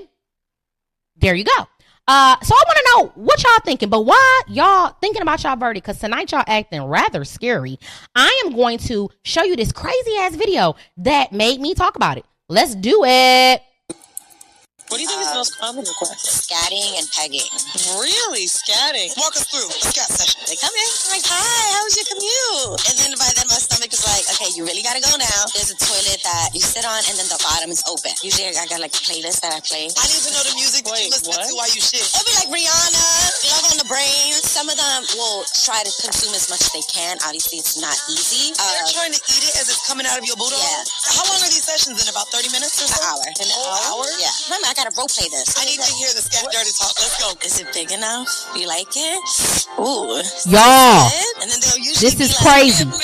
there 1.16 1.34
you 1.34 1.44
go. 1.44 1.66
Uh, 2.06 2.36
so 2.42 2.54
I 2.54 2.62
want 2.66 2.78
to 2.78 2.90
know 3.16 3.22
what 3.22 3.42
y'all 3.44 3.60
thinking, 3.66 3.90
but 3.90 4.06
why 4.06 4.40
y'all 4.48 4.96
thinking 4.98 5.20
about 5.20 5.42
y'all 5.44 5.56
verdict? 5.56 5.84
Because 5.84 6.00
tonight 6.00 6.32
y'all 6.32 6.42
acting 6.46 6.82
rather 6.84 7.22
scary. 7.22 7.78
I 8.14 8.42
am 8.46 8.54
going 8.54 8.78
to 8.78 9.10
show 9.24 9.42
you 9.42 9.56
this 9.56 9.72
crazy 9.72 10.16
ass 10.20 10.34
video 10.34 10.74
that 10.96 11.32
made 11.32 11.60
me 11.60 11.74
talk 11.74 11.96
about 11.96 12.16
it. 12.16 12.24
Let's 12.48 12.74
do 12.74 13.02
it. 13.04 13.60
What 14.88 14.96
do 14.96 15.02
you 15.04 15.10
think 15.12 15.20
is 15.20 15.28
the 15.28 15.40
most 15.44 15.52
common 15.60 15.84
request? 15.84 16.48
Scatting 16.48 16.96
and 16.96 17.04
pegging. 17.12 17.44
Really? 18.00 18.48
Scatting? 18.48 19.12
Walk 19.20 19.36
us 19.36 19.44
through 19.52 19.68
a 19.68 19.76
scat 19.84 20.08
session. 20.08 20.40
They 20.48 20.56
come 20.56 20.72
in, 20.72 20.88
I'm 20.88 21.12
like, 21.12 21.28
hi, 21.28 21.60
how 21.76 21.84
was 21.84 21.92
your 21.92 22.08
commute? 22.08 22.80
And 22.88 22.94
then 22.96 23.12
by 23.20 23.28
then 23.36 23.44
my 23.52 23.60
stomach 23.60 23.92
is 23.92 24.00
like, 24.08 24.24
okay, 24.32 24.48
you 24.56 24.64
really 24.64 24.80
gotta 24.80 25.04
go 25.04 25.12
now. 25.20 25.40
There's 25.52 25.68
a 25.68 25.76
toilet 25.76 26.24
that 26.24 26.56
you 26.56 26.64
sit 26.64 26.88
on 26.88 27.04
and 27.04 27.14
then 27.20 27.28
the 27.28 27.36
bottom 27.44 27.68
is 27.68 27.84
open. 27.84 28.16
Usually 28.24 28.48
I 28.48 28.64
got 28.64 28.80
like 28.80 28.96
a 28.96 29.02
playlist 29.04 29.44
that 29.44 29.52
I 29.52 29.60
play. 29.60 29.92
I 29.92 30.04
need 30.08 30.22
to 30.24 30.32
know 30.32 30.40
the 30.48 30.56
music 30.56 30.88
that 30.88 30.96
you 31.04 31.12
Wait, 31.12 31.20
listen 31.20 31.36
what? 31.36 31.44
to 31.44 31.52
while 31.52 31.68
you 31.68 31.84
shit. 31.84 32.00
It'll 32.00 32.24
be 32.24 32.32
like 32.40 32.48
Rihanna, 32.48 33.06
Love 33.52 33.64
on 33.68 33.76
the 33.76 33.88
Brain. 33.92 34.32
Some 34.40 34.72
of 34.72 34.76
them 34.80 35.04
will 35.20 35.44
try 35.68 35.84
to 35.84 35.92
consume 36.00 36.32
as 36.32 36.48
much 36.48 36.64
as 36.64 36.72
they 36.72 36.84
can. 36.88 37.20
Obviously, 37.28 37.60
it's 37.60 37.76
not 37.76 37.92
easy. 38.08 38.56
You're 38.56 38.88
Uh, 38.88 38.96
trying 38.96 39.12
to 39.12 39.20
eat 39.20 39.44
it 39.44 39.54
as 39.60 39.68
it's 39.68 39.84
coming 39.84 40.08
out 40.08 40.16
of 40.16 40.24
your 40.24 40.40
booty. 40.40 40.56
Yeah. 40.56 40.80
How 41.12 41.28
long 41.28 41.44
are 41.44 41.52
these 41.52 41.68
sessions 41.68 42.00
in? 42.00 42.08
About 42.08 42.32
30 42.32 42.48
minutes 42.56 42.80
or 42.80 42.88
so? 42.88 42.96
an 42.96 43.04
hour. 43.04 43.20
An 43.28 43.50
hour? 43.92 44.06
Yeah. 44.16 44.32
Remember, 44.48 44.72
I 44.72 44.74
gotta 44.78 44.94
role 44.94 45.10
play 45.10 45.26
this. 45.28 45.58
I 45.58 45.66
need 45.66 45.80
to 45.82 45.92
hear 45.98 46.08
the 46.14 46.22
scat 46.22 46.46
dirty 46.54 46.70
talk. 46.70 46.94
Let's 47.02 47.18
go. 47.18 47.34
Is 47.42 47.58
it 47.58 47.66
big 47.74 47.90
enough? 47.90 48.30
You 48.54 48.66
like 48.70 48.94
it? 48.94 49.18
Ooh. 49.82 50.22
Y'all, 50.46 51.10
And 51.42 51.50
then 51.50 51.58
they'll 51.58 51.82
usually 51.82 52.06
this 52.06 52.14
be 52.14 52.24
is 52.30 52.34
like, 52.38 52.62
crazy. 52.62 52.86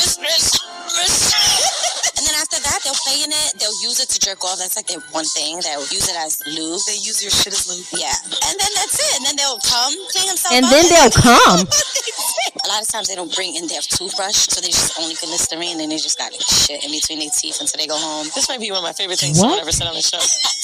And 2.15 2.23
then 2.33 2.41
after 2.41 2.57
that, 2.63 2.79
they'll 2.87 2.97
play 3.05 3.21
in 3.21 3.29
it. 3.29 3.59
They'll 3.61 3.75
use 3.85 3.99
it 4.01 4.09
to 4.15 4.19
jerk 4.23 4.41
off. 4.47 4.57
That's 4.57 4.77
like 4.81 4.87
their 4.87 5.03
one 5.13 5.27
thing. 5.37 5.61
They'll 5.61 5.85
use 5.93 6.09
it 6.09 6.17
as 6.17 6.41
lube. 6.47 6.81
They 6.87 6.97
use 6.97 7.21
your 7.21 7.29
shit 7.35 7.53
as 7.53 7.67
lube. 7.69 7.85
Yeah. 8.01 8.15
And 8.49 8.55
then 8.57 8.73
that's 8.79 8.97
it. 8.97 9.13
And 9.21 9.27
then 9.27 9.37
they'll 9.37 9.61
come, 9.61 9.93
clean 10.15 10.31
themselves 10.31 10.55
And 10.57 10.65
then 10.65 10.87
they'll 10.89 11.13
come. 11.13 11.67
A 12.65 12.69
lot 12.71 12.81
of 12.81 12.89
times 12.89 13.09
they 13.13 13.15
don't 13.19 13.35
bring 13.35 13.57
in 13.57 13.67
their 13.67 13.83
toothbrush, 13.83 14.49
so 14.49 14.61
they 14.63 14.69
just 14.73 14.97
only 14.99 15.13
get 15.21 15.29
Listerine, 15.29 15.81
and 15.83 15.91
they 15.93 15.99
just 16.01 16.17
got 16.17 16.33
like 16.33 16.41
shit 16.41 16.81
in 16.83 16.91
between 16.93 17.19
their 17.19 17.29
teeth 17.29 17.61
until 17.61 17.77
they 17.77 17.87
go 17.87 17.99
home. 17.99 18.25
This 18.35 18.49
might 18.49 18.61
be 18.61 18.71
one 18.71 18.79
of 18.79 18.85
my 18.89 18.95
favorite 18.97 19.19
things 19.19 19.37
What? 19.43 19.57
to 19.57 19.61
ever 19.61 19.73
said 19.73 19.87
on 19.89 19.95
the 19.95 20.01
show. 20.01 20.17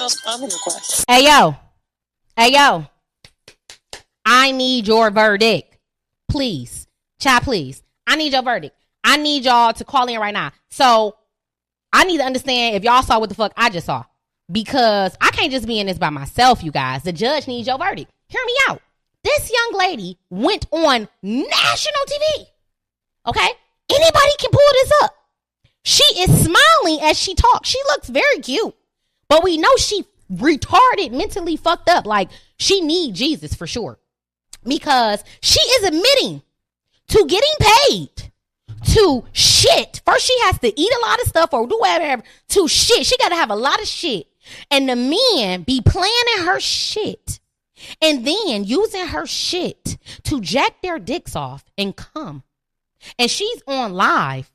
most 0.00 0.24
common 0.24 0.48
request? 0.48 1.04
Hey 1.08 1.26
yo, 1.26 1.56
hey 2.36 2.52
yo, 2.52 2.86
I 4.24 4.50
need 4.52 4.86
your 4.86 5.10
verdict, 5.10 5.76
please, 6.28 6.86
child, 7.20 7.42
please. 7.44 7.82
I 8.06 8.16
need 8.16 8.32
your 8.32 8.42
verdict. 8.42 8.74
I 9.04 9.18
need 9.18 9.44
y'all 9.44 9.72
to 9.74 9.84
call 9.84 10.08
in 10.08 10.18
right 10.18 10.34
now. 10.34 10.52
So 10.70 11.16
I 11.92 12.04
need 12.04 12.18
to 12.18 12.24
understand 12.24 12.76
if 12.76 12.82
y'all 12.82 13.02
saw 13.02 13.20
what 13.20 13.28
the 13.28 13.34
fuck 13.34 13.52
I 13.56 13.68
just 13.70 13.86
saw 13.86 14.04
because 14.50 15.16
I 15.20 15.30
can't 15.30 15.52
just 15.52 15.66
be 15.66 15.78
in 15.78 15.86
this 15.86 15.98
by 15.98 16.10
myself, 16.10 16.64
you 16.64 16.70
guys. 16.70 17.02
The 17.02 17.12
judge 17.12 17.46
needs 17.46 17.68
your 17.68 17.78
verdict. 17.78 18.10
Hear 18.28 18.42
me 18.44 18.54
out. 18.68 18.80
This 19.22 19.52
young 19.52 19.78
lady 19.78 20.18
went 20.30 20.66
on 20.70 21.08
national 21.22 22.04
TV. 22.06 22.46
Okay, 23.26 23.48
anybody 23.92 24.32
can 24.38 24.50
pull 24.50 24.72
this 24.72 24.92
up. 25.02 25.14
She 25.84 26.04
is 26.20 26.44
smiling 26.44 27.00
as 27.02 27.18
she 27.18 27.34
talks. 27.34 27.68
She 27.68 27.78
looks 27.88 28.08
very 28.08 28.38
cute. 28.40 28.74
But 29.30 29.44
we 29.44 29.56
know 29.56 29.74
she 29.78 30.04
retarded, 30.30 31.12
mentally 31.12 31.56
fucked 31.56 31.88
up. 31.88 32.04
Like 32.04 32.30
she 32.58 32.80
need 32.80 33.14
Jesus 33.14 33.54
for 33.54 33.66
sure. 33.66 33.98
Because 34.64 35.24
she 35.40 35.60
is 35.60 35.84
admitting 35.84 36.42
to 37.08 37.24
getting 37.26 37.54
paid 37.60 38.32
to 38.92 39.24
shit. 39.32 40.02
First 40.04 40.26
she 40.26 40.36
has 40.42 40.58
to 40.58 40.78
eat 40.78 40.92
a 40.92 41.06
lot 41.06 41.20
of 41.20 41.28
stuff 41.28 41.54
or 41.54 41.66
do 41.66 41.78
whatever 41.78 42.24
to 42.48 42.68
shit. 42.68 43.06
She 43.06 43.16
gotta 43.18 43.36
have 43.36 43.50
a 43.50 43.56
lot 43.56 43.80
of 43.80 43.86
shit. 43.86 44.26
And 44.68 44.88
the 44.88 44.96
men 44.96 45.62
be 45.62 45.80
planning 45.80 46.44
her 46.46 46.58
shit. 46.58 47.38
And 48.02 48.26
then 48.26 48.64
using 48.64 49.06
her 49.06 49.26
shit 49.26 49.96
to 50.24 50.40
jack 50.40 50.82
their 50.82 50.98
dicks 50.98 51.36
off 51.36 51.64
and 51.78 51.94
come. 51.94 52.42
And 53.16 53.30
she's 53.30 53.62
on 53.66 53.94
live 53.94 54.50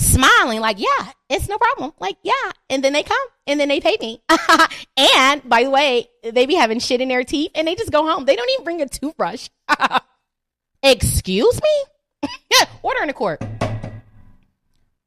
smiling 0.00 0.60
like, 0.60 0.78
yeah, 0.78 1.12
it's 1.28 1.48
no 1.48 1.58
problem. 1.58 1.92
Like, 1.98 2.16
yeah. 2.22 2.52
And 2.68 2.82
then 2.82 2.92
they 2.92 3.02
come 3.02 3.26
and 3.46 3.60
then 3.60 3.68
they 3.68 3.80
pay 3.80 3.96
me. 4.00 4.22
and 4.96 5.48
by 5.48 5.64
the 5.64 5.70
way, 5.70 6.08
they 6.22 6.46
be 6.46 6.54
having 6.54 6.80
shit 6.80 7.00
in 7.00 7.08
their 7.08 7.24
teeth 7.24 7.52
and 7.54 7.68
they 7.68 7.74
just 7.74 7.92
go 7.92 8.04
home. 8.04 8.24
They 8.24 8.36
don't 8.36 8.50
even 8.50 8.64
bring 8.64 8.82
a 8.82 8.88
toothbrush. 8.88 9.48
Excuse 10.82 11.60
me? 11.62 12.28
yeah, 12.50 12.66
order 12.82 13.02
in 13.02 13.08
the 13.08 13.14
court. 13.14 13.42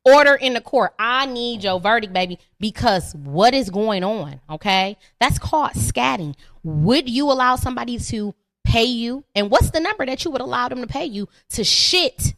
Order 0.06 0.36
in 0.36 0.54
the 0.54 0.62
court. 0.62 0.94
I 1.00 1.26
need 1.26 1.64
your 1.64 1.80
verdict, 1.80 2.14
baby, 2.14 2.38
because 2.60 3.16
what 3.16 3.54
is 3.54 3.70
going 3.70 4.04
on? 4.04 4.42
Okay. 4.50 4.98
That's 5.20 5.40
called 5.40 5.72
scatting. 5.72 6.36
Would 6.64 7.10
you 7.10 7.32
allow 7.32 7.56
somebody 7.56 7.98
to 7.98 8.36
pay 8.66 8.84
you? 8.84 9.24
And 9.34 9.50
what's 9.50 9.72
the 9.72 9.80
number 9.80 10.06
that 10.06 10.26
you 10.26 10.32
would 10.32 10.42
allow 10.42 10.68
them 10.68 10.82
to 10.82 10.88
pay 10.88 11.06
you 11.06 11.30
to 11.52 11.64
shit 11.64 12.36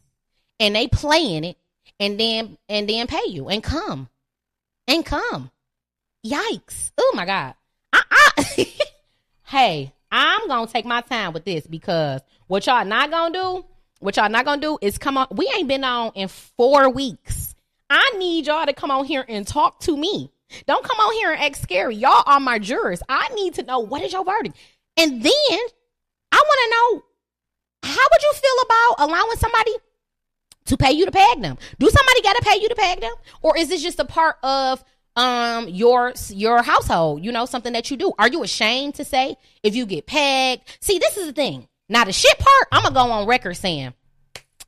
and 0.60 0.76
they 0.76 0.88
play 0.88 1.36
in 1.36 1.44
it 1.44 1.58
and 2.00 2.20
then 2.20 2.58
and 2.70 2.90
then 2.90 3.08
pay 3.08 3.28
you 3.28 3.50
and 3.50 3.64
come 3.64 4.10
and 4.88 5.06
come. 5.06 5.52
Yikes! 6.26 6.92
Oh 6.98 7.14
my 7.16 7.26
god! 7.26 7.56
I, 7.94 8.02
I 8.12 8.68
hey, 9.46 9.94
I'm 10.12 10.48
gonna 10.48 10.68
take 10.68 10.86
my 10.86 11.02
time 11.02 11.34
with 11.34 11.46
this 11.46 11.68
because 11.68 12.22
what 12.48 12.66
y'all 12.66 12.86
not 12.86 13.12
gonna 13.12 13.34
do, 13.34 13.66
what 14.00 14.18
y'all 14.18 14.30
not 14.30 14.46
gonna 14.46 14.62
do 14.62 14.78
is 14.82 14.98
come 14.98 15.18
on. 15.18 15.28
We 15.32 15.52
ain't 15.56 15.68
been 15.68 15.84
on 15.84 16.12
in 16.16 16.28
four 16.28 16.90
weeks. 16.90 17.56
I 17.90 18.14
need 18.18 18.48
y'all 18.48 18.66
to 18.66 18.74
come 18.74 18.92
on 18.92 19.06
here 19.06 19.24
and 19.28 19.46
talk 19.46 19.80
to 19.82 19.96
me. 19.96 20.32
Don't 20.68 20.84
come 20.84 20.98
on 21.00 21.14
here 21.14 21.32
and 21.32 21.42
act 21.42 21.62
scary. 21.62 21.96
Y'all 21.96 22.24
are 22.26 22.40
my 22.40 22.60
jurors. 22.60 23.02
I 23.08 23.30
need 23.36 23.56
to 23.56 23.64
know 23.64 23.80
what 23.80 24.02
is 24.02 24.14
your 24.14 24.26
verdict, 24.26 24.58
and 24.98 25.22
then 25.22 25.60
I 26.32 26.38
want 26.38 26.60
to 26.64 26.70
know 26.72 27.04
how 27.84 28.08
would 28.12 28.22
you 28.22 28.34
feel 28.34 28.64
about 28.66 29.08
allowing 29.08 29.38
somebody 29.38 29.72
to 30.66 30.78
pay 30.78 30.92
you 30.92 31.06
to 31.06 31.12
peg 31.12 31.42
them. 31.42 31.58
Do 31.80 31.90
somebody 31.90 32.22
got 32.22 32.36
to 32.38 32.44
pay 32.44 32.60
you 32.62 32.70
to 32.70 32.76
peg 32.76 33.02
them, 33.02 33.14
or 33.42 33.58
is 33.58 33.70
this 33.70 33.82
just 33.82 34.00
a 34.00 34.06
part 34.06 34.38
of 34.44 34.84
um 35.16 35.68
your 35.70 36.14
your 36.30 36.62
household? 36.62 37.24
You 37.24 37.32
know, 37.32 37.46
something 37.46 37.74
that 37.74 37.90
you 37.92 37.98
do. 37.98 38.14
Are 38.20 38.28
you 38.28 38.44
ashamed 38.44 38.96
to 38.96 39.06
say 39.06 39.38
if 39.64 39.76
you 39.76 39.86
get 39.86 40.08
pegged? 40.08 40.78
See, 40.80 41.00
this 41.00 41.18
is 41.18 41.28
the 41.28 41.34
thing. 41.34 41.68
Now 41.88 42.04
the 42.04 42.12
shit 42.12 42.38
part, 42.38 42.68
I'm 42.72 42.84
gonna 42.84 42.96
go 42.96 43.12
on 43.12 43.28
record 43.28 43.56
saying 43.56 43.94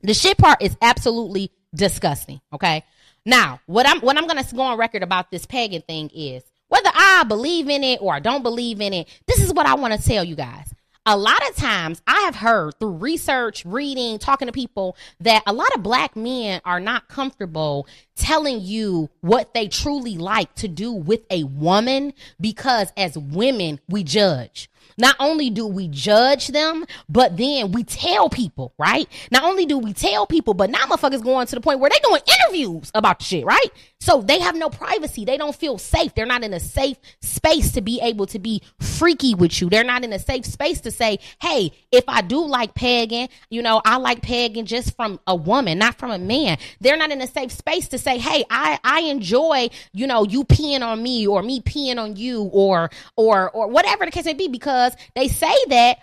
the 0.01 0.13
shit 0.13 0.37
part 0.37 0.61
is 0.61 0.77
absolutely 0.81 1.51
disgusting. 1.73 2.41
Okay. 2.53 2.83
Now, 3.25 3.59
what 3.65 3.87
I'm 3.87 3.99
what 3.99 4.17
I'm 4.17 4.27
gonna 4.27 4.45
go 4.55 4.61
on 4.61 4.77
record 4.77 5.03
about 5.03 5.31
this 5.31 5.45
pegging 5.45 5.81
thing 5.81 6.09
is 6.15 6.43
whether 6.69 6.89
I 6.93 7.23
believe 7.27 7.69
in 7.69 7.83
it 7.83 8.01
or 8.01 8.13
I 8.13 8.19
don't 8.19 8.43
believe 8.43 8.81
in 8.81 8.93
it, 8.93 9.07
this 9.25 9.41
is 9.41 9.53
what 9.53 9.65
I 9.65 9.75
want 9.75 9.93
to 9.93 10.07
tell 10.07 10.23
you 10.23 10.35
guys. 10.35 10.73
A 11.09 11.15
lot 11.15 11.39
of 11.49 11.55
times 11.55 12.01
I 12.05 12.19
have 12.23 12.35
heard 12.35 12.77
through 12.81 12.97
research, 12.97 13.63
reading, 13.63 14.19
talking 14.19 14.47
to 14.47 14.51
people 14.51 14.97
that 15.21 15.41
a 15.47 15.53
lot 15.53 15.73
of 15.73 15.81
black 15.81 16.17
men 16.17 16.59
are 16.65 16.81
not 16.81 17.07
comfortable 17.07 17.87
telling 18.17 18.59
you 18.59 19.09
what 19.21 19.53
they 19.53 19.69
truly 19.69 20.17
like 20.17 20.53
to 20.55 20.67
do 20.67 20.91
with 20.91 21.21
a 21.31 21.45
woman 21.45 22.11
because 22.41 22.91
as 22.97 23.17
women, 23.17 23.79
we 23.87 24.03
judge. 24.03 24.69
Not 24.97 25.15
only 25.19 25.49
do 25.49 25.65
we 25.65 25.87
judge 25.87 26.47
them, 26.47 26.85
but 27.07 27.37
then 27.37 27.71
we 27.71 27.83
tell 27.83 28.29
people, 28.29 28.73
right? 28.77 29.07
Not 29.31 29.43
only 29.43 29.65
do 29.65 29.77
we 29.77 29.93
tell 29.93 30.25
people, 30.25 30.55
but 30.55 30.69
now 30.69 30.79
motherfuckers 30.79 31.23
going 31.23 31.47
to 31.47 31.55
the 31.55 31.61
point 31.61 31.79
where 31.79 31.89
they 31.89 31.99
doing 32.03 32.21
interviews 32.27 32.91
about 32.95 33.19
the 33.19 33.25
shit, 33.25 33.45
right? 33.45 33.69
So 33.99 34.21
they 34.21 34.39
have 34.39 34.55
no 34.55 34.69
privacy. 34.69 35.25
They 35.25 35.37
don't 35.37 35.55
feel 35.55 35.77
safe. 35.77 36.13
They're 36.13 36.27
not 36.27 36.43
in 36.43 36.53
a 36.53 36.59
safe 36.59 36.97
space 37.21 37.71
to 37.73 37.81
be 37.81 37.99
able 38.01 38.27
to 38.27 38.39
be 38.39 38.61
freaky 38.79 39.33
with 39.33 39.59
you. 39.59 39.69
They're 39.69 39.83
not 39.83 40.03
in 40.03 40.13
a 40.13 40.19
safe 40.19 40.45
space 40.45 40.81
to 40.81 40.91
say, 40.91 41.19
hey, 41.41 41.71
if 41.91 42.03
I 42.07 42.21
do 42.21 42.45
like 42.45 42.75
pegging, 42.75 43.29
you 43.49 43.61
know, 43.61 43.81
I 43.83 43.97
like 43.97 44.21
pegging 44.21 44.65
just 44.65 44.95
from 44.95 45.19
a 45.25 45.35
woman, 45.35 45.79
not 45.79 45.95
from 45.95 46.11
a 46.11 46.19
man. 46.19 46.57
They're 46.79 46.95
not 46.97 47.11
in 47.11 47.21
a 47.21 47.27
safe 47.27 47.51
space 47.51 47.87
to 47.89 47.97
say, 47.97 48.19
hey, 48.19 48.45
I, 48.51 48.79
I 48.83 49.01
enjoy, 49.01 49.69
you 49.93 50.05
know, 50.05 50.23
you 50.23 50.43
peeing 50.43 50.81
on 50.81 51.01
me 51.01 51.25
or 51.25 51.41
me 51.41 51.61
peeing 51.61 51.97
on 51.97 52.15
you 52.15 52.43
or, 52.43 52.91
or, 53.15 53.49
or 53.49 53.67
whatever 53.67 54.05
the 54.05 54.11
case 54.11 54.25
may 54.25 54.35
be, 54.35 54.47
because 54.47 54.93
they 55.15 55.27
say 55.27 55.55
that 55.69 55.97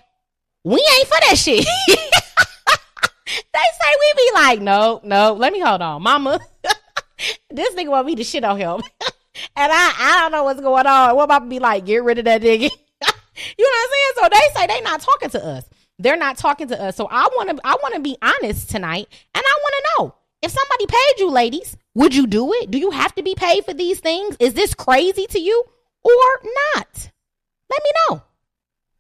we 0.64 0.85
ain't 0.98 1.09
for 1.09 1.20
that 1.28 1.38
shit. 1.38 1.64
they 1.87 1.94
say 3.26 3.90
we 4.00 4.12
be 4.16 4.30
like, 4.35 4.61
no, 4.61 5.00
no, 5.04 5.35
let 5.35 5.52
me 5.52 5.61
hold 5.61 5.80
on, 5.80 6.02
mama. 6.02 6.40
this 7.50 7.74
nigga 7.74 7.88
want 7.88 8.06
me 8.06 8.16
to 8.16 8.24
shit 8.24 8.44
on 8.44 8.58
him. 8.58 8.80
and 9.56 9.72
I, 9.72 9.94
I 9.98 10.20
don't 10.22 10.32
know 10.32 10.44
what's 10.44 10.60
going 10.60 10.87
on. 10.87 11.16
What 11.16 11.24
about 11.24 11.40
to 11.40 11.46
be 11.46 11.58
like, 11.58 11.84
get 11.84 12.02
rid 12.02 12.18
of 12.18 12.24
that 12.26 12.42
nigga? 12.42 12.60
you 12.60 12.68
know 12.68 13.08
what 13.56 13.88
I'm 13.88 13.90
saying? 13.90 14.12
So 14.16 14.28
they 14.30 14.60
say 14.60 14.66
they 14.66 14.80
not 14.80 15.00
talking 15.00 15.30
to 15.30 15.44
us. 15.44 15.64
They're 15.98 16.16
not 16.16 16.37
talking 16.37 16.68
to 16.68 16.82
us. 16.82 16.96
So 16.96 17.08
I 17.10 17.28
want 17.37 17.50
to, 17.50 17.60
I 17.64 17.76
want 17.82 17.94
to 17.94 18.00
be 18.00 18.16
honest 18.20 18.70
tonight, 18.70 19.06
and 19.34 19.44
I 19.44 19.58
want 19.60 19.74
to 19.74 19.88
know 19.98 20.14
if 20.42 20.50
somebody 20.50 20.87
paid 20.87 21.20
you, 21.20 21.30
ladies, 21.30 21.76
would 21.94 22.14
you 22.14 22.26
do 22.26 22.52
it? 22.52 22.70
Do 22.70 22.78
you 22.78 22.90
have 22.90 23.14
to 23.14 23.22
be 23.22 23.34
paid 23.34 23.64
for 23.64 23.72
these 23.72 24.00
things? 24.00 24.37
Is 24.40 24.54
this 24.54 24.74
crazy 24.74 25.26
to 25.26 25.38
you 25.40 25.64
or 26.02 26.40
not? 26.74 27.10
Let 27.70 27.82
me 27.82 27.90
know. 28.08 28.22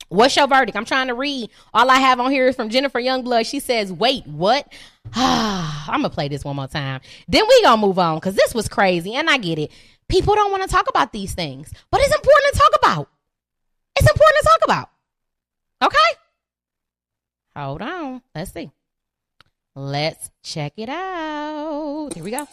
What's 0.08 0.36
your 0.36 0.46
verdict? 0.46 0.76
I'm 0.76 0.84
trying 0.84 1.08
to 1.08 1.14
read. 1.14 1.50
All 1.72 1.90
I 1.90 1.98
have 1.98 2.20
on 2.20 2.30
here 2.30 2.46
is 2.46 2.56
from 2.56 2.70
Jennifer 2.70 3.00
Youngblood. 3.00 3.46
She 3.46 3.60
says, 3.60 3.92
"Wait, 3.92 4.26
what?" 4.26 4.72
I'm 5.14 6.00
gonna 6.00 6.10
play 6.10 6.28
this 6.28 6.44
one 6.44 6.56
more 6.56 6.66
time. 6.66 7.00
Then 7.28 7.44
we 7.48 7.62
gonna 7.62 7.80
move 7.80 7.98
on 7.98 8.16
because 8.16 8.34
this 8.34 8.54
was 8.54 8.68
crazy, 8.68 9.14
and 9.14 9.28
I 9.28 9.38
get 9.38 9.58
it. 9.58 9.70
People 10.08 10.34
don't 10.34 10.50
want 10.50 10.62
to 10.62 10.68
talk 10.68 10.88
about 10.88 11.12
these 11.12 11.34
things, 11.34 11.72
but 11.90 12.00
it's 12.00 12.14
important 12.14 12.52
to 12.52 12.58
talk 12.58 12.72
about. 12.82 13.08
It's 13.96 14.08
important 14.08 14.42
to 14.42 14.48
talk 14.48 14.60
about. 14.64 14.90
Okay. 15.82 16.20
Hold 17.56 17.82
on. 17.82 18.22
Let's 18.34 18.52
see. 18.52 18.70
Let's 19.76 20.30
check 20.42 20.72
it 20.76 20.88
out. 20.88 22.10
Here 22.14 22.24
we 22.24 22.30
go. 22.30 22.46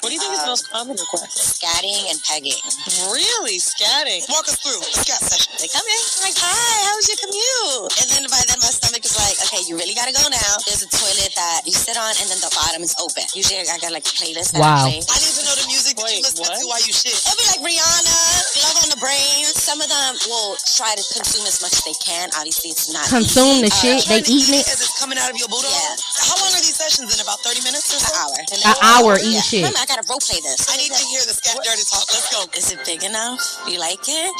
What 0.00 0.12
do 0.12 0.14
you 0.14 0.20
think 0.20 0.36
is 0.36 0.44
the 0.44 0.52
most 0.52 0.68
common 0.68 0.96
request? 1.00 1.32
Scatting 1.32 2.12
and 2.12 2.20
pegging. 2.28 2.60
Really? 3.08 3.56
Scatting. 3.56 4.20
Walk 4.28 4.44
us 4.44 4.60
through 4.60 4.76
the 4.76 4.92
scat 5.00 5.16
session. 5.16 5.56
They 5.56 5.68
come 5.72 5.80
in, 5.80 6.02
like, 6.20 6.36
hi, 6.36 6.76
how 6.84 6.92
was 7.00 7.08
your 7.08 7.16
commute? 7.24 7.88
And 8.04 8.06
then 8.12 8.22
by 8.28 8.36
then 8.44 8.60
my 8.60 8.68
stomach 8.68 8.83
is 8.83 8.83
like, 9.24 9.38
okay, 9.48 9.62
you 9.66 9.74
really 9.80 9.96
gotta 9.96 10.12
go 10.12 10.22
now. 10.28 10.52
There's 10.68 10.84
a 10.84 10.90
toilet 10.90 11.32
that 11.34 11.64
you 11.64 11.72
sit 11.74 11.96
on 11.96 12.12
and 12.20 12.26
then 12.28 12.38
the 12.44 12.52
bottom 12.52 12.84
is 12.84 12.92
open. 13.00 13.24
Usually 13.34 13.60
I 13.64 13.66
got 13.80 13.90
like 13.92 14.04
a 14.06 14.14
playlist 14.14 14.52
that 14.54 14.60
Wow. 14.62 14.84
I. 14.86 15.00
I 15.00 15.16
need 15.20 15.34
to 15.40 15.44
know 15.48 15.56
the 15.56 15.68
music 15.68 15.96
that 15.96 16.06
you 16.12 16.20
Wait, 16.20 16.28
listen 16.28 16.44
what? 16.44 16.54
to 16.60 16.64
while 16.68 16.82
you 16.84 16.92
shit. 16.92 17.16
It'll 17.16 17.36
be 17.40 17.46
like 17.56 17.62
Rihanna, 17.64 18.18
Love 18.64 18.76
on 18.84 18.88
the 18.92 19.00
Brain. 19.00 19.44
Some 19.56 19.80
of 19.80 19.88
them 19.88 20.10
will 20.28 20.56
try 20.76 20.92
to 20.94 21.04
consume 21.16 21.44
as 21.48 21.58
much 21.64 21.72
as 21.74 21.82
they 21.88 21.96
can. 22.04 22.28
Obviously, 22.36 22.70
it's 22.70 22.88
not 22.92 23.08
Consume 23.08 23.64
the 23.64 23.72
easy. 23.72 23.98
shit. 23.98 23.98
Uh, 24.04 24.08
they 24.14 24.20
eating 24.28 24.60
eat 24.60 24.62
it. 24.62 24.68
as 24.70 24.78
it's 24.84 24.96
coming 25.00 25.16
out 25.18 25.32
of 25.32 25.36
your 25.40 25.48
booty. 25.48 25.66
Yeah. 25.68 25.96
How 26.28 26.36
long 26.40 26.52
are 26.52 26.62
these 26.64 26.76
sessions? 26.76 27.08
In 27.14 27.20
about 27.24 27.40
thirty 27.44 27.60
minutes 27.64 27.88
or 27.94 28.00
An 28.00 28.12
hour. 28.20 28.36
An 28.36 28.76
hour 28.84 29.10
eating 29.20 29.40
Yeah. 29.40 29.48
shit. 29.48 29.62
Remember, 29.64 29.80
I 29.80 29.86
gotta 29.88 30.04
role 30.08 30.20
play 30.20 30.40
this. 30.44 30.68
I 30.68 30.76
need 30.76 30.92
to 30.92 31.04
hear 31.08 31.22
the 31.24 31.34
scat 31.34 31.56
dirty 31.64 31.84
talk. 31.88 32.04
Let's 32.12 32.28
go. 32.32 32.40
Is 32.56 32.70
it 32.72 32.80
big 32.84 33.02
enough? 33.04 33.40
You 33.66 33.78
like 33.80 34.02
it? 34.04 34.32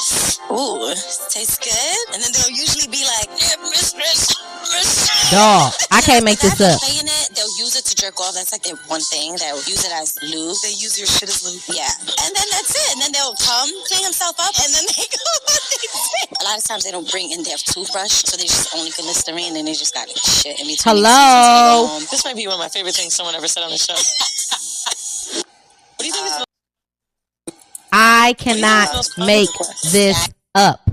Ooh, 0.52 0.92
tastes 1.32 1.56
good. 1.58 1.98
And 2.14 2.20
then 2.22 2.30
they'll 2.36 2.52
usually 2.54 2.88
be 2.90 3.00
like, 3.04 3.28
yeah, 3.40 3.56
mistress, 3.64 4.28
mistress. 4.74 5.30
Dog, 5.34 5.72
I 5.90 6.00
can't 6.02 6.24
make 6.24 6.38
this 6.38 6.60
up. 6.60 6.80
Playing 6.82 7.06
it, 7.06 7.26
they'll 7.34 7.56
use 7.58 7.74
it 7.74 7.84
to 7.86 7.94
jerk 7.94 8.20
off. 8.20 8.34
That's 8.34 8.52
like 8.52 8.62
their 8.62 8.76
one 8.90 9.00
thing. 9.00 9.38
They'll 9.38 9.62
use 9.64 9.82
it 9.86 9.92
as 9.94 10.18
lube. 10.22 10.58
They 10.62 10.74
use 10.74 10.98
your 10.98 11.06
shit 11.08 11.28
as 11.28 11.42
lube. 11.42 11.62
Yeah. 11.70 11.88
And 11.88 12.30
then 12.34 12.48
that's 12.52 12.74
it. 12.74 12.88
And 12.94 13.00
then 13.02 13.12
they'll 13.14 13.38
come, 13.38 13.70
clean 13.88 14.04
himself 14.04 14.36
up, 14.38 14.54
and 14.58 14.70
then 14.74 14.84
they 14.94 15.06
go 15.08 15.22
on 15.22 15.40
their 15.48 15.80
day. 15.80 15.88
A 16.40 16.44
lot 16.44 16.58
of 16.58 16.64
times 16.64 16.84
they 16.84 16.92
don't 16.92 17.08
bring 17.10 17.30
in 17.32 17.42
their 17.42 17.58
toothbrush, 17.58 18.26
so 18.26 18.36
they 18.36 18.46
just 18.46 18.74
only 18.74 18.90
get 18.90 19.06
Listerine 19.06 19.56
and 19.56 19.66
they 19.66 19.74
just 19.74 19.94
got 19.94 20.06
like 20.08 20.18
shit 20.18 20.58
in 20.60 20.66
between. 20.66 20.98
Hello? 20.98 21.08
So 21.08 21.50
they 21.50 21.64
go 21.64 21.86
home. 21.88 22.04
This 22.10 22.22
might 22.24 22.36
be 22.36 22.46
one 22.46 22.58
of 22.58 22.62
my 22.62 22.68
favorite 22.68 22.94
things 22.94 23.14
someone 23.14 23.34
ever 23.34 23.48
said 23.48 23.62
on 23.62 23.70
the 23.70 23.78
show. 23.78 23.94
what 25.96 26.02
do 26.02 26.06
you 26.06 26.12
think 26.12 26.26
is 26.26 26.32
uh, 26.32 26.44
the 26.44 26.44
I 27.96 28.34
cannot 28.38 29.08
make 29.18 29.50
this 29.92 30.28
up. 30.54 30.90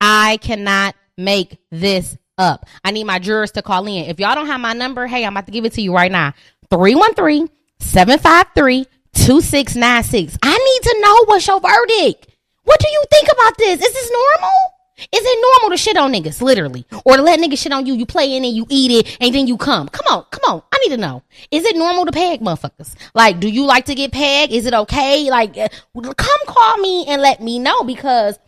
I 0.00 0.38
cannot 0.40 0.94
make 1.18 1.58
this 1.70 2.16
up. 2.38 2.66
I 2.84 2.90
need 2.90 3.04
my 3.04 3.18
jurors 3.18 3.50
to 3.52 3.62
call 3.62 3.86
in. 3.86 4.06
If 4.06 4.18
y'all 4.18 4.34
don't 4.34 4.46
have 4.46 4.60
my 4.60 4.72
number, 4.72 5.06
hey, 5.06 5.24
I'm 5.24 5.32
about 5.32 5.46
to 5.46 5.52
give 5.52 5.64
it 5.64 5.72
to 5.74 5.82
you 5.82 5.94
right 5.94 6.10
now. 6.10 6.32
313 6.70 7.48
753 7.80 8.86
2696. 9.14 10.38
I 10.42 10.56
need 10.56 10.90
to 10.90 11.00
know 11.00 11.24
what's 11.26 11.46
your 11.46 11.60
verdict. 11.60 12.28
What 12.64 12.80
do 12.80 12.88
you 12.88 13.04
think 13.10 13.28
about 13.32 13.56
this? 13.58 13.82
Is 13.82 13.92
this 13.92 14.10
normal? 14.10 14.50
Is 14.98 15.22
it 15.24 15.40
normal 15.40 15.70
to 15.70 15.76
shit 15.76 15.96
on 15.96 16.12
niggas, 16.12 16.42
literally? 16.42 16.84
Or 17.04 17.16
to 17.16 17.22
let 17.22 17.38
niggas 17.38 17.58
shit 17.58 17.72
on 17.72 17.86
you, 17.86 17.94
you 17.94 18.04
play 18.04 18.36
in 18.36 18.44
it, 18.44 18.48
you 18.48 18.66
eat 18.68 18.90
it, 18.90 19.16
and 19.20 19.32
then 19.32 19.46
you 19.46 19.56
come? 19.56 19.88
Come 19.88 20.06
on, 20.12 20.24
come 20.30 20.52
on. 20.52 20.62
I 20.72 20.78
need 20.78 20.90
to 20.90 21.00
know. 21.00 21.22
Is 21.52 21.64
it 21.64 21.76
normal 21.76 22.04
to 22.04 22.12
peg 22.12 22.40
motherfuckers? 22.40 22.94
Like, 23.14 23.38
do 23.38 23.48
you 23.48 23.64
like 23.64 23.84
to 23.86 23.94
get 23.94 24.10
pegged? 24.10 24.52
Is 24.52 24.66
it 24.66 24.74
okay? 24.74 25.30
Like, 25.30 25.56
uh, 25.56 25.68
come 25.94 26.40
call 26.46 26.78
me 26.78 27.06
and 27.06 27.22
let 27.22 27.40
me 27.40 27.60
know 27.60 27.84
because 27.84 28.38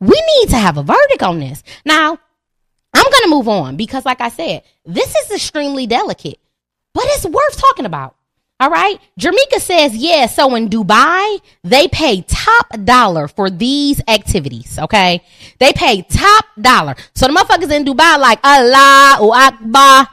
we 0.00 0.20
need 0.38 0.48
to 0.48 0.56
have 0.56 0.78
a 0.78 0.82
verdict 0.82 1.22
on 1.22 1.40
this. 1.40 1.62
Now, 1.84 2.18
I'm 2.94 3.04
going 3.04 3.22
to 3.24 3.28
move 3.30 3.48
on 3.48 3.76
because, 3.76 4.04
like 4.04 4.20
I 4.20 4.28
said, 4.28 4.62
this 4.84 5.14
is 5.14 5.30
extremely 5.30 5.86
delicate, 5.86 6.38
but 6.94 7.04
it's 7.06 7.26
worth 7.26 7.56
talking 7.56 7.86
about. 7.86 8.14
All 8.60 8.70
right. 8.70 8.98
Jermika 9.20 9.60
says, 9.60 9.94
yeah, 9.94 10.26
so 10.26 10.54
in 10.56 10.68
Dubai, 10.68 11.40
they 11.62 11.86
pay 11.86 12.22
top 12.22 12.66
dollar 12.82 13.28
for 13.28 13.50
these 13.50 14.00
activities. 14.08 14.78
Okay. 14.80 15.22
They 15.60 15.72
pay 15.72 16.02
top 16.02 16.44
dollar. 16.60 16.96
So 17.14 17.28
the 17.28 17.34
motherfuckers 17.34 17.70
in 17.70 17.84
Dubai, 17.84 18.18
like, 18.18 18.40
Allahu 18.44 19.30
Akbar. 19.30 20.08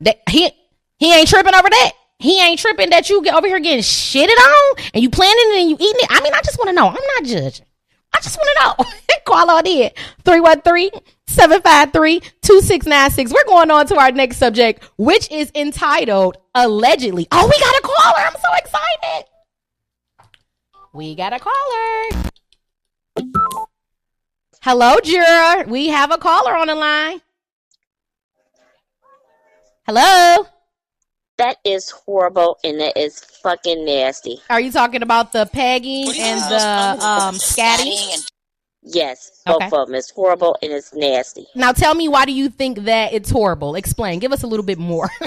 They, 0.00 0.20
he, 0.28 0.50
he 0.98 1.14
ain't 1.14 1.28
tripping 1.28 1.54
over 1.54 1.70
that. 1.70 1.92
He 2.18 2.42
ain't 2.42 2.58
tripping 2.58 2.90
that 2.90 3.08
you 3.10 3.22
get 3.22 3.34
over 3.34 3.46
here 3.46 3.60
getting 3.60 3.80
shitted 3.80 4.28
on 4.28 4.84
and 4.92 5.02
you 5.02 5.10
planning 5.10 5.36
it 5.36 5.60
and 5.60 5.70
you 5.70 5.76
eating 5.76 6.00
it. 6.00 6.08
I 6.10 6.20
mean, 6.20 6.32
I 6.34 6.40
just 6.42 6.58
want 6.58 6.70
to 6.70 6.74
know. 6.74 6.88
I'm 6.88 6.94
not 6.94 7.24
judging. 7.24 7.66
I 8.12 8.20
just 8.20 8.36
want 8.36 8.48
to 8.78 8.84
know. 8.84 8.90
Call 9.24 9.50
on 9.50 9.66
in 9.66 9.90
313-753-2696. 11.30 13.32
We're 13.32 13.44
going 13.46 13.70
on 13.70 13.86
to 13.86 13.96
our 13.96 14.10
next 14.12 14.36
subject, 14.38 14.82
which 14.96 15.30
is 15.30 15.52
entitled 15.54 16.36
Allegedly. 16.54 17.28
Oh, 17.32 17.46
we 17.46 17.58
got 17.58 17.74
a 17.76 17.80
caller. 17.82 18.26
I'm 18.26 18.34
so 18.34 18.52
excited. 18.56 19.24
We 20.92 21.14
got 21.14 21.32
a 21.32 21.38
caller. 21.40 22.10
Hello, 24.62 24.98
juror. 25.02 25.64
We 25.66 25.88
have 25.88 26.12
a 26.12 26.18
caller 26.18 26.54
on 26.56 26.66
the 26.68 26.74
line. 26.74 27.20
Hello. 29.86 30.46
That 31.36 31.56
is 31.64 31.90
horrible 31.90 32.58
and 32.62 32.78
that 32.80 32.96
is 32.96 33.18
fucking 33.18 33.84
nasty. 33.84 34.40
Are 34.48 34.60
you 34.60 34.70
talking 34.70 35.02
about 35.02 35.32
the 35.32 35.46
pegging 35.46 36.06
What 36.06 36.14
do 36.14 36.20
you 36.20 36.26
and 36.26 36.40
the 36.42 36.94
most 36.94 37.04
um, 37.04 37.34
scatting? 37.34 38.24
Yes, 38.86 39.40
both 39.46 39.56
Okay. 39.62 39.70
of 39.72 39.86
them. 39.88 39.94
It's 39.94 40.10
horrible 40.10 40.56
and 40.62 40.70
it's 40.70 40.92
nasty. 40.94 41.46
Now 41.54 41.72
tell 41.72 41.94
me 41.94 42.06
why 42.08 42.26
do 42.26 42.32
you 42.32 42.48
think 42.50 42.80
that 42.80 43.12
it's 43.14 43.30
horrible? 43.30 43.74
Explain. 43.76 44.18
Give 44.18 44.32
us 44.32 44.42
a 44.42 44.46
little 44.46 44.64
bit 44.64 44.78
more. 44.78 45.08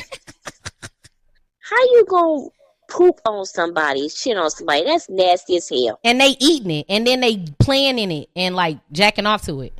How 1.60 1.78
you 1.92 2.06
gonna 2.08 2.46
poop 2.90 3.20
on 3.26 3.46
somebody, 3.46 4.08
shit 4.10 4.38
on 4.38 4.50
somebody? 4.52 4.86
That's 4.86 5.10
nasty 5.10 5.58
as 5.58 5.70
hell. 5.70 6.00
and 6.04 6.22
they 6.22 6.36
eating 6.40 6.72
it 6.72 6.86
and 6.88 7.06
then 7.08 7.20
they 7.20 7.46
playing 7.60 7.98
in 8.00 8.12
it 8.12 8.30
and 8.36 8.56
like 8.56 8.78
jacking 8.92 9.26
off 9.26 9.42
to 9.46 9.62
it. 9.62 9.74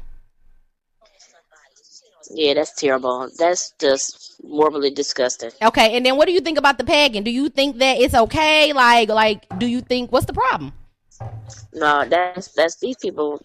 Yeah, 2.32 2.56
that's 2.56 2.74
terrible. 2.74 3.30
That's 3.38 3.72
just 3.80 4.42
morbidly 4.44 4.90
disgusting. 4.92 5.52
Okay, 5.62 5.96
and 5.96 6.06
then 6.06 6.18
what 6.18 6.26
do 6.28 6.34
you 6.34 6.42
think 6.42 6.58
about 6.58 6.78
the 6.78 6.84
pegging? 6.84 7.24
Do 7.24 7.32
you 7.32 7.48
think 7.48 7.78
that 7.78 8.00
it's 8.00 8.14
okay? 8.14 8.74
Like 8.74 9.08
like 9.10 9.46
do 9.60 9.66
you 9.66 9.82
think 9.82 10.12
what's 10.12 10.26
the 10.26 10.34
problem? 10.34 10.74
No, 11.74 12.06
that's 12.06 12.50
that's 12.50 12.76
these 12.78 12.98
people. 12.98 13.42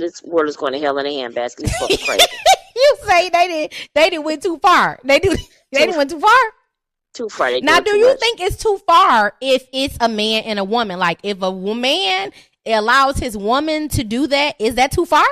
This 0.00 0.22
world 0.22 0.48
is 0.48 0.56
going 0.56 0.72
to 0.72 0.78
hell 0.78 0.96
in 0.98 1.06
a 1.06 1.10
handbasket. 1.10 1.68
Folks 1.78 2.02
are 2.02 2.06
crazy. 2.06 2.26
you 2.76 2.96
say 3.04 3.28
they 3.28 3.46
did 3.48 3.72
they 3.94 4.10
didn't 4.10 4.24
went 4.24 4.42
too 4.42 4.58
far. 4.58 4.98
They 5.04 5.18
do 5.18 5.36
they 5.72 5.80
didn't 5.80 5.96
went 5.96 6.10
too 6.10 6.20
far. 6.20 6.40
Too 7.12 7.28
far. 7.28 7.50
They 7.50 7.60
Now, 7.60 7.80
do 7.80 7.96
you 7.96 8.08
much. 8.08 8.18
think 8.20 8.40
it's 8.40 8.56
too 8.56 8.80
far 8.86 9.34
if 9.40 9.66
it's 9.72 9.96
a 10.00 10.08
man 10.08 10.44
and 10.44 10.58
a 10.58 10.64
woman? 10.64 10.98
Like, 10.98 11.18
if 11.22 11.42
a 11.42 11.52
man 11.52 12.32
allows 12.64 13.18
his 13.18 13.36
woman 13.36 13.88
to 13.90 14.04
do 14.04 14.26
that, 14.28 14.54
is 14.58 14.76
that 14.76 14.92
too 14.92 15.04
far? 15.06 15.26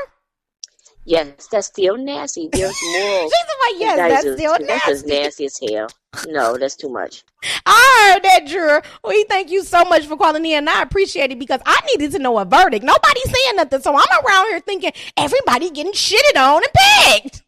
Yes, 1.08 1.48
that's 1.50 1.68
still 1.68 1.96
nasty. 1.96 2.48
There's 2.52 2.76
moral. 2.92 3.30
She's 3.30 3.46
like, 3.64 3.76
yes, 3.80 3.96
That 3.96 4.08
that's 4.10 4.24
is- 4.26 4.36
still 4.38 4.56
That's 4.60 4.84
just 4.86 5.06
nasty. 5.06 5.22
nasty 5.22 5.46
as 5.46 5.58
hell. 5.72 5.88
No, 6.28 6.56
that's 6.58 6.76
too 6.76 6.90
much. 6.90 7.24
I 7.64 8.10
heard 8.14 8.22
that, 8.24 8.44
juror. 8.46 8.82
We 9.06 9.24
thank 9.24 9.50
you 9.50 9.64
so 9.64 9.84
much 9.84 10.04
for 10.06 10.16
calling 10.18 10.44
in, 10.44 10.58
and 10.58 10.68
I 10.70 10.82
appreciate 10.82 11.32
it 11.32 11.38
because 11.38 11.60
I 11.64 11.78
needed 11.92 12.12
to 12.12 12.18
know 12.18 12.38
a 12.38 12.44
verdict. 12.44 12.84
Nobody's 12.84 13.24
saying 13.24 13.56
nothing, 13.56 13.80
so 13.80 13.94
I'm 13.94 14.24
around 14.26 14.48
here 14.48 14.60
thinking 14.60 14.92
everybody 15.16 15.70
getting 15.70 15.92
shitted 15.92 16.36
on 16.36 16.62
and 16.62 16.72
pegged. 16.74 17.42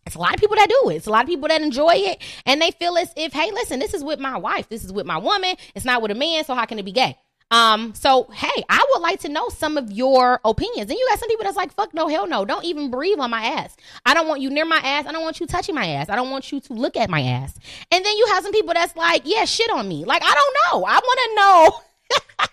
it's 0.06 0.16
a 0.16 0.18
lot 0.18 0.32
of 0.32 0.40
people 0.40 0.56
that 0.56 0.68
do 0.68 0.90
it. 0.90 0.94
It's 0.94 1.06
a 1.06 1.10
lot 1.10 1.24
of 1.24 1.28
people 1.28 1.48
that 1.48 1.60
enjoy 1.60 1.92
it 1.94 2.22
and 2.46 2.62
they 2.62 2.70
feel 2.70 2.96
as 2.96 3.12
if, 3.16 3.34
hey, 3.34 3.50
listen, 3.52 3.78
this 3.78 3.92
is 3.92 4.02
with 4.02 4.18
my 4.18 4.38
wife. 4.38 4.68
This 4.70 4.82
is 4.82 4.92
with 4.92 5.04
my 5.04 5.18
woman. 5.18 5.56
It's 5.74 5.84
not 5.84 6.00
with 6.00 6.10
a 6.10 6.14
man. 6.14 6.44
So 6.44 6.54
how 6.54 6.64
can 6.64 6.78
it 6.78 6.86
be 6.86 6.92
gay? 6.92 7.18
Um, 7.50 7.94
so 7.94 8.24
hey, 8.32 8.64
I 8.68 8.84
would 8.90 9.00
like 9.00 9.20
to 9.20 9.28
know 9.28 9.48
some 9.48 9.76
of 9.76 9.90
your 9.90 10.40
opinions. 10.44 10.90
And 10.90 10.98
you 10.98 11.06
got 11.08 11.18
some 11.18 11.28
people 11.28 11.44
that's 11.44 11.56
like, 11.56 11.72
fuck 11.72 11.94
no, 11.94 12.08
hell 12.08 12.26
no. 12.26 12.44
Don't 12.44 12.64
even 12.64 12.90
breathe 12.90 13.18
on 13.18 13.30
my 13.30 13.42
ass. 13.42 13.76
I 14.04 14.14
don't 14.14 14.28
want 14.28 14.40
you 14.40 14.50
near 14.50 14.66
my 14.66 14.78
ass. 14.78 15.06
I 15.06 15.12
don't 15.12 15.22
want 15.22 15.40
you 15.40 15.46
touching 15.46 15.74
my 15.74 15.86
ass. 15.86 16.08
I 16.08 16.16
don't 16.16 16.30
want 16.30 16.52
you 16.52 16.60
to 16.60 16.72
look 16.74 16.96
at 16.96 17.10
my 17.10 17.22
ass. 17.22 17.54
And 17.90 18.04
then 18.04 18.16
you 18.16 18.26
have 18.28 18.42
some 18.42 18.52
people 18.52 18.74
that's 18.74 18.96
like, 18.96 19.22
yeah, 19.24 19.44
shit 19.44 19.70
on 19.70 19.88
me. 19.88 20.04
Like, 20.04 20.22
I 20.22 20.34
don't 20.34 20.80
know. 20.82 20.86
I 20.86 20.94
want 20.98 21.20
to 21.24 21.34
know 22.38 22.46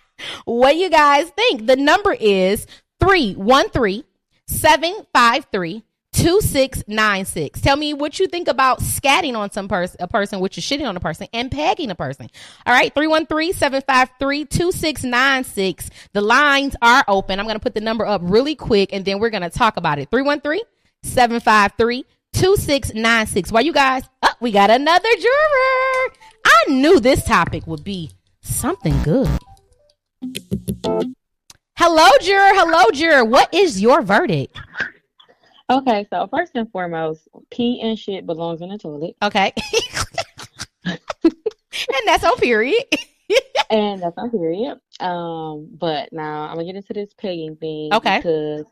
what 0.46 0.76
you 0.76 0.90
guys 0.90 1.30
think. 1.32 1.68
The 1.68 1.76
number 1.76 2.14
is 2.14 2.66
313 3.00 4.04
753 4.48 5.85
2696. 6.26 7.62
Tell 7.62 7.78
me 7.78 7.94
what 7.94 8.18
you 8.18 8.26
think 8.26 8.48
about 8.48 8.80
scatting 8.80 9.38
on 9.38 9.52
some 9.52 9.68
person, 9.68 9.98
a 10.00 10.08
person, 10.08 10.40
which 10.40 10.58
is 10.58 10.64
shitting 10.64 10.90
on 10.90 10.98
a 10.98 11.00
person, 11.00 11.28
and 11.32 11.52
pegging 11.52 11.92
a 11.92 11.96
person. 11.96 12.32
All 12.66 12.74
right, 12.74 12.92
313 12.96 13.54
753 13.54 14.46
2696. 14.46 15.92
The 16.14 16.22
lines 16.22 16.76
are 16.82 17.04
open. 17.08 17.40
I'm 17.40 17.46
going 17.46 17.58
to 17.58 17.62
put 17.62 17.76
the 17.76 17.82
number 17.82 18.08
up 18.08 18.22
really 18.24 18.56
quick 18.56 18.92
and 18.92 19.06
then 19.06 19.20
we're 19.20 19.30
going 19.30 19.44
to 19.44 19.52
talk 19.52 19.78
about 19.78 20.00
it. 20.00 20.10
313 20.10 20.64
753 21.04 22.06
2696. 22.34 23.52
Why 23.52 23.60
you 23.60 23.72
guys? 23.72 24.02
Oh, 24.24 24.34
we 24.40 24.52
got 24.52 24.72
another 24.72 25.10
juror. 25.20 26.14
I 26.44 26.64
knew 26.70 27.00
this 27.00 27.24
topic 27.24 27.68
would 27.68 27.84
be 27.84 28.10
something 28.42 29.00
good. 29.04 29.30
Hello, 31.78 32.10
juror. 32.20 32.50
Hello, 32.56 32.90
juror. 32.92 33.24
What 33.24 33.54
is 33.54 33.80
your 33.80 34.02
verdict? 34.02 34.58
Okay, 35.70 36.06
so 36.12 36.28
first 36.28 36.52
and 36.56 36.72
foremost, 36.72 37.28
pee 37.50 37.82
and 37.82 37.98
shit 37.98 38.26
belongs 38.26 38.62
in 38.62 38.70
the 38.70 38.78
toilet, 38.78 39.16
Okay. 39.24 39.52
and 40.86 41.00
that's 42.06 42.24
on 42.24 42.38
period. 42.38 42.84
and 43.72 44.02
that's 44.02 44.18
on 44.18 44.30
period. 44.30 44.80
Um, 45.00 45.68
but 45.72 46.14
now 46.14 46.44
I'm 46.44 46.56
gonna 46.56 46.66
get 46.66 46.76
into 46.76 46.94
this 46.94 47.14
pegging 47.18 47.56
thing 47.56 47.90
Okay. 47.94 48.18
because, 48.18 48.66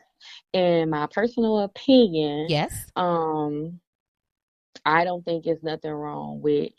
in 0.54 0.92
my 0.92 1.08
personal 1.08 1.60
opinion, 1.62 2.46
yes. 2.50 2.92
um, 2.96 3.80
I 4.86 5.04
don't 5.04 5.26
think 5.26 5.48
it's 5.48 5.64
nothing 5.64 5.92
wrong 5.92 6.42
with. 6.42 6.72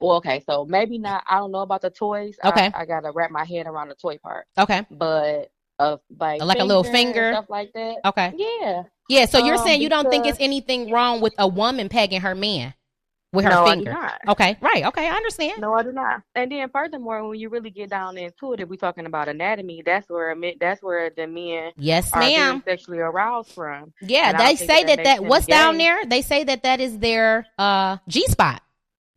Well, 0.00 0.16
okay, 0.16 0.42
so 0.46 0.64
maybe 0.64 0.98
not. 0.98 1.24
I 1.28 1.38
don't 1.38 1.50
know 1.52 1.60
about 1.60 1.82
the 1.82 1.90
toys. 1.90 2.36
I- 2.42 2.48
Okay. 2.50 2.70
I, 2.74 2.84
gotta 2.86 3.10
wrap 3.12 3.30
my 3.30 3.44
head 3.44 3.66
around 3.66 3.88
the 3.88 3.94
toy 3.94 4.18
part, 4.18 4.46
Okay. 4.56 4.84
but 4.90 5.50
uh, 5.78 5.96
like 6.18 6.42
Like 6.42 6.58
a 6.58 6.64
little 6.64 6.84
finger? 6.84 7.32
stuff 7.32 7.50
like 7.50 7.72
that. 7.74 7.96
Okay. 8.04 8.32
Yeah. 8.36 8.82
Yeah. 9.08 9.26
So 9.26 9.38
you're 9.38 9.56
Um, 9.56 9.64
saying 9.64 9.80
you 9.82 9.88
don't 9.88 10.08
think 10.10 10.26
it's 10.26 10.38
anything 10.40 10.90
wrong 10.90 11.20
with 11.20 11.34
a 11.38 11.46
woman 11.48 11.88
pegging 11.88 12.20
her 12.20 12.34
man 12.34 12.74
with 13.32 13.44
her 13.44 13.50
no, 13.50 13.66
finger? 13.66 13.90
I 13.90 13.94
do 13.94 14.00
not. 14.00 14.20
Okay. 14.28 14.56
Right. 14.60 14.84
Okay. 14.86 15.06
I 15.06 15.14
understand. 15.14 15.60
No, 15.60 15.74
I 15.74 15.82
do 15.82 15.92
not. 15.92 16.22
And 16.34 16.50
then 16.50 16.68
furthermore, 16.70 17.28
when 17.28 17.38
you 17.38 17.48
really 17.48 17.70
get 17.70 17.90
down 17.90 18.16
into 18.18 18.52
it, 18.54 18.60
if 18.60 18.68
we're 18.68 18.76
talking 18.76 19.06
about 19.06 19.28
anatomy, 19.28 19.82
that's 19.84 20.08
where 20.08 20.34
that's 20.60 20.82
where 20.82 21.10
the 21.10 21.26
men 21.26 21.72
Yes, 21.76 22.12
are 22.12 22.20
ma'am. 22.20 22.62
sexually 22.66 22.98
aroused 22.98 23.52
from. 23.52 23.92
Yeah. 24.00 24.30
and 24.30 24.38
They 24.40 24.56
say 24.56 24.84
that 24.84 24.96
that 24.98 25.04
that 25.04 25.20
them 25.20 25.28
what's 25.28 25.46
down 25.46 25.78
there. 25.78 26.04
They 26.06 26.22
say 26.22 26.44
that 26.44 26.62
that 26.64 26.80
is 26.80 26.98
their 26.98 27.46
uh 27.58 27.98
G 28.08 28.26
spot. 28.26 28.62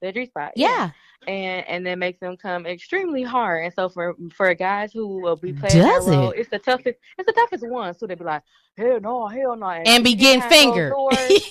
The 0.02 0.12
G 0.12 0.26
spot. 0.26 0.54
Yeah. 0.56 0.92
And 1.28 1.68
and 1.68 1.86
that 1.86 2.00
makes 2.00 2.20
them 2.20 2.36
come 2.36 2.66
extremely 2.66 3.22
hard. 3.24 3.66
And 3.66 3.74
so 3.74 3.90
for 3.90 4.16
for 4.34 4.54
guys 4.56 4.92
who 4.92 5.20
will 5.22 5.36
be 5.36 5.54
playing 5.54 5.84
Does 5.84 6.06
that 6.06 6.12
role, 6.12 6.32
it? 6.32 6.40
it's 6.40 6.50
the 6.50 6.60
toughest 6.60 6.98
it's 7.18 7.28
the 7.28 7.34
toughest 7.34 7.68
one. 7.68 7.94
So 7.94 8.08
They 8.08 8.16
be 8.16 8.24
like, 8.24 8.42
hell 8.78 9.00
no, 9.00 9.28
hell 9.28 9.56
no. 9.56 9.68
And 9.68 10.04
be 10.04 10.16
getting 10.16 10.42
behind 10.42 10.52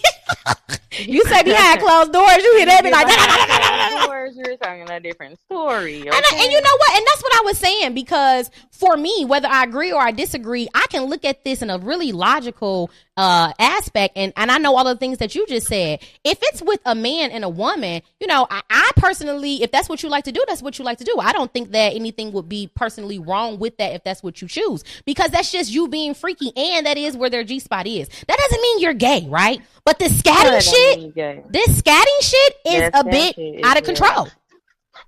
closed 0.36 0.58
fingered. 0.66 0.78
doors- 0.78 0.80
you 1.06 1.24
say 1.24 1.42
behind 1.42 1.80
closed 1.80 2.12
doors, 2.12 2.36
you 2.36 2.56
hear 2.56 2.66
that 2.66 2.82
be 2.82 2.90
like. 2.90 4.06
Doors, 4.06 4.36
you're 4.36 4.56
talking 4.56 4.88
a 4.90 5.00
different 5.00 5.38
story. 5.40 6.00
And, 6.00 6.10
I, 6.12 6.42
and 6.42 6.52
you 6.52 6.60
know 6.60 6.76
what? 6.76 6.96
And 6.96 7.06
that's 7.06 7.22
what 7.22 7.34
I 7.34 7.42
was 7.44 7.58
saying 7.58 7.94
because 7.94 8.50
for 8.70 8.96
me, 8.96 9.24
whether 9.24 9.48
I 9.48 9.64
agree 9.64 9.92
or 9.92 10.00
I 10.00 10.10
disagree, 10.10 10.68
I 10.74 10.86
can 10.88 11.04
look 11.04 11.24
at 11.24 11.44
this 11.44 11.62
in 11.62 11.70
a 11.70 11.78
really 11.78 12.12
logical 12.12 12.90
uh, 13.16 13.52
aspect. 13.58 14.16
And, 14.16 14.32
and 14.36 14.50
I 14.50 14.56
know 14.58 14.76
all 14.76 14.84
the 14.84 14.96
things 14.96 15.18
that 15.18 15.34
you 15.34 15.46
just 15.46 15.66
said. 15.66 16.00
If 16.24 16.38
it's 16.42 16.62
with 16.62 16.80
a 16.86 16.94
man 16.94 17.30
and 17.30 17.44
a 17.44 17.48
woman, 17.48 18.00
you 18.18 18.26
know, 18.26 18.46
I, 18.48 18.62
I 18.70 18.90
personally, 18.96 19.62
if 19.62 19.70
that's 19.70 19.90
what 19.90 20.02
you 20.02 20.08
like 20.08 20.24
to 20.24 20.32
do, 20.32 20.42
that's 20.48 20.62
what 20.62 20.78
you 20.78 20.84
like 20.86 20.98
to 20.98 21.04
do. 21.04 21.16
I 21.18 21.32
don't 21.32 21.52
think 21.52 21.72
that 21.72 21.94
anything 21.94 22.32
would 22.32 22.48
be 22.48 22.70
personally 22.74 23.18
wrong 23.18 23.58
with 23.58 23.76
that 23.76 23.92
if 23.94 24.04
that's 24.04 24.22
what 24.22 24.40
you 24.40 24.48
choose 24.48 24.84
because 25.04 25.30
that's 25.30 25.52
just 25.52 25.70
you 25.70 25.88
being 25.88 26.14
freaky 26.14 26.50
and 26.56 26.86
that 26.86 26.96
is 26.96 27.16
where 27.16 27.28
their 27.28 27.44
G 27.44 27.58
spot 27.58 27.86
is. 27.86 28.08
That 28.08 28.38
doesn't 28.38 28.62
mean 28.62 28.80
you're 28.80 28.94
gay, 28.94 29.26
right? 29.28 29.60
But 29.84 29.98
the 29.98 30.08
scatting 30.22 30.52
But, 30.52 30.62
shit, 30.64 31.52
this 31.52 31.82
scatting 31.82 32.20
shit 32.22 32.54
is 32.66 32.72
Yes, 32.72 32.90
a 32.94 33.04
bit 33.04 33.38
is 33.38 33.64
out 33.64 33.78
of 33.78 33.84
control. 33.84 34.28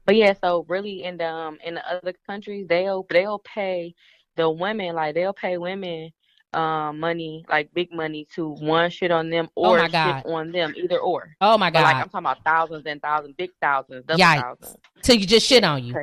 But 0.04 0.16
yeah, 0.16 0.34
so 0.42 0.64
really 0.68 1.04
in 1.04 1.16
the 1.16 1.26
um 1.28 1.58
in 1.64 1.74
the 1.74 1.88
other 1.92 2.14
countries 2.26 2.66
they'll 2.68 3.06
they'll 3.08 3.38
pay 3.40 3.94
the 4.36 4.48
women 4.50 4.94
like 4.94 5.14
they'll 5.14 5.32
pay 5.32 5.58
women 5.58 6.10
um 6.54 7.00
money 7.00 7.44
like 7.48 7.72
big 7.72 7.92
money 7.92 8.26
to 8.34 8.48
one 8.48 8.90
shit 8.90 9.10
on 9.10 9.30
them 9.30 9.48
Oh 9.56 9.70
or 9.70 9.78
my 9.78 9.88
shit 9.88 10.26
on 10.26 10.52
them 10.52 10.74
either 10.76 10.98
or. 10.98 11.34
Oh 11.40 11.56
my 11.56 11.70
But 11.70 11.80
God. 11.80 11.82
like 11.84 11.96
I'm 11.96 12.08
talking 12.08 12.26
about 12.26 12.44
thousands 12.44 12.84
and 12.86 13.00
thousands, 13.00 13.34
big 13.38 13.50
thousands, 13.60 14.04
double 14.06 14.18
Yikes. 14.22 14.40
thousands. 14.40 14.76
You 15.08 15.26
just 15.26 15.46
shit 15.46 15.64
on 15.64 15.84
you. 15.84 15.94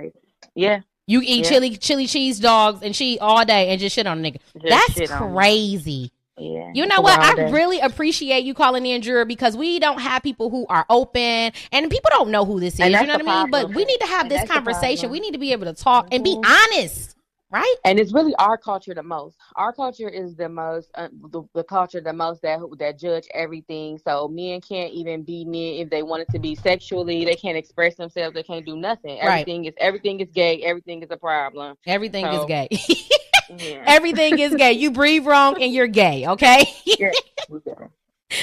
Yeah, 0.56 0.82
You 1.08 1.22
eat 1.24 1.44
Yeah. 1.44 1.50
chili 1.50 1.78
chili 1.78 2.08
cheese 2.08 2.40
dogs 2.40 2.82
and 2.82 2.96
she 2.96 3.20
all 3.20 3.46
day 3.46 3.70
and 3.70 3.80
just 3.80 3.96
shit 3.96 4.08
on 4.08 4.24
a 4.26 4.32
nigga. 4.32 4.40
just 4.68 4.96
That's 4.98 5.12
crazy. 5.12 6.12
Yeah. 6.40 6.72
You 6.74 6.86
know 6.86 7.02
what? 7.02 7.20
I 7.20 7.36
day. 7.36 7.52
really 7.52 7.80
appreciate 7.80 8.44
you 8.44 8.54
calling 8.54 8.86
in, 8.86 9.02
Juror, 9.02 9.26
because 9.26 9.58
we 9.58 9.80
don't 9.80 10.00
have 10.00 10.24
people 10.24 10.50
who 10.50 10.66
are 10.68 10.86
open 10.90 11.52
and 11.72 11.90
people 11.90 12.10
don't 12.12 12.30
know 12.30 12.46
who 12.46 12.60
this 12.60 12.80
is. 12.80 12.80
You 12.80 13.08
know 13.08 13.14
what 13.14 13.28
I 13.28 13.44
mean? 13.44 13.52
But 13.52 13.70
we 13.74 13.86
need 13.86 14.00
to 14.00 14.08
have 14.08 14.24
And 14.24 14.32
this 14.32 14.50
conversation. 14.50 15.10
We 15.10 15.20
need 15.20 15.32
to 15.32 15.40
be 15.40 15.52
able 15.52 15.66
to 15.66 15.74
talk 15.74 16.08
and 16.12 16.24
be 16.24 16.36
Mhm. 16.36 16.46
honest, 16.46 17.16
right? 17.52 17.76
and 17.86 18.00
it's 18.00 18.14
really 18.14 18.36
our 18.36 18.58
culture 18.58 18.94
the 18.94 19.04
most. 19.04 19.38
Our 19.56 19.74
culture 19.74 20.10
is 20.10 20.36
the 20.36 20.50
most 20.50 20.90
uh, 20.96 21.08
the, 21.32 21.44
the 21.54 21.64
culture 21.64 22.02
the 22.02 22.14
most 22.14 22.42
that 22.42 22.60
that 22.78 23.00
judge 23.00 23.28
everything. 23.34 23.98
So 23.98 24.28
men 24.28 24.62
can't 24.62 24.94
even 24.94 25.24
be 25.24 25.46
men 25.46 25.82
if 25.82 25.90
they 25.90 26.04
wanted 26.04 26.30
to 26.30 26.40
be 26.40 26.56
sexually. 26.56 27.26
They 27.26 27.36
can't 27.36 27.58
express 27.58 27.96
themselves. 27.96 28.34
They 28.36 28.44
can't 28.44 28.66
do 28.66 28.76
nothing. 28.76 29.20
Right. 29.20 29.42
Everything 29.42 29.66
is 29.66 29.74
everything 29.78 30.20
is 30.20 30.30
gay. 30.32 30.62
Everything 30.64 31.02
is 31.04 31.10
a 31.12 31.18
problem. 31.18 31.78
Everything 31.86 32.26
is 32.28 32.46
gay. 32.46 32.68
Yeah. 33.58 33.84
Everything 33.86 34.40
is 34.40 34.54
gay. 34.56 34.74
You 34.74 34.92
breathe 34.92 35.26
wrong 35.26 35.62
and 35.62 35.74
you're 35.74 35.88
gay, 35.88 36.28
okay? 36.28 36.66
yeah. 36.86 37.12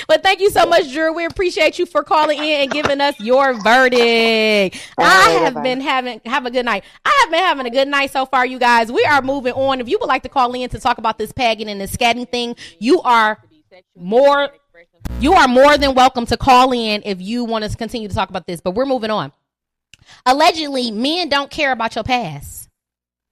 But 0.08 0.22
thank 0.22 0.40
you 0.40 0.50
so 0.50 0.66
much, 0.66 0.92
Drew. 0.92 1.12
We 1.12 1.26
appreciate 1.26 1.78
you 1.78 1.86
for 1.86 2.02
calling 2.02 2.38
in 2.38 2.62
and 2.62 2.70
giving 2.70 3.00
us 3.00 3.18
your 3.20 3.54
verdict. 3.54 4.76
I 4.98 5.30
have 5.44 5.62
been 5.62 5.80
having 5.80 6.20
have 6.26 6.44
a 6.44 6.50
good 6.50 6.64
night. 6.64 6.82
I 7.04 7.18
have 7.22 7.30
been 7.30 7.40
having 7.40 7.66
a 7.66 7.70
good 7.70 7.86
night 7.86 8.10
so 8.10 8.26
far, 8.26 8.44
you 8.44 8.58
guys. 8.58 8.90
We 8.90 9.04
are 9.04 9.22
moving 9.22 9.52
on. 9.52 9.80
If 9.80 9.88
you 9.88 9.98
would 10.00 10.08
like 10.08 10.24
to 10.24 10.28
call 10.28 10.52
in 10.54 10.68
to 10.70 10.80
talk 10.80 10.98
about 10.98 11.18
this 11.18 11.30
pegging 11.30 11.68
and 11.68 11.80
the 11.80 11.84
scatting 11.84 12.28
thing, 12.28 12.56
you 12.80 13.00
are 13.02 13.38
more 13.94 14.50
you 15.20 15.32
are 15.34 15.48
more 15.48 15.78
than 15.78 15.94
welcome 15.94 16.26
to 16.26 16.36
call 16.36 16.72
in 16.72 17.02
if 17.04 17.20
you 17.20 17.44
want 17.44 17.64
to 17.64 17.76
continue 17.76 18.08
to 18.08 18.14
talk 18.14 18.28
about 18.28 18.46
this. 18.46 18.60
But 18.60 18.72
we're 18.72 18.86
moving 18.86 19.10
on. 19.10 19.32
Allegedly, 20.24 20.90
men 20.90 21.28
don't 21.28 21.50
care 21.50 21.72
about 21.72 21.94
your 21.94 22.04
past. 22.04 22.65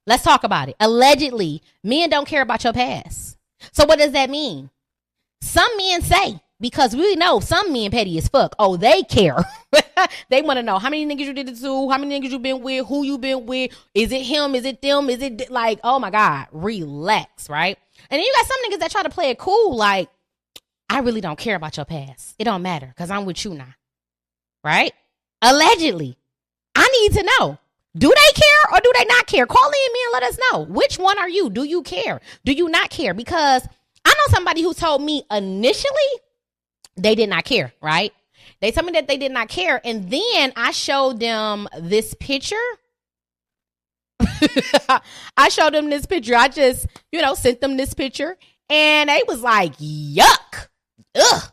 Let's 0.07 0.23
talk 0.23 0.45
about 0.45 0.69
it. 0.69 0.77
Allegedly, 0.81 1.63
men 1.83 2.11
don't 2.11 2.29
care 2.29 2.43
about 2.43 2.65
your 2.65 2.73
past. 2.73 3.39
So 3.73 3.87
what 3.87 3.99
does 3.99 4.13
that 4.13 4.31
mean? 4.31 4.71
Some 5.41 5.77
men 5.77 6.03
say, 6.03 6.41
because 6.61 6.95
we 6.95 7.17
know 7.17 7.41
some 7.41 7.73
men 7.73 7.91
petty 7.91 8.17
as 8.19 8.29
fuck. 8.29 8.55
Oh, 8.59 8.77
they 8.77 9.03
care. 9.03 9.45
they 10.31 10.43
want 10.43 10.59
to 10.59 10.63
know 10.63 10.79
how 10.79 10.91
many 10.91 11.07
niggas 11.07 11.27
you 11.27 11.33
did 11.33 11.49
it 11.49 11.59
to, 11.61 11.91
how 11.91 11.99
many 11.99 12.21
niggas 12.21 12.31
you 12.31 12.39
been 12.39 12.63
with, 12.63 12.87
who 12.87 13.05
you 13.05 13.19
been 13.19 13.47
with. 13.47 13.73
Is 13.95 14.13
it 14.13 14.23
him? 14.23 14.55
Is 14.55 14.65
it 14.65 14.81
them? 14.83 15.11
Is 15.11 15.23
it 15.23 15.51
like, 15.51 15.81
oh 15.85 15.99
my 15.99 16.11
God, 16.11 16.47
relax, 16.53 17.49
right? 17.49 17.79
And 18.11 18.19
then 18.19 18.25
you 18.25 18.33
got 18.35 18.47
some 18.47 18.57
niggas 18.65 18.79
that 18.81 18.91
try 18.91 19.03
to 19.03 19.11
play 19.11 19.31
it 19.31 19.39
cool, 19.39 19.77
like, 19.77 20.09
I 20.89 21.01
really 21.01 21.21
don't 21.21 21.39
care 21.39 21.57
about 21.57 21.77
your 21.77 21.87
past. 21.87 22.35
It 22.39 22.45
don't 22.45 22.63
matter 22.63 22.87
because 22.87 23.11
I'm 23.11 23.25
with 23.25 23.45
you 23.45 23.55
now. 23.55 23.75
Right? 24.63 24.93
Allegedly. 25.43 26.17
I 26.75 26.89
need 26.89 27.19
to 27.19 27.31
know. 27.39 27.59
Do 27.97 28.09
they 28.09 28.40
care 28.40 28.72
or 28.72 28.80
do 28.80 28.92
they 28.99 29.05
not 29.05 29.26
care? 29.26 29.47
Call 29.47 29.66
in 29.66 29.92
me 29.92 30.01
and 30.05 30.12
let 30.12 30.22
us 30.24 30.38
know. 30.51 30.64
Which 30.64 30.99
one 30.99 31.18
are 31.18 31.28
you? 31.28 31.49
Do 31.49 31.64
you 31.64 31.82
care? 31.82 32.20
Do 32.45 32.53
you 32.53 32.68
not 32.68 32.90
care? 32.90 33.14
Because 33.14 33.66
I 34.05 34.11
know 34.11 34.34
somebody 34.34 34.62
who 34.62 34.74
told 34.74 35.03
me 35.03 35.22
initially 35.30 35.92
they 36.97 37.14
did 37.14 37.28
not 37.28 37.45
care, 37.45 37.72
right? 37.80 38.12
They 38.61 38.72
told 38.72 38.86
me 38.86 38.92
that 38.92 39.07
they 39.07 39.16
did 39.16 39.30
not 39.32 39.49
care. 39.49 39.80
And 39.84 40.11
then 40.11 40.53
I 40.57 40.72
showed 40.72 41.20
them 41.20 41.68
this 41.78 42.14
picture. 42.14 42.57
I 45.36 45.49
showed 45.51 45.74
them 45.74 45.88
this 45.90 46.07
picture. 46.07 46.34
I 46.34 46.49
just, 46.49 46.86
you 47.12 47.22
know, 47.22 47.34
sent 47.34 47.61
them 47.61 47.76
this 47.76 47.95
picture 47.95 48.36
and 48.68 49.09
they 49.09 49.22
was 49.28 49.40
like, 49.40 49.76
yuck. 49.76 50.68
Ugh. 51.14 51.51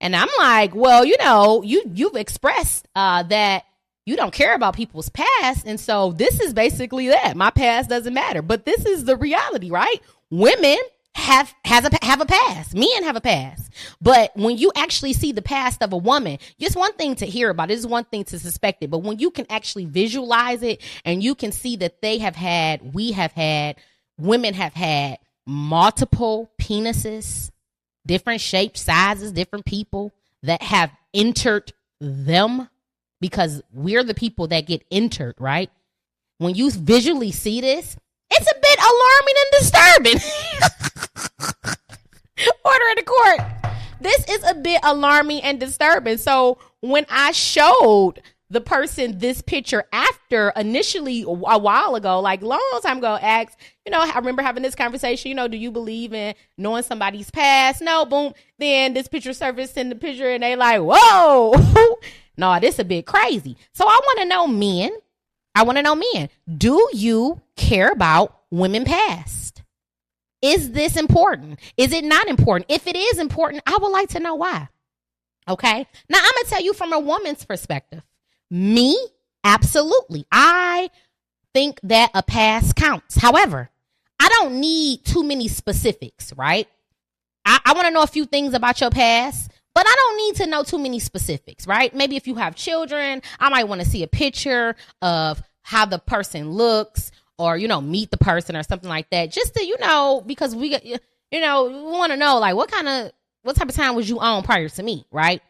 And 0.00 0.16
I'm 0.16 0.28
like, 0.38 0.74
well, 0.74 1.04
you 1.04 1.16
know, 1.18 1.62
you 1.62 1.82
you've 1.94 2.16
expressed 2.16 2.88
uh, 2.96 3.22
that 3.24 3.64
you 4.04 4.16
don't 4.16 4.32
care 4.32 4.54
about 4.54 4.74
people's 4.74 5.08
past, 5.08 5.66
and 5.66 5.78
so 5.78 6.12
this 6.12 6.40
is 6.40 6.52
basically 6.52 7.08
that. 7.08 7.36
My 7.36 7.50
past 7.50 7.88
doesn't 7.88 8.14
matter, 8.14 8.42
but 8.42 8.64
this 8.64 8.84
is 8.84 9.04
the 9.04 9.16
reality, 9.16 9.70
right? 9.70 10.00
Women 10.30 10.78
have 11.14 11.54
has 11.64 11.84
a 11.84 12.04
have 12.04 12.20
a 12.20 12.26
past. 12.26 12.74
Men 12.74 13.04
have 13.04 13.16
a 13.16 13.20
past, 13.20 13.72
but 14.00 14.32
when 14.34 14.56
you 14.58 14.72
actually 14.76 15.12
see 15.12 15.32
the 15.32 15.42
past 15.42 15.82
of 15.82 15.92
a 15.92 15.96
woman, 15.96 16.38
it's 16.58 16.74
one 16.74 16.94
thing 16.94 17.14
to 17.16 17.26
hear 17.26 17.50
about 17.50 17.70
it. 17.70 17.74
It's 17.74 17.86
one 17.86 18.04
thing 18.04 18.24
to 18.24 18.38
suspect 18.38 18.82
it, 18.82 18.90
but 18.90 18.98
when 18.98 19.18
you 19.18 19.30
can 19.30 19.46
actually 19.50 19.84
visualize 19.84 20.62
it 20.62 20.80
and 21.04 21.22
you 21.22 21.34
can 21.34 21.52
see 21.52 21.76
that 21.76 22.00
they 22.00 22.18
have 22.18 22.36
had, 22.36 22.94
we 22.94 23.12
have 23.12 23.32
had, 23.32 23.76
women 24.18 24.54
have 24.54 24.74
had 24.74 25.18
multiple 25.46 26.50
penises 26.60 27.50
different 28.06 28.40
shapes, 28.40 28.80
sizes, 28.80 29.32
different 29.32 29.64
people 29.64 30.12
that 30.42 30.62
have 30.62 30.90
entered 31.14 31.72
them 32.00 32.68
because 33.22 33.62
we're 33.72 34.02
the 34.02 34.14
people 34.14 34.48
that 34.48 34.66
get 34.66 34.84
entered, 34.90 35.36
right? 35.38 35.70
When 36.38 36.56
you 36.56 36.70
visually 36.72 37.30
see 37.30 37.60
this, 37.60 37.96
it's 38.30 38.50
a 38.50 38.54
bit 38.60 38.78
alarming 38.80 39.34
and 39.38 39.50
disturbing. 39.60 40.18
Order 42.64 42.84
in 42.90 42.96
the 42.96 43.04
court. 43.04 43.40
This 44.00 44.28
is 44.28 44.50
a 44.50 44.54
bit 44.54 44.80
alarming 44.82 45.42
and 45.42 45.60
disturbing. 45.60 46.18
So 46.18 46.58
when 46.80 47.06
I 47.08 47.30
showed 47.30 48.20
the 48.50 48.60
person 48.60 49.18
this 49.18 49.40
picture 49.40 49.84
after 49.92 50.52
initially 50.56 51.22
a 51.22 51.58
while 51.58 51.94
ago, 51.94 52.18
like 52.18 52.42
long 52.42 52.80
time 52.82 52.98
ago, 52.98 53.16
asked, 53.22 53.56
you 53.86 53.92
know, 53.92 54.00
I 54.00 54.18
remember 54.18 54.42
having 54.42 54.64
this 54.64 54.74
conversation, 54.74 55.28
you 55.28 55.36
know, 55.36 55.46
do 55.46 55.56
you 55.56 55.70
believe 55.70 56.12
in 56.12 56.34
knowing 56.58 56.82
somebody's 56.82 57.30
past? 57.30 57.80
No, 57.82 58.04
boom. 58.04 58.34
Then 58.58 58.94
this 58.94 59.06
picture 59.06 59.32
surfaced 59.32 59.78
in 59.78 59.90
the 59.90 59.94
picture 59.94 60.28
and 60.28 60.42
they 60.42 60.56
like, 60.56 60.80
whoa, 60.82 61.54
no, 62.36 62.58
this 62.60 62.74
is 62.74 62.80
a 62.80 62.84
bit 62.84 63.06
crazy. 63.06 63.56
So 63.72 63.84
I 63.86 64.00
want 64.02 64.18
to 64.20 64.24
know 64.26 64.46
men, 64.46 64.90
I 65.54 65.64
want 65.64 65.76
to 65.78 65.82
know 65.82 65.94
men, 65.94 66.28
do 66.56 66.88
you 66.92 67.40
care 67.56 67.90
about 67.90 68.36
women 68.50 68.84
past? 68.84 69.62
Is 70.40 70.72
this 70.72 70.96
important? 70.96 71.60
Is 71.76 71.92
it 71.92 72.04
not 72.04 72.26
important? 72.26 72.70
If 72.70 72.86
it 72.86 72.96
is 72.96 73.18
important, 73.18 73.62
I 73.66 73.78
would 73.80 73.92
like 73.92 74.08
to 74.10 74.20
know 74.20 74.34
why. 74.34 74.68
Okay. 75.48 75.86
Now 76.08 76.18
I'm 76.18 76.32
going 76.34 76.44
to 76.44 76.50
tell 76.50 76.62
you 76.62 76.72
from 76.72 76.92
a 76.92 76.98
woman's 76.98 77.44
perspective. 77.44 78.02
Me, 78.50 78.98
absolutely. 79.44 80.26
I 80.32 80.90
think 81.54 81.78
that 81.84 82.10
a 82.14 82.22
past 82.22 82.74
counts. 82.74 83.16
However, 83.16 83.70
I 84.18 84.28
don't 84.28 84.60
need 84.60 85.04
too 85.04 85.22
many 85.22 85.48
specifics, 85.48 86.32
right? 86.36 86.68
I, 87.44 87.60
I 87.64 87.72
want 87.74 87.86
to 87.86 87.94
know 87.94 88.02
a 88.02 88.08
few 88.08 88.24
things 88.24 88.54
about 88.54 88.80
your 88.80 88.90
past, 88.90 89.50
but 89.74 89.86
I 89.86 89.94
don't 89.94 90.16
need 90.16 90.36
to 90.36 90.46
know 90.46 90.62
too 90.62 90.78
many 90.78 90.98
specifics, 90.98 91.66
right? 91.66 91.94
Maybe 91.94 92.16
if 92.16 92.26
you 92.26 92.34
have 92.36 92.54
children, 92.54 93.22
I 93.38 93.48
might 93.48 93.64
want 93.64 93.80
to 93.80 93.86
see 93.86 94.02
a 94.02 94.08
picture 94.08 94.76
of 95.00 95.42
how 95.62 95.86
the 95.86 95.98
person 95.98 96.50
looks 96.50 97.10
or, 97.38 97.56
you 97.56 97.68
know, 97.68 97.80
meet 97.80 98.10
the 98.10 98.18
person 98.18 98.56
or 98.56 98.62
something 98.62 98.88
like 98.88 99.08
that. 99.10 99.30
Just 99.30 99.54
to, 99.54 99.64
you 99.64 99.76
know, 99.78 100.22
because 100.26 100.54
we, 100.54 100.78
you 101.30 101.40
know, 101.40 101.64
we 101.64 101.98
want 101.98 102.12
to 102.12 102.16
know 102.16 102.38
like 102.38 102.54
what 102.54 102.70
kind 102.70 102.88
of, 102.88 103.12
what 103.42 103.56
type 103.56 103.68
of 103.68 103.74
time 103.74 103.94
was 103.94 104.08
you 104.08 104.20
on 104.20 104.42
prior 104.42 104.68
to 104.68 104.82
me, 104.82 105.06
right? 105.10 105.42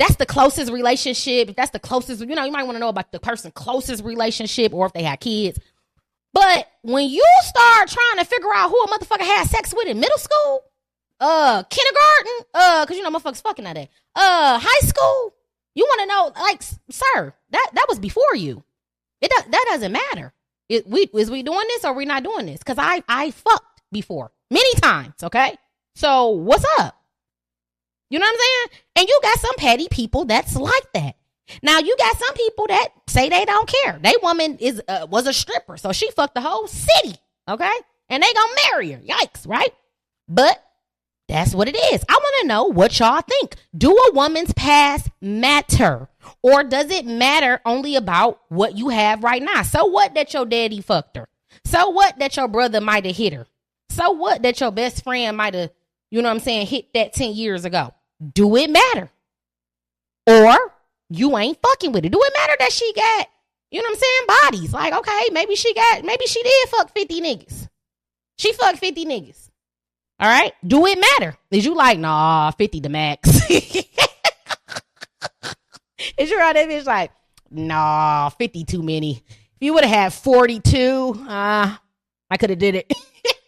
that's 0.00 0.16
the 0.16 0.26
closest 0.26 0.72
relationship. 0.72 1.50
If 1.50 1.56
that's 1.56 1.70
the 1.70 1.78
closest, 1.78 2.20
you 2.20 2.34
know, 2.34 2.44
you 2.44 2.50
might 2.50 2.64
want 2.64 2.76
to 2.76 2.80
know 2.80 2.88
about 2.88 3.12
the 3.12 3.20
person 3.20 3.52
closest 3.52 4.02
relationship 4.02 4.72
or 4.72 4.86
if 4.86 4.94
they 4.94 5.02
had 5.02 5.20
kids. 5.20 5.60
But 6.32 6.66
when 6.80 7.08
you 7.08 7.24
start 7.42 7.88
trying 7.88 8.16
to 8.16 8.24
figure 8.24 8.48
out 8.54 8.70
who 8.70 8.80
a 8.80 8.88
motherfucker 8.88 9.26
had 9.26 9.46
sex 9.48 9.74
with 9.76 9.88
in 9.88 10.00
middle 10.00 10.16
school, 10.16 10.62
uh, 11.20 11.62
kindergarten, 11.64 12.46
uh, 12.54 12.86
cause 12.86 12.96
you 12.96 13.02
know 13.02 13.10
motherfuckers 13.10 13.42
fucking 13.42 13.66
at 13.66 13.74
that, 13.74 13.88
uh, 14.16 14.58
high 14.60 14.86
school, 14.86 15.34
you 15.74 15.84
want 15.84 16.00
to 16.00 16.06
know, 16.06 16.42
like, 16.42 16.62
sir, 16.62 17.34
that 17.50 17.70
that 17.74 17.86
was 17.88 17.98
before 17.98 18.34
you. 18.34 18.64
It 19.20 19.30
that 19.30 19.66
doesn't 19.68 19.92
matter. 19.92 20.32
It, 20.68 20.86
we 20.86 21.08
is 21.14 21.30
we 21.30 21.42
doing 21.42 21.66
this 21.68 21.84
or 21.84 21.92
we 21.92 22.04
not 22.04 22.22
doing 22.22 22.46
this? 22.46 22.62
Cause 22.62 22.76
I 22.78 23.02
I 23.08 23.30
fucked 23.32 23.82
before 23.92 24.32
many 24.50 24.72
times. 24.76 25.14
Okay, 25.22 25.56
so 25.94 26.28
what's 26.30 26.64
up? 26.78 26.96
You 28.08 28.18
know 28.18 28.24
what 28.24 28.32
I'm 28.32 28.38
saying? 28.40 28.80
And 28.96 29.08
you 29.08 29.20
got 29.22 29.38
some 29.38 29.54
petty 29.56 29.88
people 29.90 30.24
that's 30.24 30.56
like 30.56 30.92
that. 30.94 31.16
Now 31.62 31.78
you 31.78 31.96
got 31.98 32.16
some 32.16 32.34
people 32.34 32.66
that 32.68 32.88
say 33.08 33.28
they 33.28 33.44
don't 33.44 33.68
care. 33.68 33.98
They 34.02 34.14
woman 34.22 34.56
is 34.58 34.80
uh, 34.88 35.06
was 35.10 35.26
a 35.26 35.32
stripper, 35.32 35.76
so 35.76 35.92
she 35.92 36.10
fucked 36.12 36.34
the 36.34 36.40
whole 36.40 36.66
city. 36.66 37.16
Okay, 37.48 37.72
and 38.08 38.22
they 38.22 38.32
gonna 38.32 38.52
marry 38.70 38.92
her. 38.92 39.00
Yikes, 39.00 39.46
right? 39.46 39.74
But 40.28 40.62
that's 41.30 41.54
what 41.54 41.68
it 41.68 41.76
is. 41.76 42.04
I 42.08 42.14
want 42.14 42.34
to 42.40 42.48
know 42.48 42.64
what 42.64 42.98
y'all 42.98 43.22
think. 43.22 43.54
Do 43.76 43.96
a 43.96 44.12
woman's 44.12 44.52
past 44.54 45.08
matter, 45.20 46.08
or 46.42 46.64
does 46.64 46.90
it 46.90 47.06
matter 47.06 47.60
only 47.64 47.94
about 47.94 48.40
what 48.48 48.76
you 48.76 48.88
have 48.88 49.22
right 49.22 49.42
now? 49.42 49.62
So 49.62 49.86
what 49.86 50.14
that 50.14 50.34
your 50.34 50.44
daddy 50.44 50.80
fucked 50.80 51.16
her? 51.16 51.28
So 51.64 51.90
what 51.90 52.18
that 52.18 52.36
your 52.36 52.48
brother 52.48 52.80
might 52.80 53.06
have 53.06 53.16
hit 53.16 53.32
her? 53.32 53.46
So 53.90 54.10
what 54.10 54.42
that 54.42 54.60
your 54.60 54.72
best 54.72 55.04
friend 55.04 55.36
might 55.36 55.54
have, 55.54 55.70
you 56.10 56.20
know 56.20 56.28
what 56.28 56.34
I'm 56.34 56.40
saying, 56.40 56.66
hit 56.66 56.92
that 56.94 57.12
10 57.12 57.32
years 57.32 57.64
ago? 57.64 57.94
Do 58.34 58.56
it 58.56 58.68
matter? 58.68 59.08
Or 60.26 60.72
you 61.10 61.36
ain't 61.38 61.58
fucking 61.62 61.92
with 61.92 62.04
it. 62.04 62.10
Do 62.10 62.20
it 62.20 62.32
matter 62.36 62.56
that 62.58 62.72
she 62.72 62.92
got, 62.92 63.28
you 63.70 63.80
know 63.80 63.88
what 63.88 63.96
I'm 63.96 64.00
saying, 64.00 64.40
bodies? 64.42 64.72
Like, 64.72 64.94
okay, 64.94 65.28
maybe 65.32 65.54
she 65.54 65.74
got, 65.74 66.04
maybe 66.04 66.26
she 66.26 66.42
did 66.42 66.68
fuck 66.70 66.92
50 66.92 67.20
niggas. 67.20 67.68
She 68.36 68.52
fucked 68.52 68.78
50 68.78 69.04
niggas. 69.04 69.39
All 70.20 70.28
right. 70.28 70.52
Do 70.66 70.84
it 70.86 70.98
matter? 71.00 71.34
Is 71.50 71.64
you 71.64 71.74
like, 71.74 71.98
nah, 71.98 72.50
50 72.50 72.80
the 72.80 72.90
max? 72.90 73.26
Is 76.18 76.30
you 76.30 76.38
right? 76.38 76.52
That 76.52 76.68
bitch 76.68 76.84
like, 76.84 77.10
nah, 77.50 78.28
50 78.28 78.64
too 78.64 78.82
many. 78.82 79.24
If 79.28 79.60
you 79.60 79.72
would 79.72 79.84
have 79.84 80.12
had 80.12 80.12
42, 80.12 81.24
uh, 81.26 81.74
I 82.30 82.36
could 82.36 82.50
have 82.50 82.58
did 82.58 82.74
it. 82.74 82.92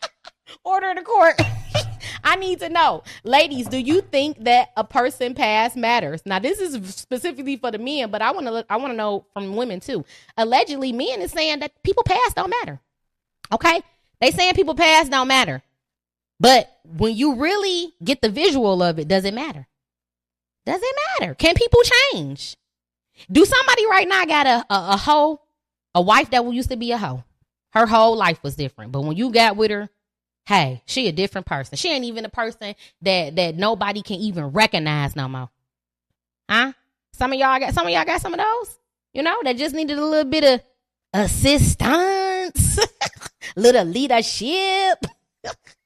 Order 0.64 0.94
the 0.94 1.02
court. 1.02 1.38
I 2.24 2.36
need 2.36 2.60
to 2.60 2.70
know. 2.70 3.02
Ladies, 3.22 3.66
do 3.68 3.76
you 3.76 4.00
think 4.00 4.42
that 4.44 4.70
a 4.74 4.84
person 4.84 5.34
past 5.34 5.76
matters? 5.76 6.22
Now, 6.24 6.38
this 6.38 6.58
is 6.58 6.94
specifically 6.94 7.56
for 7.56 7.70
the 7.70 7.78
men, 7.78 8.10
but 8.10 8.22
I 8.22 8.30
want 8.30 8.46
to 8.46 8.64
I 8.70 8.76
want 8.76 8.92
to 8.92 8.96
know 8.96 9.26
from 9.34 9.56
women 9.56 9.80
too. 9.80 10.06
Allegedly, 10.38 10.92
men 10.92 11.20
is 11.20 11.32
saying 11.32 11.58
that 11.58 11.82
people 11.82 12.04
past 12.04 12.36
don't 12.36 12.50
matter. 12.50 12.80
Okay? 13.52 13.82
They 14.20 14.30
saying 14.30 14.54
people 14.54 14.74
past 14.74 15.10
don't 15.10 15.28
matter. 15.28 15.62
But 16.42 16.76
when 16.82 17.14
you 17.14 17.36
really 17.36 17.94
get 18.02 18.20
the 18.20 18.28
visual 18.28 18.82
of 18.82 18.98
it, 18.98 19.06
does 19.06 19.24
it 19.24 19.32
matter? 19.32 19.68
Does 20.66 20.80
it 20.82 20.96
matter? 21.20 21.34
Can 21.36 21.54
people 21.54 21.80
change? 22.12 22.56
Do 23.30 23.44
somebody 23.44 23.86
right 23.86 24.08
now 24.08 24.24
got 24.24 24.46
a, 24.48 24.74
a, 24.74 24.94
a 24.94 24.96
hoe, 24.96 25.40
a 25.94 26.02
wife 26.02 26.30
that 26.30 26.44
used 26.52 26.70
to 26.70 26.76
be 26.76 26.90
a 26.90 26.98
hoe? 26.98 27.22
Her 27.70 27.86
whole 27.86 28.16
life 28.16 28.42
was 28.42 28.56
different. 28.56 28.90
But 28.90 29.02
when 29.02 29.16
you 29.16 29.30
got 29.30 29.54
with 29.54 29.70
her, 29.70 29.88
hey, 30.46 30.82
she 30.84 31.06
a 31.06 31.12
different 31.12 31.46
person. 31.46 31.76
She 31.76 31.92
ain't 31.92 32.06
even 32.06 32.24
a 32.24 32.28
person 32.28 32.74
that 33.02 33.36
that 33.36 33.54
nobody 33.54 34.02
can 34.02 34.16
even 34.16 34.46
recognize 34.46 35.14
no 35.14 35.28
more. 35.28 35.48
Huh? 36.50 36.72
Some 37.12 37.32
of 37.32 37.38
y'all 37.38 37.60
got 37.60 37.72
some 37.72 37.86
of 37.86 37.92
y'all 37.92 38.04
got 38.04 38.20
some 38.20 38.34
of 38.34 38.40
those. 38.40 38.80
You 39.12 39.22
know, 39.22 39.38
that 39.44 39.56
just 39.56 39.76
needed 39.76 39.96
a 39.96 40.04
little 40.04 40.28
bit 40.28 40.42
of 40.42 40.60
assistance, 41.14 42.80
little 43.56 43.84
leadership. 43.84 44.98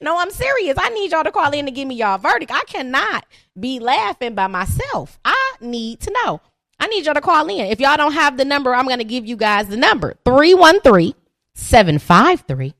no, 0.00 0.18
I'm 0.18 0.30
serious. 0.30 0.76
I 0.78 0.88
need 0.90 1.12
y'all 1.12 1.24
to 1.24 1.32
call 1.32 1.52
in 1.52 1.66
to 1.66 1.70
give 1.70 1.88
me 1.88 1.96
y'all 1.96 2.18
verdict. 2.18 2.52
I 2.52 2.62
cannot 2.62 3.26
be 3.58 3.80
laughing 3.80 4.34
by 4.34 4.46
myself. 4.46 5.18
I 5.24 5.52
need 5.60 6.00
to 6.00 6.12
know. 6.24 6.40
I 6.80 6.86
need 6.86 7.04
y'all 7.04 7.14
to 7.14 7.20
call 7.20 7.48
in. 7.48 7.66
If 7.66 7.80
y'all 7.80 7.96
don't 7.96 8.12
have 8.12 8.36
the 8.36 8.44
number, 8.44 8.74
I'm 8.74 8.86
going 8.86 8.98
to 8.98 9.04
give 9.04 9.26
you 9.26 9.36
guys 9.36 9.68
the 9.68 9.76
number 9.76 10.16
313 10.24 11.14
753 11.54 12.74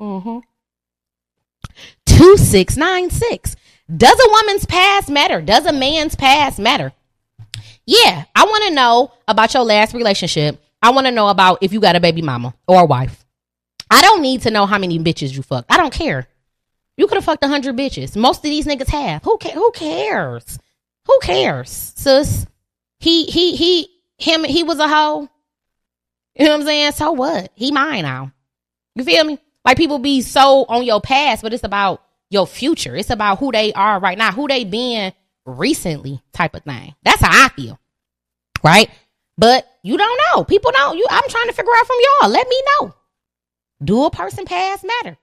mm-hmm. 0.00 0.38
2696. 2.06 3.56
Does 3.96 4.20
a 4.20 4.30
woman's 4.30 4.66
past 4.66 5.08
matter? 5.10 5.40
Does 5.40 5.66
a 5.66 5.72
man's 5.72 6.14
past 6.14 6.58
matter? 6.58 6.92
Yeah, 7.86 8.24
I 8.36 8.44
want 8.44 8.64
to 8.68 8.74
know 8.74 9.12
about 9.26 9.54
your 9.54 9.64
last 9.64 9.94
relationship. 9.94 10.62
I 10.82 10.90
want 10.90 11.06
to 11.06 11.10
know 11.10 11.28
about 11.28 11.58
if 11.62 11.72
you 11.72 11.80
got 11.80 11.96
a 11.96 12.00
baby 12.00 12.22
mama 12.22 12.54
or 12.68 12.82
a 12.82 12.84
wife. 12.84 13.24
I 13.90 14.02
don't 14.02 14.22
need 14.22 14.42
to 14.42 14.50
know 14.50 14.66
how 14.66 14.78
many 14.78 14.98
bitches 14.98 15.34
you 15.34 15.42
fucked. 15.42 15.72
I 15.72 15.76
don't 15.76 15.92
care. 15.92 16.28
You 17.00 17.06
could 17.06 17.16
have 17.16 17.24
fucked 17.24 17.42
a 17.42 17.48
hundred 17.48 17.78
bitches. 17.78 18.14
Most 18.14 18.40
of 18.40 18.42
these 18.42 18.66
niggas 18.66 18.90
have. 18.90 19.22
Who 19.22 19.38
Who 19.54 19.70
cares? 19.70 20.58
Who 21.06 21.18
cares, 21.22 21.94
sis? 21.96 22.44
He 22.98 23.24
he 23.24 23.56
he 23.56 23.88
him 24.18 24.44
he 24.44 24.64
was 24.64 24.78
a 24.78 24.86
hoe. 24.86 25.26
You 26.34 26.44
know 26.44 26.50
what 26.50 26.60
I'm 26.60 26.66
saying? 26.66 26.92
So 26.92 27.12
what? 27.12 27.52
He 27.54 27.72
mine 27.72 28.02
now. 28.02 28.32
You 28.96 29.04
feel 29.04 29.24
me? 29.24 29.38
Like 29.64 29.78
people 29.78 29.98
be 29.98 30.20
so 30.20 30.66
on 30.68 30.84
your 30.84 31.00
past, 31.00 31.42
but 31.42 31.54
it's 31.54 31.64
about 31.64 32.02
your 32.28 32.46
future. 32.46 32.94
It's 32.94 33.08
about 33.08 33.38
who 33.38 33.50
they 33.50 33.72
are 33.72 33.98
right 33.98 34.18
now, 34.18 34.30
who 34.30 34.46
they 34.46 34.64
been 34.64 35.14
recently, 35.46 36.20
type 36.34 36.54
of 36.54 36.64
thing. 36.64 36.94
That's 37.02 37.22
how 37.22 37.46
I 37.46 37.48
feel. 37.48 37.80
Right? 38.62 38.90
But 39.38 39.66
you 39.82 39.96
don't 39.96 40.20
know. 40.34 40.44
People 40.44 40.70
don't. 40.72 40.98
You 40.98 41.06
I'm 41.08 41.30
trying 41.30 41.46
to 41.46 41.54
figure 41.54 41.72
out 41.74 41.86
from 41.86 41.96
y'all. 42.20 42.30
Let 42.30 42.46
me 42.46 42.62
know. 42.78 42.94
Do 43.82 44.04
a 44.04 44.10
person 44.10 44.44
past 44.44 44.84
matter? 44.84 45.16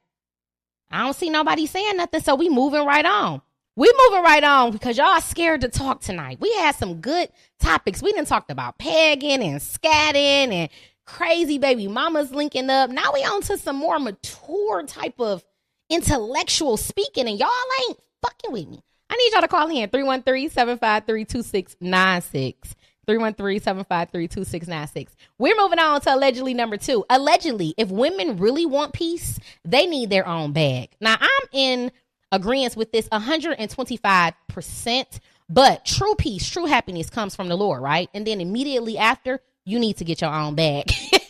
I 0.91 1.03
don't 1.03 1.15
see 1.15 1.29
nobody 1.29 1.65
saying 1.65 1.97
nothing, 1.97 2.21
so 2.21 2.35
we 2.35 2.49
moving 2.49 2.85
right 2.85 3.05
on. 3.05 3.41
We 3.75 3.91
moving 4.07 4.23
right 4.23 4.43
on 4.43 4.71
because 4.71 4.97
y'all 4.97 5.21
scared 5.21 5.61
to 5.61 5.69
talk 5.69 6.01
tonight. 6.01 6.39
We 6.41 6.51
had 6.53 6.75
some 6.75 7.01
good 7.01 7.29
topics. 7.59 8.01
We 8.01 8.11
didn't 8.11 8.27
talked 8.27 8.49
about 8.49 8.79
pegging 8.79 9.43
and 9.43 9.59
scatting 9.59 10.51
and 10.51 10.69
crazy 11.05 11.59
baby 11.59 11.87
mamas 11.87 12.31
linking 12.31 12.69
up. 12.69 12.89
Now 12.89 13.11
we 13.13 13.19
on 13.19 13.41
to 13.43 13.57
some 13.57 13.75
more 13.75 13.99
mature 13.99 14.83
type 14.83 15.19
of 15.19 15.43
intellectual 15.89 16.77
speaking, 16.77 17.27
and 17.27 17.39
y'all 17.39 17.49
ain't 17.87 17.99
fucking 18.21 18.51
with 18.51 18.67
me. 18.67 18.83
I 19.09 19.15
need 19.15 19.31
y'all 19.31 19.41
to 19.41 19.47
call 19.47 19.69
in 19.69 19.89
313-753-2696. 19.89 22.75
313-753-2696. 23.07 25.07
We're 25.37 25.55
moving 25.55 25.79
on 25.79 26.01
to 26.01 26.13
allegedly 26.13 26.53
number 26.53 26.75
two. 26.77 27.05
Allegedly, 27.09 27.73
if 27.77 27.89
women 27.89 28.35
really 28.37 28.65
want 28.65 28.91
peace, 28.93 29.39
they 29.63 29.85
need 29.85 30.09
their 30.09 30.27
own 30.27 30.51
bag. 30.51 30.89
Now, 30.99 31.15
I'm 31.19 31.47
in 31.53 31.91
agreement 32.31 32.75
with 32.75 32.91
this 32.91 33.07
125%, 33.09 35.19
but 35.49 35.85
true 35.85 36.15
peace, 36.15 36.49
true 36.49 36.65
happiness 36.65 37.09
comes 37.09 37.33
from 37.35 37.47
the 37.47 37.55
Lord, 37.55 37.81
right? 37.81 38.09
And 38.13 38.27
then 38.27 38.41
immediately 38.41 38.97
after, 38.97 39.39
you 39.63 39.79
need 39.79 39.95
to 39.97 40.05
get 40.05 40.21
your 40.21 40.31
own 40.31 40.55
bag. 40.55 40.91
and 41.13 41.21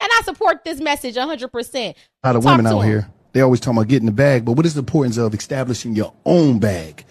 I 0.00 0.22
support 0.24 0.64
this 0.64 0.80
message 0.80 1.16
100%. 1.16 1.24
A 1.24 1.26
lot 1.26 1.44
of 2.36 2.42
Talk 2.42 2.58
women 2.58 2.66
out 2.66 2.80
here, 2.80 3.08
they 3.32 3.40
always 3.40 3.60
talking 3.60 3.78
about 3.78 3.88
getting 3.88 4.06
the 4.06 4.12
bag, 4.12 4.44
but 4.44 4.52
what 4.52 4.66
is 4.66 4.74
the 4.74 4.80
importance 4.80 5.16
of 5.16 5.34
establishing 5.34 5.94
your 5.94 6.12
own 6.24 6.58
bag? 6.58 7.04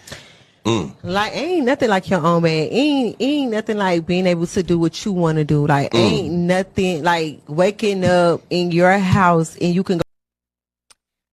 Like 1.02 1.34
ain't 1.34 1.66
nothing 1.66 1.88
like 1.88 2.08
your 2.08 2.24
own 2.24 2.42
man. 2.42 2.68
Ain't 2.70 3.16
ain't 3.18 3.50
nothing 3.50 3.76
like 3.78 4.06
being 4.06 4.26
able 4.26 4.46
to 4.46 4.62
do 4.62 4.78
what 4.78 5.04
you 5.04 5.12
want 5.12 5.38
to 5.38 5.44
do. 5.44 5.66
Like 5.66 5.94
ain't 5.94 6.32
nothing 6.32 7.02
like 7.02 7.40
waking 7.48 8.04
up 8.04 8.42
in 8.50 8.70
your 8.70 8.96
house 8.98 9.56
and 9.56 9.74
you 9.74 9.82
can 9.82 9.98
go. 9.98 10.02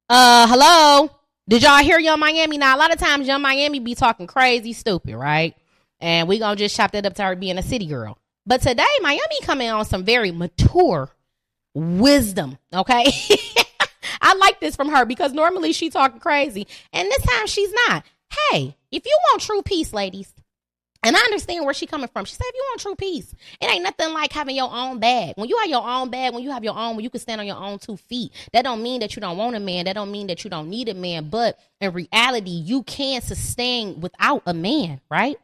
Uh, 0.10 0.48
hello. 0.48 1.12
Did 1.48 1.64
y'all 1.64 1.84
hear 1.84 2.00
Yung 2.00 2.20
Miami? 2.20 2.58
Now, 2.58 2.76
a 2.76 2.80
lot 2.80 2.94
of 2.94 3.00
times 3.00 3.28
Yung 3.28 3.42
Miami 3.42 3.80
be 3.80 3.96
talking 3.96 4.28
crazy 4.28 4.74
stupid, 4.74 5.16
right? 5.16 5.56
And 6.00 6.28
we 6.28 6.40
gonna 6.40 6.56
just 6.56 6.76
chop 6.76 6.92
that 6.92 7.06
up 7.06 7.16
to 7.16 7.24
her 7.24 7.36
being 7.36 7.58
a 7.58 7.64
city 7.64 7.88
girl. 7.88 8.18
But 8.46 8.62
today, 8.62 8.86
Miami 9.02 9.42
coming 9.44 9.70
on 9.70 9.86
some 9.86 10.04
very 10.04 10.32
mature 10.32 11.10
wisdom, 11.74 12.58
okay? 12.74 13.06
I 14.22 14.34
like 14.36 14.60
this 14.60 14.76
from 14.76 14.90
her 14.90 15.06
because 15.06 15.34
normally 15.34 15.74
she 15.74 15.90
talking 15.90 16.20
crazy, 16.20 16.68
and 16.94 17.10
this 17.10 17.22
time 17.24 17.48
she's 17.48 17.72
not. 17.88 18.04
Hey, 18.30 18.76
if 18.92 19.06
you 19.06 19.18
want 19.30 19.42
true 19.42 19.62
peace, 19.62 19.94
ladies, 19.94 20.34
and 21.02 21.16
I 21.16 21.20
understand 21.22 21.64
where 21.64 21.74
she 21.74 21.86
coming 21.86 22.10
from. 22.12 22.26
She 22.26 22.34
said, 22.36 22.44
if 22.46 22.56
you 22.56 22.66
want 22.70 22.82
true 22.82 22.96
peace, 22.96 23.34
it 23.62 23.70
ain't 23.70 23.84
nothing 23.84 24.14
like 24.14 24.34
having 24.34 24.56
your 24.56 24.70
own 24.70 25.00
bag. 25.00 25.34
When 25.38 25.48
you 25.48 25.58
have 25.60 25.70
your 25.70 25.88
own 25.88 26.10
bag, 26.10 26.34
when 26.34 26.44
you 26.44 26.52
have 26.52 26.64
your 26.64 26.78
own, 26.78 26.98
when 26.98 27.04
you 27.04 27.10
can 27.10 27.22
stand 27.22 27.40
on 27.40 27.48
your 27.48 27.56
own 27.56 27.80
two 27.80 27.96
feet, 27.96 28.34
that 28.52 28.64
don't 28.64 28.84
mean 28.84 29.00
that 29.00 29.16
you 29.16 29.22
don't 29.22 29.38
want 29.38 29.56
a 29.56 29.62
man. 29.62 29.86
That 29.86 29.94
don't 29.94 30.12
mean 30.12 30.28
that 30.28 30.44
you 30.44 30.50
don't 30.50 30.70
need 30.70 30.90
a 30.90 30.94
man. 30.94 31.30
But 31.30 31.58
in 31.80 31.94
reality, 31.94 32.52
you 32.52 32.84
can 32.84 33.22
sustain 33.22 34.02
without 34.02 34.44
a 34.46 34.54
man, 34.54 35.00
right? 35.10 35.38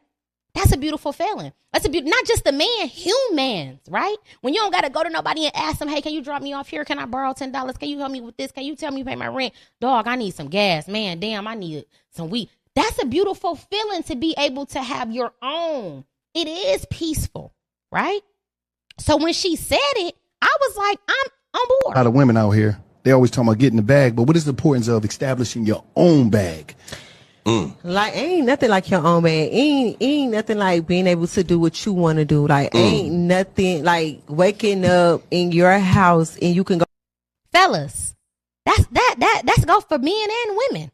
That's 0.54 0.72
a 0.72 0.76
beautiful 0.76 1.12
feeling. 1.12 1.52
That's 1.72 1.86
a 1.86 1.88
beautiful, 1.88 2.10
not 2.10 2.26
just 2.26 2.46
a 2.46 2.52
man, 2.52 2.88
humans, 2.88 3.80
right? 3.88 4.16
When 4.42 4.52
you 4.52 4.60
don't 4.60 4.72
got 4.72 4.84
to 4.84 4.90
go 4.90 5.02
to 5.02 5.10
nobody 5.10 5.44
and 5.46 5.56
ask 5.56 5.78
them, 5.78 5.88
hey, 5.88 6.02
can 6.02 6.12
you 6.12 6.22
drop 6.22 6.42
me 6.42 6.52
off 6.52 6.68
here? 6.68 6.84
Can 6.84 6.98
I 6.98 7.06
borrow 7.06 7.32
$10? 7.32 7.78
Can 7.78 7.88
you 7.88 7.98
help 7.98 8.10
me 8.10 8.20
with 8.20 8.36
this? 8.36 8.52
Can 8.52 8.64
you 8.64 8.76
tell 8.76 8.92
me 8.92 9.04
pay 9.04 9.16
my 9.16 9.28
rent? 9.28 9.54
Dog, 9.80 10.06
I 10.06 10.16
need 10.16 10.34
some 10.34 10.48
gas. 10.48 10.86
Man, 10.86 11.18
damn, 11.18 11.46
I 11.46 11.54
need 11.54 11.86
some 12.10 12.28
weed. 12.28 12.50
That's 12.76 13.02
a 13.02 13.06
beautiful 13.06 13.56
feeling 13.56 14.02
to 14.04 14.14
be 14.14 14.34
able 14.38 14.66
to 14.66 14.82
have 14.82 15.10
your 15.10 15.32
own. 15.42 16.04
It 16.34 16.46
is 16.46 16.86
peaceful, 16.90 17.54
right? 17.90 18.20
So 18.98 19.16
when 19.16 19.32
she 19.32 19.56
said 19.56 19.78
it, 19.96 20.14
I 20.42 20.56
was 20.60 20.76
like, 20.76 21.00
I'm 21.08 21.60
on 21.60 21.68
board. 21.68 21.96
A 21.96 21.98
lot 21.98 22.06
of 22.06 22.12
women 22.12 22.36
out 22.36 22.50
here, 22.50 22.78
they 23.02 23.12
always 23.12 23.30
talk 23.30 23.44
about 23.44 23.58
getting 23.58 23.78
the 23.78 23.82
bag, 23.82 24.14
but 24.14 24.24
what 24.24 24.36
is 24.36 24.44
the 24.44 24.50
importance 24.50 24.88
of 24.88 25.04
establishing 25.06 25.64
your 25.64 25.82
own 25.96 26.28
bag? 26.28 26.76
Mm. 27.46 27.74
Like 27.82 28.14
ain't 28.16 28.44
nothing 28.44 28.68
like 28.68 28.90
your 28.90 29.06
own 29.06 29.22
man. 29.22 29.48
Ain't 29.52 29.96
ain't 30.00 30.32
nothing 30.32 30.58
like 30.58 30.86
being 30.86 31.06
able 31.06 31.28
to 31.28 31.44
do 31.44 31.58
what 31.58 31.86
you 31.86 31.92
want 31.92 32.18
to 32.18 32.24
do. 32.24 32.46
Like 32.46 32.74
ain't 32.74 33.12
mm. 33.12 33.18
nothing 33.18 33.84
like 33.84 34.20
waking 34.28 34.84
up 34.84 35.22
in 35.30 35.52
your 35.52 35.78
house 35.78 36.36
and 36.42 36.54
you 36.54 36.64
can 36.64 36.78
go. 36.78 36.86
fellas 37.52 38.16
that's 38.66 38.84
that 38.88 39.14
that 39.18 39.42
that's 39.46 39.64
go 39.64 39.80
for 39.80 39.96
men 39.96 40.12
and 40.12 40.58
women 40.68 40.90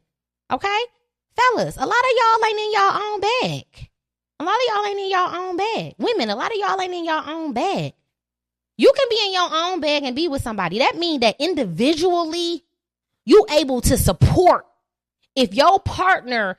okay 0.52 0.80
fellas 1.36 1.76
a 1.76 1.80
lot 1.80 1.90
of 1.90 2.12
y'all 2.18 2.46
ain't 2.46 2.58
in 2.58 2.72
y'all 2.72 3.02
own 3.02 3.20
bag 3.20 3.88
a 4.40 4.44
lot 4.44 4.54
of 4.54 4.62
y'all 4.68 4.86
ain't 4.86 5.00
in 5.00 5.10
y'all 5.10 5.36
own 5.36 5.56
bag 5.56 5.94
women 5.98 6.30
a 6.30 6.36
lot 6.36 6.50
of 6.50 6.58
y'all 6.58 6.80
ain't 6.80 6.94
in 6.94 7.04
y'all 7.04 7.28
own 7.28 7.52
bag 7.52 7.92
you 8.76 8.92
can 8.96 9.06
be 9.10 9.18
in 9.26 9.32
your 9.32 9.48
own 9.52 9.80
bag 9.80 10.02
and 10.04 10.16
be 10.16 10.28
with 10.28 10.42
somebody 10.42 10.78
that 10.78 10.96
means 10.96 11.20
that 11.20 11.36
individually 11.38 12.64
you 13.24 13.46
able 13.50 13.80
to 13.80 13.96
support 13.96 14.66
if 15.36 15.54
your 15.54 15.78
partner 15.80 16.58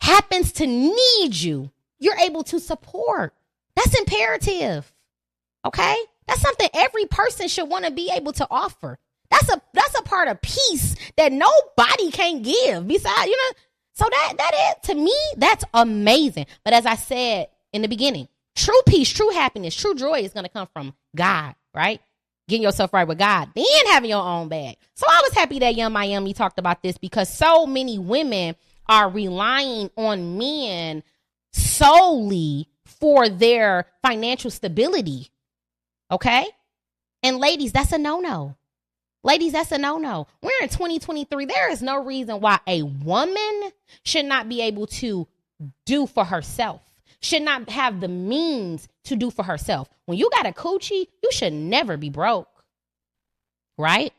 happens 0.00 0.52
to 0.52 0.66
need 0.66 1.34
you 1.34 1.70
you're 1.98 2.18
able 2.18 2.44
to 2.44 2.60
support 2.60 3.34
that's 3.74 3.98
imperative 3.98 4.92
Okay? 5.64 5.96
That's 6.26 6.40
something 6.40 6.68
every 6.74 7.06
person 7.06 7.48
should 7.48 7.68
want 7.68 7.84
to 7.84 7.90
be 7.90 8.10
able 8.12 8.32
to 8.34 8.46
offer. 8.50 8.98
That's 9.30 9.48
a 9.48 9.60
that's 9.72 9.98
a 9.98 10.02
part 10.02 10.28
of 10.28 10.40
peace 10.42 10.94
that 11.16 11.32
nobody 11.32 12.10
can 12.10 12.42
give. 12.42 12.86
Besides, 12.86 13.26
you 13.26 13.36
know, 13.36 13.58
so 13.94 14.04
that 14.10 14.34
that 14.36 14.52
is 14.54 14.88
to 14.88 14.94
me, 14.94 15.16
that's 15.36 15.64
amazing. 15.72 16.46
But 16.64 16.74
as 16.74 16.84
I 16.84 16.96
said 16.96 17.48
in 17.72 17.82
the 17.82 17.88
beginning, 17.88 18.28
true 18.56 18.80
peace, 18.86 19.08
true 19.08 19.30
happiness, 19.30 19.74
true 19.74 19.94
joy 19.94 20.20
is 20.20 20.32
gonna 20.32 20.48
come 20.48 20.68
from 20.72 20.94
God, 21.16 21.54
right? 21.72 22.00
Getting 22.48 22.64
yourself 22.64 22.92
right 22.92 23.06
with 23.06 23.18
God, 23.18 23.50
then 23.54 23.86
having 23.86 24.10
your 24.10 24.22
own 24.22 24.48
bag. 24.48 24.76
So 24.94 25.06
I 25.08 25.22
was 25.24 25.32
happy 25.32 25.60
that 25.60 25.76
Yung 25.76 25.92
Miami 25.92 26.34
talked 26.34 26.58
about 26.58 26.82
this 26.82 26.98
because 26.98 27.32
so 27.32 27.66
many 27.66 27.98
women 27.98 28.56
are 28.88 29.08
relying 29.08 29.90
on 29.96 30.36
men 30.36 31.02
solely 31.52 32.68
for 32.84 33.28
their 33.28 33.86
financial 34.02 34.50
stability. 34.50 35.30
Okay? 36.10 36.46
And 37.22 37.38
ladies, 37.38 37.72
that's 37.72 37.92
a 37.92 37.98
no 37.98 38.20
no. 38.20 38.56
Ladies, 39.24 39.52
that's 39.52 39.72
a 39.72 39.78
no 39.78 39.96
no. 39.96 40.26
We're 40.42 40.50
in 40.62 40.68
2023. 40.68 41.46
There 41.46 41.70
is 41.70 41.82
no 41.82 42.04
reason 42.04 42.40
why 42.40 42.60
a 42.66 42.82
woman 42.82 43.72
should 44.04 44.26
not 44.26 44.50
be 44.50 44.60
able 44.60 44.86
to 44.88 45.26
do 45.86 46.06
for 46.06 46.26
herself, 46.26 46.82
should 47.20 47.42
not 47.42 47.70
have 47.70 48.00
the 48.00 48.08
means 48.08 48.86
to 49.04 49.16
do 49.16 49.30
for 49.30 49.42
herself. 49.42 49.88
When 50.04 50.18
you 50.18 50.28
got 50.30 50.46
a 50.46 50.52
coochie, 50.52 51.08
you 51.22 51.32
should 51.32 51.54
never 51.54 51.96
be 51.96 52.10
broke. 52.10 52.48
Right? 53.78 54.12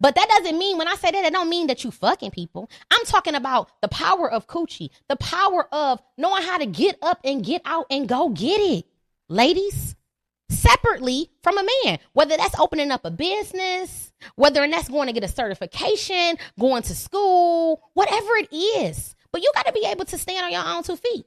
But 0.00 0.14
that 0.14 0.28
doesn't 0.28 0.58
mean 0.58 0.78
when 0.78 0.88
I 0.88 0.94
say 0.94 1.10
that, 1.10 1.24
it 1.24 1.32
don't 1.32 1.50
mean 1.50 1.66
that 1.66 1.82
you 1.82 1.90
fucking 1.90 2.30
people. 2.30 2.70
I'm 2.90 3.04
talking 3.04 3.34
about 3.34 3.70
the 3.82 3.88
power 3.88 4.30
of 4.30 4.46
coochie, 4.46 4.90
the 5.08 5.16
power 5.16 5.66
of 5.72 6.00
knowing 6.16 6.42
how 6.42 6.58
to 6.58 6.66
get 6.66 6.98
up 7.02 7.18
and 7.24 7.44
get 7.44 7.62
out 7.64 7.86
and 7.90 8.08
go 8.08 8.28
get 8.28 8.60
it. 8.60 8.86
Ladies, 9.28 9.96
separately 10.48 11.30
from 11.42 11.58
a 11.58 11.66
man, 11.84 11.98
whether 12.12 12.36
that's 12.36 12.58
opening 12.58 12.90
up 12.90 13.04
a 13.04 13.10
business, 13.10 14.12
whether 14.36 14.66
that's 14.68 14.88
going 14.88 15.06
to 15.06 15.12
get 15.12 15.24
a 15.24 15.28
certification, 15.28 16.36
going 16.58 16.82
to 16.84 16.94
school, 16.94 17.82
whatever 17.94 18.36
it 18.36 18.48
is. 18.52 19.14
But 19.32 19.42
you 19.42 19.50
got 19.54 19.66
to 19.66 19.72
be 19.72 19.84
able 19.86 20.04
to 20.06 20.18
stand 20.18 20.44
on 20.44 20.52
your 20.52 20.64
own 20.64 20.82
two 20.82 20.96
feet. 20.96 21.26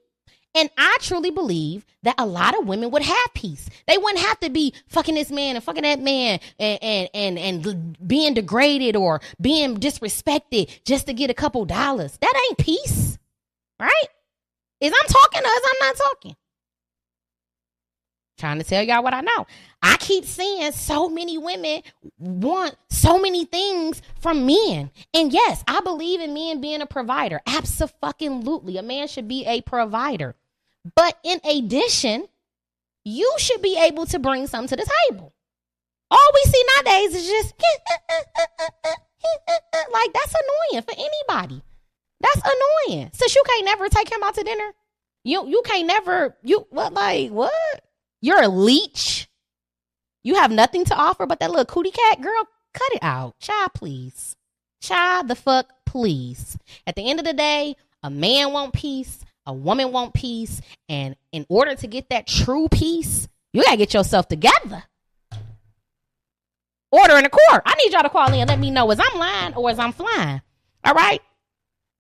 And 0.56 0.70
I 0.78 0.98
truly 1.02 1.30
believe 1.30 1.86
that 2.04 2.16
a 2.18 2.26
lot 2.26 2.58
of 2.58 2.66
women 2.68 2.90
would 2.92 3.04
have 3.04 3.34
peace. 3.36 3.70
They 3.88 3.98
wouldn't 3.98 4.26
have 4.26 4.40
to 4.40 4.50
be 4.50 4.74
fucking 4.88 5.14
this 5.14 5.30
man 5.30 5.56
and 5.56 5.64
fucking 5.64 5.84
that 5.84 6.00
man 6.00 6.40
and 6.58 6.80
and 6.82 7.10
and, 7.14 7.38
and 7.38 8.08
being 8.08 8.34
degraded 8.34 8.96
or 8.96 9.22
being 9.40 9.78
disrespected 9.78 10.84
just 10.86 11.06
to 11.06 11.14
get 11.14 11.30
a 11.30 11.36
couple 11.36 11.66
dollars. 11.66 12.18
That 12.20 12.34
ain't 12.50 12.58
peace, 12.58 13.20
right? 13.80 14.08
Is 14.82 14.92
I'm 14.92 15.08
talking 15.08 15.44
or 15.44 15.50
is 15.50 15.62
I'm 15.66 15.88
not 15.88 15.96
talking? 15.98 16.36
Trying 18.40 18.60
to 18.60 18.64
tell 18.64 18.82
y'all 18.82 19.04
what 19.04 19.14
I 19.14 19.20
know. 19.20 19.46
I 19.84 19.98
keep 19.98 20.24
seeing 20.24 20.72
so 20.72 21.10
many 21.10 21.38
women 21.38 21.84
want 22.18 22.76
so 22.90 23.20
many 23.20 23.44
things 23.44 24.02
from 24.22 24.46
men. 24.46 24.92
And 25.14 25.34
yes, 25.34 25.62
I 25.68 25.82
believe 25.82 26.22
in 26.22 26.34
men 26.34 26.62
being 26.62 26.82
a 26.82 26.86
provider. 26.86 27.42
Absolutely. 27.46 28.78
A 28.78 28.82
man 28.82 29.10
should 29.10 29.28
be 29.28 29.46
a 29.46 29.60
provider. 29.62 30.36
But 30.96 31.18
in 31.24 31.42
addition, 31.44 32.30
you 33.04 33.34
should 33.40 33.62
be 33.62 33.78
able 33.78 34.06
to 34.08 34.20
bring 34.20 34.48
something 34.48 34.70
to 34.70 34.84
the 34.84 34.90
table. 35.10 35.34
All 36.10 36.32
we 36.34 36.52
see 36.52 36.64
nowadays 36.78 37.16
is 37.16 37.28
just 37.28 37.54
like 39.92 40.14
that's 40.14 40.34
annoying 40.34 40.84
for 40.84 40.96
anybody. 40.98 41.62
That's 42.22 42.42
annoying. 42.88 43.10
Since 43.14 43.36
you 43.36 43.44
can't 43.46 43.66
never 43.66 43.90
take 43.90 44.10
him 44.12 44.24
out 44.24 44.36
to 44.36 44.44
dinner, 44.44 44.72
you 45.24 45.46
you 45.48 45.62
can't 45.66 45.88
never 45.88 46.38
you 46.42 46.66
what 46.70 46.94
like 46.94 47.32
what? 47.32 47.84
You're 48.22 48.44
a 48.44 48.48
leech. 48.48 49.28
You 50.24 50.36
have 50.36 50.52
nothing 50.52 50.86
to 50.86 50.96
offer 50.96 51.26
but 51.26 51.40
that 51.40 51.50
little 51.50 51.66
cootie 51.66 51.92
cat 51.92 52.22
girl. 52.22 52.48
Cut 52.74 52.92
it 52.94 53.04
out, 53.04 53.40
child. 53.40 53.72
Please, 53.74 54.36
child. 54.82 55.28
The 55.28 55.36
fuck, 55.36 55.70
please. 55.86 56.58
At 56.86 56.96
the 56.96 57.10
end 57.10 57.20
of 57.20 57.26
the 57.26 57.34
day, 57.34 57.76
a 58.04 58.10
man 58.10 58.54
want 58.54 58.74
peace. 58.74 59.20
A 59.46 59.54
woman 59.54 59.92
want 59.92 60.14
peace. 60.14 60.62
And 60.88 61.16
in 61.32 61.46
order 61.50 61.76
to 61.76 61.88
get 61.88 62.10
that 62.10 62.28
true 62.28 62.68
peace, 62.70 63.28
you 63.54 63.64
gotta 63.64 63.78
get 63.78 63.94
yourself 63.94 64.28
together. 64.28 64.84
Order 66.92 67.18
in 67.18 67.24
the 67.24 67.30
court. 67.30 67.64
I 67.66 67.76
need 67.76 67.94
y'all 67.94 68.04
to 68.04 68.10
call 68.10 68.28
in 68.28 68.40
and 68.40 68.50
let 68.50 68.60
me 68.60 68.72
know 68.72 68.90
as 68.92 69.00
I'm 69.00 69.20
lying 69.20 69.54
or 69.56 69.70
as 69.70 69.80
I'm 69.80 69.94
flying. 69.94 70.42
All 70.84 70.94
right. 70.94 71.22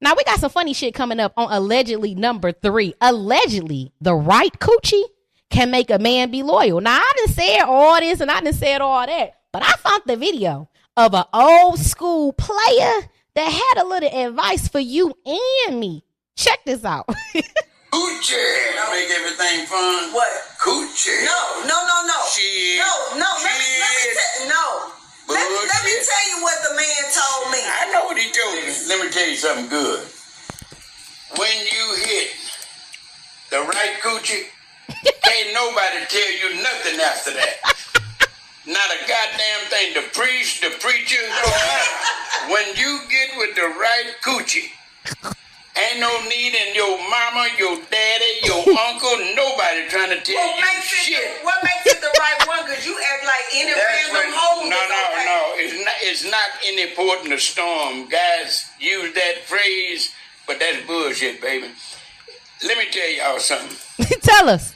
Now 0.02 0.14
we 0.16 0.24
got 0.24 0.40
some 0.40 0.50
funny 0.50 0.74
shit 0.74 0.94
coming 0.94 1.20
up 1.20 1.34
on 1.38 1.52
allegedly 1.52 2.16
number 2.16 2.52
three. 2.52 2.94
Allegedly, 3.02 3.92
the 4.02 4.16
right 4.16 4.54
coochie 4.60 5.04
can 5.50 5.72
make 5.72 5.90
a 5.90 6.00
man 6.00 6.32
be 6.32 6.44
loyal. 6.44 6.82
Now 6.82 6.98
I 6.98 7.14
didn't 7.18 7.36
say 7.36 7.58
all 7.60 8.00
this 8.00 8.22
and 8.22 8.32
I 8.32 8.40
didn't 8.42 8.56
say 8.56 8.76
all 8.76 9.06
that, 9.06 9.34
but 9.52 9.64
I 9.64 9.74
found 9.74 10.04
the 10.06 10.16
video 10.16 10.70
of 10.96 11.14
an 11.14 11.26
old 11.34 11.80
school 11.80 12.34
player 12.34 13.10
that 13.36 13.50
had 13.52 13.84
a 13.84 13.88
little 13.88 14.10
advice 14.10 14.68
for 14.68 14.80
you 14.80 15.14
and 15.68 15.80
me. 15.80 16.04
Check 16.36 16.60
this 16.66 16.86
out. 16.86 17.08
Coochie. 17.92 18.36
Make 18.92 19.10
everything 19.10 19.66
fun. 19.66 20.14
What? 20.14 20.30
Coochie. 20.62 21.26
No, 21.26 21.68
no, 21.68 21.78
no, 21.88 21.98
no. 22.06 22.20
Shit. 22.30 22.78
No, 22.80 23.18
no, 23.18 23.30
let 23.44 23.58
me, 23.58 23.68
let 23.80 23.92
me 23.92 24.04
Shit. 24.04 24.18
tell 24.18 24.48
no. 24.48 24.92
Let 25.34 25.46
me, 25.50 25.58
let 25.68 25.82
me 25.86 25.94
tell 26.04 26.26
you 26.30 26.44
what 26.44 26.58
the 26.70 26.76
man 26.76 27.04
told 27.14 27.52
me. 27.52 27.60
I 27.62 27.92
know 27.94 28.06
what 28.06 28.18
he 28.18 28.32
told 28.32 28.56
me. 28.56 28.74
Let 28.88 29.06
me 29.06 29.12
tell 29.12 29.28
you 29.28 29.36
something 29.36 29.70
good. 29.70 30.00
When 31.38 31.56
you 31.60 31.86
hit 32.06 32.32
the 33.52 33.60
right 33.62 33.96
coochie, 34.02 34.46
can't 35.24 35.54
nobody 35.54 36.06
tell 36.10 36.32
you 36.42 36.62
nothing 36.64 37.00
after 37.00 37.32
that. 37.34 37.56
Not 38.68 38.90
a 38.94 39.00
goddamn 39.08 39.64
thing. 39.70 39.94
The 39.94 40.06
priest, 40.14 40.62
the 40.62 40.70
preacher. 40.80 41.22
when 42.54 42.66
you 42.76 43.00
get 43.10 43.30
with 43.38 43.56
the 43.56 43.66
right 43.80 44.14
coochie, 44.24 44.70
ain't 45.78 46.00
no 46.00 46.12
need 46.30 46.54
in 46.54 46.76
your 46.76 46.98
mama, 47.10 47.48
your 47.58 47.78
daddy, 47.90 48.32
your 48.44 48.62
uncle, 48.90 49.16
nobody 49.34 49.88
trying 49.90 50.14
to 50.14 50.22
tell 50.22 50.36
What 50.38 50.58
you 50.58 50.62
makes 50.62 50.92
it 50.94 51.04
shit. 51.10 51.40
the, 51.40 51.46
what 51.46 51.58
makes 51.64 51.98
it 51.98 52.02
the 52.02 52.14
right 52.20 52.48
one? 52.48 52.60
Cause 52.68 52.86
you 52.86 52.94
act 52.94 53.24
like 53.26 53.46
any 53.56 53.74
That's 53.74 54.14
random 54.14 54.34
what- 54.34 54.38
hoe. 54.38 54.62
no, 54.70 54.70
no, 54.70 55.02
okay. 55.14 55.26
no. 55.26 55.40
It's 55.58 55.74
not. 55.86 55.96
It's 56.02 56.24
not 56.30 56.50
any 56.66 56.94
port 56.96 57.24
in 57.24 57.30
the 57.32 57.40
storm. 57.40 58.08
Guys 58.10 58.70
use 58.80 59.14
that 59.16 59.46
phrase, 59.46 60.12
but 60.46 60.60
that's 60.60 60.86
bullshit, 60.86 61.42
baby. 61.42 61.70
Let 62.68 62.78
me 62.78 62.86
tell 62.92 63.10
y'all 63.10 63.40
something. 63.40 63.78
Tell 64.22 64.50
us. 64.50 64.74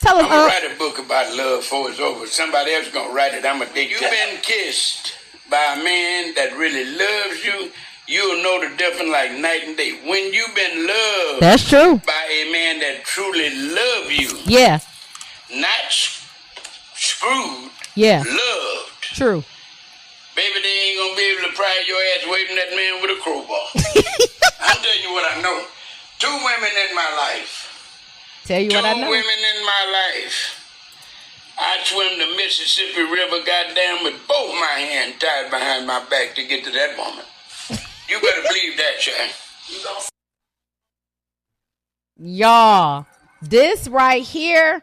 Tell 0.00 0.16
us. 0.16 0.24
I'm 0.24 0.28
gonna 0.30 0.42
Uh, 0.42 0.46
write 0.46 0.72
a 0.72 0.78
book 0.78 0.98
about 0.98 1.34
love 1.34 1.60
before 1.60 1.90
it's 1.90 2.00
over. 2.00 2.26
Somebody 2.26 2.74
else 2.74 2.88
gonna 2.88 3.12
write 3.12 3.34
it. 3.34 3.44
I'm 3.44 3.62
a 3.62 3.66
dick. 3.66 3.90
You've 3.90 4.00
been 4.00 4.38
kissed 4.42 5.14
by 5.50 5.74
a 5.78 5.82
man 5.82 6.34
that 6.34 6.56
really 6.56 6.84
loves 6.84 7.44
you. 7.44 7.72
You'll 8.08 8.42
know 8.42 8.60
the 8.60 8.76
difference 8.76 9.10
like 9.10 9.32
night 9.32 9.64
and 9.66 9.76
day. 9.76 9.98
When 10.04 10.32
you've 10.32 10.54
been 10.54 10.86
loved 10.86 11.40
That's 11.40 11.68
true. 11.68 12.00
by 12.06 12.24
a 12.30 12.52
man 12.52 12.78
that 12.80 13.04
truly 13.04 13.50
love 13.74 14.12
you, 14.12 14.38
yeah. 14.44 14.78
not 15.52 15.86
s- 15.86 16.22
screwed, 16.94 17.70
Yeah. 17.96 18.22
loved. 18.26 18.92
True. 19.02 19.42
Baby, 20.36 20.60
they 20.62 20.68
ain't 20.68 20.98
gonna 20.98 21.16
be 21.16 21.24
able 21.32 21.48
to 21.50 21.56
pry 21.56 21.84
your 21.88 21.98
ass 22.14 22.26
away 22.28 22.46
from 22.46 22.56
that 22.56 22.70
man 22.76 23.02
with 23.02 23.10
a 23.10 23.20
crowbar. 23.22 23.66
I'm 24.60 24.76
telling 24.76 25.02
you 25.02 25.12
what 25.12 25.24
I 25.36 25.40
know. 25.40 25.64
Two 26.20 26.30
women 26.30 26.70
in 26.88 26.94
my 26.94 27.10
life. 27.16 27.75
Tell 28.46 28.60
you 28.60 28.70
Two 28.70 28.76
what 28.76 28.84
I 28.84 28.94
know. 28.94 29.10
women 29.10 29.24
in 29.56 29.64
my 29.64 30.12
life. 30.22 30.62
I 31.58 31.78
swim 31.84 32.18
the 32.18 32.36
Mississippi 32.36 33.02
River, 33.02 33.44
goddamn, 33.44 34.04
with 34.04 34.14
both 34.28 34.54
my 34.54 34.78
hands 34.78 35.16
tied 35.18 35.50
behind 35.50 35.86
my 35.86 36.04
back 36.08 36.34
to 36.36 36.46
get 36.46 36.64
to 36.64 36.70
that 36.70 36.96
woman. 36.96 37.24
You 38.08 38.20
better 38.20 38.42
believe 38.46 38.76
that, 38.76 39.00
child. 39.00 39.30
Y'all, 42.18 43.06
this 43.42 43.88
right 43.88 44.22
here 44.22 44.82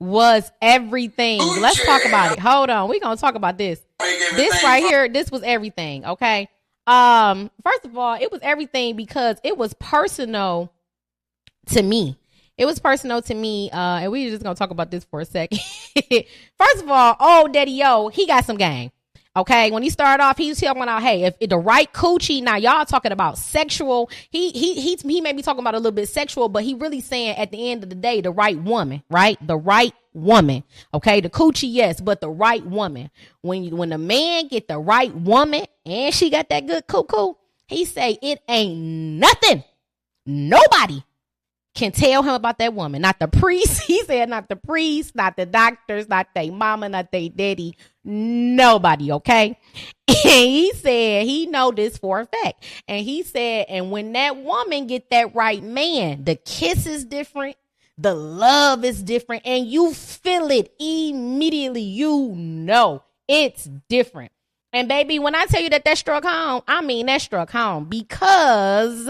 was 0.00 0.50
everything. 0.62 1.38
Let's 1.60 1.84
talk 1.84 2.06
about 2.06 2.32
it. 2.32 2.38
Hold 2.38 2.70
on. 2.70 2.88
We're 2.88 3.00
going 3.00 3.16
to 3.16 3.20
talk 3.20 3.34
about 3.34 3.58
this. 3.58 3.80
This 4.34 4.64
right 4.64 4.82
here, 4.82 5.08
this 5.08 5.30
was 5.30 5.42
everything, 5.42 6.06
okay? 6.06 6.48
Um, 6.86 7.50
first 7.62 7.84
of 7.84 7.96
all, 7.98 8.14
it 8.14 8.32
was 8.32 8.40
everything 8.42 8.96
because 8.96 9.36
it 9.44 9.58
was 9.58 9.74
personal 9.74 10.72
to 11.66 11.82
me. 11.82 12.16
It 12.58 12.66
was 12.66 12.78
personal 12.78 13.22
to 13.22 13.34
me, 13.34 13.70
uh, 13.70 14.00
and 14.00 14.12
we 14.12 14.26
are 14.26 14.30
just 14.30 14.42
gonna 14.42 14.54
talk 14.54 14.70
about 14.70 14.90
this 14.90 15.04
for 15.04 15.20
a 15.20 15.24
second. 15.24 15.58
First 16.58 16.82
of 16.82 16.90
all, 16.90 17.16
oh 17.18 17.48
Daddy 17.48 17.72
Yo, 17.72 18.08
he 18.08 18.26
got 18.26 18.44
some 18.44 18.56
game. 18.56 18.90
Okay, 19.34 19.70
when 19.70 19.82
he 19.82 19.88
started 19.88 20.22
off, 20.22 20.36
he 20.36 20.50
was 20.50 20.60
talking 20.60 20.82
about, 20.82 21.02
hey, 21.02 21.24
if, 21.24 21.34
if 21.40 21.48
the 21.48 21.56
right 21.56 21.90
coochie, 21.90 22.42
now 22.42 22.56
y'all 22.56 22.84
talking 22.84 23.12
about 23.12 23.38
sexual. 23.38 24.10
He 24.28 24.50
he 24.50 24.74
he 24.74 24.98
he 25.02 25.20
may 25.22 25.32
be 25.32 25.40
talking 25.40 25.60
about 25.60 25.74
a 25.74 25.78
little 25.78 25.92
bit 25.92 26.10
sexual, 26.10 26.50
but 26.50 26.64
he 26.64 26.74
really 26.74 27.00
saying 27.00 27.36
at 27.38 27.50
the 27.50 27.70
end 27.70 27.82
of 27.82 27.88
the 27.88 27.94
day, 27.94 28.20
the 28.20 28.30
right 28.30 28.58
woman, 28.58 29.02
right? 29.08 29.38
The 29.46 29.56
right 29.56 29.94
woman. 30.12 30.64
Okay, 30.92 31.22
the 31.22 31.30
coochie, 31.30 31.72
yes, 31.72 32.02
but 32.02 32.20
the 32.20 32.28
right 32.28 32.64
woman. 32.66 33.10
When 33.40 33.64
you 33.64 33.74
when 33.74 33.88
the 33.88 33.96
man 33.96 34.48
get 34.48 34.68
the 34.68 34.78
right 34.78 35.14
woman 35.14 35.64
and 35.86 36.14
she 36.14 36.28
got 36.28 36.50
that 36.50 36.66
good 36.66 36.86
cuckoo, 36.86 37.32
he 37.66 37.86
say 37.86 38.18
it 38.20 38.42
ain't 38.46 38.76
nothing. 38.76 39.64
Nobody 40.26 41.02
can 41.74 41.92
tell 41.92 42.22
him 42.22 42.34
about 42.34 42.58
that 42.58 42.74
woman. 42.74 43.02
Not 43.02 43.18
the 43.18 43.28
priest. 43.28 43.82
He 43.92 44.02
said 44.04 44.28
not 44.28 44.48
the 44.48 44.56
priest, 44.56 45.14
not 45.14 45.36
the 45.36 45.46
doctors, 45.46 46.08
not 46.08 46.28
they 46.34 46.50
mama, 46.50 46.88
not 46.88 47.12
they 47.12 47.28
daddy. 47.28 47.76
Nobody, 48.04 49.12
okay? 49.12 49.58
And 50.24 50.50
he 50.50 50.72
said 50.74 51.26
he 51.26 51.46
know 51.46 51.72
this 51.72 51.98
for 51.98 52.20
a 52.20 52.26
fact. 52.26 52.64
And 52.86 53.04
he 53.04 53.22
said, 53.22 53.66
and 53.68 53.90
when 53.90 54.12
that 54.12 54.36
woman 54.36 54.86
get 54.86 55.10
that 55.10 55.34
right 55.34 55.62
man, 55.62 56.24
the 56.24 56.36
kiss 56.36 56.86
is 56.86 57.04
different. 57.04 57.56
The 57.98 58.14
love 58.14 58.84
is 58.84 59.02
different 59.02 59.42
and 59.44 59.66
you 59.66 59.92
feel 59.92 60.50
it 60.50 60.72
immediately. 60.78 61.82
You 61.82 62.34
know 62.36 63.02
it's 63.28 63.68
different. 63.88 64.32
And 64.72 64.88
baby, 64.88 65.18
when 65.18 65.34
I 65.34 65.46
tell 65.46 65.62
you 65.62 65.70
that 65.70 65.84
that 65.84 65.98
struck 65.98 66.24
home, 66.24 66.62
I 66.66 66.80
mean 66.80 67.06
that 67.06 67.20
struck 67.20 67.50
home 67.50 67.86
because 67.86 69.08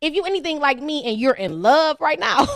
if 0.00 0.14
you 0.14 0.24
anything 0.24 0.60
like 0.60 0.80
me 0.80 1.04
and 1.04 1.18
you're 1.18 1.34
in 1.34 1.62
love 1.62 1.96
right 2.00 2.18
now, 2.18 2.46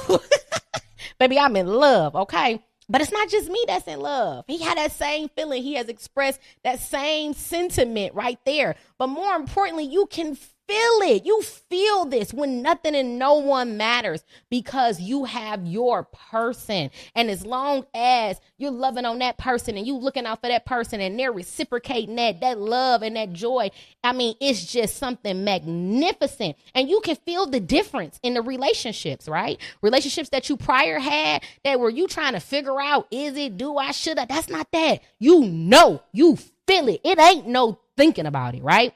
baby, 1.19 1.39
I'm 1.39 1.57
in 1.57 1.67
love, 1.67 2.15
okay? 2.15 2.63
But 2.89 3.01
it's 3.01 3.13
not 3.13 3.29
just 3.29 3.49
me 3.49 3.65
that's 3.67 3.87
in 3.87 4.01
love. 4.01 4.45
He 4.47 4.63
had 4.63 4.77
that 4.77 4.93
same 4.93 5.29
feeling. 5.31 5.63
He 5.63 5.75
has 5.75 5.89
expressed 5.89 6.41
that 6.65 6.81
same 6.81 7.33
sentiment 7.33 8.15
right 8.15 8.39
there. 8.45 8.77
but 8.99 9.07
more 9.07 9.35
importantly, 9.35 9.85
you 9.85 10.07
can 10.07 10.37
feel 10.69 11.09
it. 11.09 11.25
You 11.25 11.43
feel 11.43 12.05
this 12.05 12.33
when 12.33 12.63
nothing 12.63 12.95
and 12.95 13.19
no 13.19 13.35
one 13.35 13.77
matters 13.77 14.25
because 14.51 15.01
you 15.01 15.25
have 15.25 15.67
your 15.67 16.05
person. 16.05 16.91
And 17.15 17.31
as 17.31 17.45
long 17.45 17.87
as 17.95 18.41
you're 18.59 18.71
loving 18.71 19.05
on 19.05 19.19
that 19.19 19.39
person 19.39 19.77
and 19.77 19.87
you 19.87 19.97
looking 19.97 20.27
out 20.27 20.41
for 20.41 20.49
that 20.49 20.65
person 20.65 21.01
and 21.01 21.19
they're 21.19 21.33
reciprocating 21.33 22.17
that, 22.17 22.41
that 22.41 22.59
love 22.59 23.03
and 23.03 23.17
that 23.17 23.33
joy, 23.33 23.71
I 24.03 24.13
mean, 24.13 24.35
it's 24.41 24.65
just 24.65 24.97
something 24.97 25.45
magnificent. 25.45 26.57
And 26.75 26.89
you 26.89 27.01
can 27.01 27.17
feel 27.17 27.47
the 27.47 27.61
difference 27.61 28.19
in 28.23 28.35
the 28.35 28.43
relationships, 28.43 29.29
right? 29.29 29.61
Relationships 29.83 30.31
that 30.31 30.49
you 30.49 30.57
prior 30.57 30.99
had 30.99 31.43
that 31.65 31.81
were 31.81 31.91
you 31.91 32.07
trying 32.07 32.35
to 32.35 32.41
figure 32.41 32.81
out, 32.81 33.07
is 33.11 33.37
it, 33.37 33.57
do 33.57 33.77
I, 33.77 33.91
should 33.91 34.19
I? 34.19 34.25
That's 34.25 34.49
not 34.49 34.69
that. 34.73 35.03
You 35.19 35.45
know, 35.45 36.03
you 36.13 36.37
feel 36.67 36.89
it. 36.89 37.01
It 37.05 37.19
ain't 37.19 37.47
no 37.47 37.79
thinking 37.97 38.27
about 38.27 38.55
it, 38.55 38.63
right? 38.63 38.95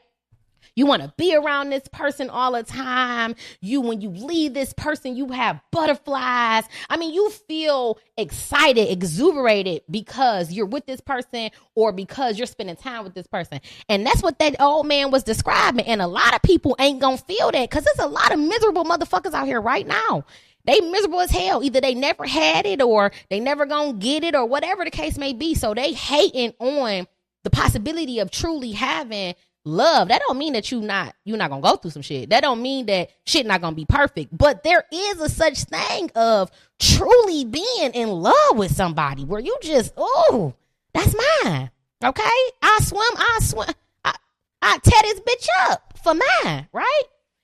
You 0.77 0.85
want 0.85 1.03
to 1.03 1.12
be 1.16 1.35
around 1.35 1.70
this 1.70 1.89
person 1.91 2.29
all 2.29 2.53
the 2.53 2.62
time. 2.62 3.35
You, 3.62 3.81
when 3.81 4.03
you 4.03 4.11
leave 4.11 4.53
this 4.53 4.74
person, 4.74 5.16
you 5.16 5.29
have 5.29 5.59
butterflies. 5.72 6.64
I 6.91 6.99
mean, 6.99 7.14
you 7.14 7.31
feel 7.31 7.99
excited, 8.18 8.91
exuberated 8.91 9.83
because 9.91 10.53
you're 10.53 10.66
with 10.66 10.85
this 10.85 11.01
person 11.01 11.51
or 11.74 11.93
because 11.93 12.37
you're 12.37 12.47
spending 12.47 12.77
time 12.77 13.05
with 13.05 13.14
this 13.14 13.27
person. 13.27 13.61
And 13.89 14.07
that's 14.07 14.22
what 14.22 14.39
that 14.39 14.61
old 14.61 14.87
man 14.87 15.11
was 15.11 15.22
describing. 15.22 15.87
And 15.87 16.03
a 16.03 16.07
lot 16.07 16.35
of 16.35 16.43
people 16.43 16.77
ain't 16.79 17.01
going 17.01 17.16
to 17.16 17.24
feel 17.24 17.51
that 17.51 17.70
because 17.70 17.85
there's 17.85 18.07
a 18.07 18.07
lot 18.07 18.33
of 18.33 18.39
miserable 18.39 18.85
motherfuckers 18.85 19.33
out 19.33 19.47
here 19.47 19.62
right 19.62 19.87
now. 19.87 20.27
They 20.66 20.81
miserable 20.81 21.20
as 21.20 21.31
hell. 21.31 21.62
Either 21.62 21.81
they 21.81 21.95
never 21.95 22.27
had 22.27 22.66
it 22.66 22.83
or 22.83 23.12
they 23.31 23.41
never 23.41 23.66
gonna 23.66 23.95
get 23.95 24.24
it 24.24 24.35
or 24.35 24.45
whatever 24.47 24.85
the 24.85 24.91
case 24.91 25.16
may 25.16 25.33
be. 25.33 25.55
So 25.55 25.72
they 25.74 25.93
hating 25.93 26.55
on 26.59 27.07
the 27.45 27.51
possibility 27.51 28.18
of 28.18 28.33
truly 28.33 28.72
having 28.72 29.37
love 29.67 30.09
that 30.09 30.23
don't 30.27 30.39
mean 30.39 30.53
that 30.55 30.71
you 30.71 30.81
not 30.81 31.14
you're 31.25 31.37
not 31.37 31.51
gonna 31.51 31.62
go 31.62 31.77
through 31.77 31.91
some 31.91 32.03
shit. 32.03 32.31
That 32.31 32.43
don't 32.43 32.62
mean 32.62 32.87
that 32.87 33.11
shit 33.25 33.47
not 33.47 33.61
gonna 33.61 33.77
be 33.77 33.85
perfect. 33.85 34.37
But 34.37 34.62
there 34.62 34.85
is 34.93 35.21
a 35.21 35.29
such 35.29 35.64
thing 35.64 36.11
of 36.14 36.51
truly 36.79 37.45
being 37.45 37.93
in 37.93 38.09
love 38.09 38.57
with 38.57 38.75
somebody 38.75 39.25
where 39.25 39.41
you 39.41 39.57
just 39.62 39.93
oh 39.97 40.55
that's 40.95 41.14
mine 41.45 41.71
okay? 42.05 42.23
I 42.62 42.79
swim 42.83 43.03
i 43.17 43.39
swim 43.43 43.69
i, 44.05 44.14
I 44.62 44.79
tear 44.79 45.03
this 45.03 45.21
bitch 45.21 45.47
up 45.71 45.99
for 46.03 46.14
mine 46.14 46.69
right? 46.73 47.03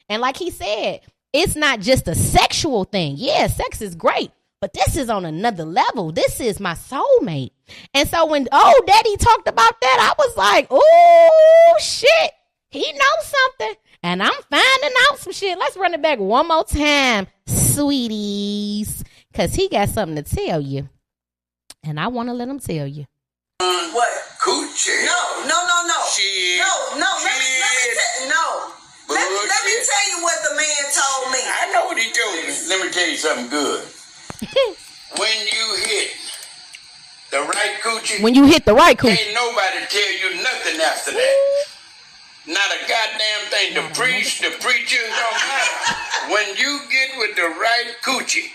And 0.08 0.22
like 0.22 0.36
he 0.36 0.50
said 0.50 1.00
it's 1.32 1.56
not 1.56 1.80
just 1.80 2.08
a 2.08 2.14
sexual 2.14 2.84
thing. 2.84 3.14
Yeah 3.16 3.46
sex 3.48 3.82
is 3.82 3.94
great 3.94 4.30
but 4.62 4.72
this 4.74 4.96
is 4.96 5.10
on 5.10 5.24
another 5.24 5.64
level. 5.64 6.12
This 6.12 6.40
is 6.40 6.60
my 6.60 6.74
soulmate. 6.74 7.50
And 7.94 8.08
so 8.08 8.26
when 8.26 8.48
old 8.52 8.86
daddy 8.86 9.16
talked 9.16 9.48
about 9.48 9.80
that, 9.80 9.98
I 10.00 10.14
was 10.18 10.36
like, 10.36 10.66
oh 10.70 11.76
shit, 11.80 12.32
he 12.70 12.80
knows 12.92 13.26
something. 13.26 13.74
And 14.02 14.22
I'm 14.22 14.42
finding 14.50 14.96
out 15.10 15.18
some 15.18 15.32
shit. 15.32 15.58
Let's 15.58 15.76
run 15.76 15.94
it 15.94 16.02
back 16.02 16.18
one 16.18 16.48
more 16.48 16.64
time, 16.64 17.26
sweeties. 17.46 19.04
Cause 19.34 19.54
he 19.54 19.68
got 19.68 19.88
something 19.88 20.22
to 20.22 20.36
tell 20.36 20.60
you. 20.60 20.88
And 21.84 21.98
I 21.98 22.08
want 22.08 22.28
to 22.28 22.34
let 22.34 22.48
him 22.48 22.58
tell 22.60 22.86
you. 22.86 23.06
What? 23.58 24.08
Coochie. 24.42 25.06
No, 25.06 25.46
no, 25.46 25.58
no, 25.66 25.78
no. 25.86 25.98
Shit. 26.10 26.58
No, 26.58 26.98
no. 26.98 27.10
Let 27.22 27.38
me, 27.38 27.48
let 27.60 27.72
me 27.78 27.94
tell 27.94 28.28
no. 28.28 28.72
Let 29.14 29.30
me, 29.30 29.38
let 29.48 29.62
me 29.64 29.74
tell 29.82 30.04
you 30.10 30.22
what 30.22 30.38
the 30.48 30.56
man 30.56 30.82
told 30.90 31.32
me. 31.32 31.38
I 31.42 31.72
know 31.72 31.86
what 31.86 31.98
he 31.98 32.10
told 32.12 32.34
me. 32.34 32.54
Let 32.68 32.84
me 32.84 32.92
tell 32.92 33.08
you 33.08 33.16
something 33.16 33.48
good. 33.48 33.84
when 35.18 35.36
you 35.46 35.64
hit 35.86 36.21
the 37.32 37.40
right 37.40 37.80
coochie, 37.82 38.20
When 38.22 38.34
you 38.34 38.44
hit 38.44 38.64
the 38.64 38.74
right 38.74 38.96
coochie. 38.96 39.16
Ain't 39.16 39.34
nobody 39.34 39.80
tell 39.88 40.12
you 40.20 40.36
nothing 40.44 40.76
after 40.84 41.12
that. 41.12 41.36
Not 42.46 42.68
a 42.76 42.80
goddamn 42.84 43.42
thing. 43.48 43.68
The 43.74 43.80
mm-hmm. 43.88 43.96
priest, 43.96 44.42
the 44.44 44.52
preacher, 44.60 45.00
it 45.00 45.08
don't 45.16 45.40
matter. 45.48 45.78
When 46.36 46.46
you 46.60 46.80
get 46.92 47.16
with 47.16 47.34
the 47.36 47.48
right 47.56 47.94
coochie, 48.04 48.52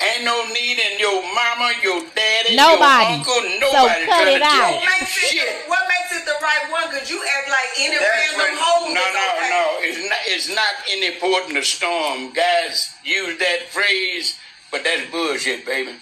ain't 0.00 0.24
no 0.24 0.40
need 0.56 0.78
in 0.80 0.96
your 0.98 1.20
mama, 1.36 1.76
your 1.84 2.00
daddy, 2.16 2.56
Nobody. 2.56 3.12
your 3.12 3.20
uncle, 3.20 3.44
So 3.44 3.60
nobody 3.60 4.08
cut 4.08 4.24
trying 4.24 4.36
it 4.36 4.38
to 4.40 4.44
out. 4.48 4.56
tell 4.56 4.72
What 4.80 4.88
makes 4.96 5.16
it, 5.20 5.28
shit. 5.36 5.68
what 5.68 5.84
makes 5.84 6.10
it 6.16 6.24
the 6.24 6.38
right 6.40 6.64
one? 6.72 6.88
Because 6.88 7.10
you 7.10 7.20
act 7.20 7.48
like 7.52 7.70
any 7.76 7.98
That's 7.98 8.08
random 8.08 8.40
when- 8.40 8.56
hole 8.56 8.88
no, 8.88 9.04
no, 9.04 9.24
okay. 9.36 9.50
no. 9.52 9.64
It's 9.84 10.00
not. 10.08 10.20
It's 10.32 10.48
not 10.48 10.72
any 10.88 11.10
port 11.20 11.48
in 11.48 11.54
the 11.54 11.62
storm. 11.62 12.32
Guys 12.32 12.94
use 13.04 13.36
that 13.38 13.68
phrase, 13.68 14.38
but 14.70 14.80
that's 14.84 15.10
bullshit, 15.10 15.66
baby. 15.66 15.92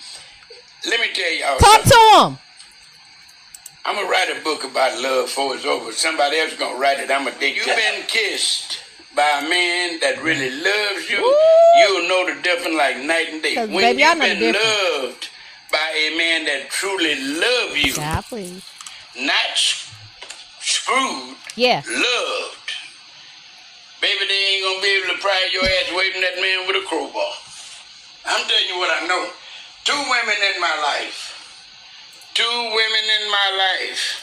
Let 0.87 1.01
me 1.01 1.09
tell 1.12 1.32
y'all. 1.32 1.59
Talk 1.59 1.82
something. 1.85 1.91
to 1.91 2.28
him. 2.28 2.39
I'm 3.87 3.97
gonna 3.97 4.09
write 4.09 4.35
a 4.37 4.43
book 4.43 4.64
about 4.64 5.01
love 5.03 5.26
before 5.26 5.55
it's 5.57 5.64
over. 5.66 5.93
Somebody 5.93 6.39
else 6.39 6.55
gonna 6.57 6.78
write 6.78 7.01
it. 7.01 7.11
I'm 7.11 7.26
a 7.26 7.30
dick. 7.39 7.57
You've 7.57 7.66
been 7.66 8.03
kissed 8.07 8.78
by 9.14 9.41
a 9.45 9.49
man 9.49 10.01
that 10.01 10.22
really 10.22 10.51
loves 10.51 11.11
you. 11.11 11.20
You'll 11.78 12.09
know 12.09 12.35
the 12.35 12.41
difference 12.43 12.76
like 12.76 12.97
night 12.99 13.28
and 13.30 13.43
day. 13.43 13.57
When 13.57 13.68
baby, 13.70 14.03
you've 14.03 14.18
know 14.18 14.24
the 14.24 14.35
been 14.35 14.53
difference. 14.53 15.03
loved 15.03 15.28
by 15.70 16.11
a 16.12 16.16
man 16.16 16.45
that 16.47 16.70
truly 16.70 17.14
loves 17.39 17.76
you, 17.85 17.93
Yeah, 17.95 18.20
please. 18.22 18.62
not 19.18 19.57
screwed, 20.61 21.37
Yeah. 21.57 21.82
loved. 21.87 22.72
Baby, 24.01 24.24
they 24.28 24.35
ain't 24.57 24.64
gonna 24.64 24.82
be 24.82 24.89
able 25.03 25.14
to 25.14 25.20
pry 25.20 25.49
your 25.53 25.64
ass 25.64 25.91
away 25.93 26.11
from 26.12 26.20
that 26.22 26.37
man 26.41 26.66
with 26.66 26.76
a 26.76 26.87
crowbar. 26.87 27.32
I'm 28.26 28.47
telling 28.49 28.68
you 28.68 28.78
what 28.78 28.91
I 29.03 29.07
know. 29.07 29.28
Two 29.85 29.93
women 29.93 30.37
in 30.55 30.61
my 30.61 30.76
life. 30.82 31.30
Two 32.35 32.43
women 32.43 33.05
in 33.20 33.30
my 33.30 33.78
life. 33.89 34.20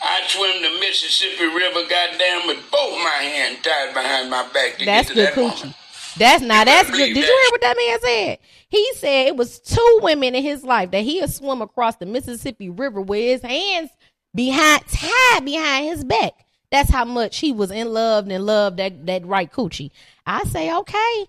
I 0.00 0.20
swim 0.26 0.62
the 0.62 0.80
Mississippi 0.80 1.44
River, 1.46 1.88
goddamn, 1.88 2.46
with 2.48 2.58
both 2.70 2.98
my 3.04 3.22
hands 3.22 3.58
tied 3.62 3.94
behind 3.94 4.30
my 4.30 4.48
back 4.52 4.78
to 4.78 4.84
That's 4.84 5.08
get 5.08 5.08
to 5.08 5.14
good 5.14 5.26
that 5.26 5.34
coochie. 5.34 5.60
woman. 5.62 5.74
That's 6.18 6.42
not 6.42 6.66
that's 6.66 6.90
good. 6.90 6.98
Did 6.98 7.16
you 7.16 7.22
hear 7.22 7.50
what 7.50 7.60
that 7.62 7.76
man 7.76 8.00
said? 8.00 8.38
He 8.68 8.92
said 8.94 9.28
it 9.28 9.36
was 9.36 9.58
two 9.58 9.98
women 10.02 10.34
in 10.34 10.42
his 10.42 10.62
life 10.64 10.90
that 10.90 11.02
he 11.02 11.20
had 11.20 11.32
swum 11.32 11.62
across 11.62 11.96
the 11.96 12.06
Mississippi 12.06 12.68
River 12.68 13.00
with 13.00 13.20
his 13.20 13.42
hands 13.42 13.90
behind 14.34 14.82
tied 14.88 15.44
behind 15.44 15.86
his 15.86 16.04
back. 16.04 16.32
That's 16.70 16.90
how 16.90 17.04
much 17.04 17.38
he 17.38 17.52
was 17.52 17.70
in 17.70 17.92
love 17.92 18.28
and 18.28 18.44
loved 18.44 18.78
that 18.78 19.06
that 19.06 19.26
right 19.26 19.50
coochie. 19.50 19.90
I 20.26 20.44
say, 20.44 20.74
okay. 20.74 21.26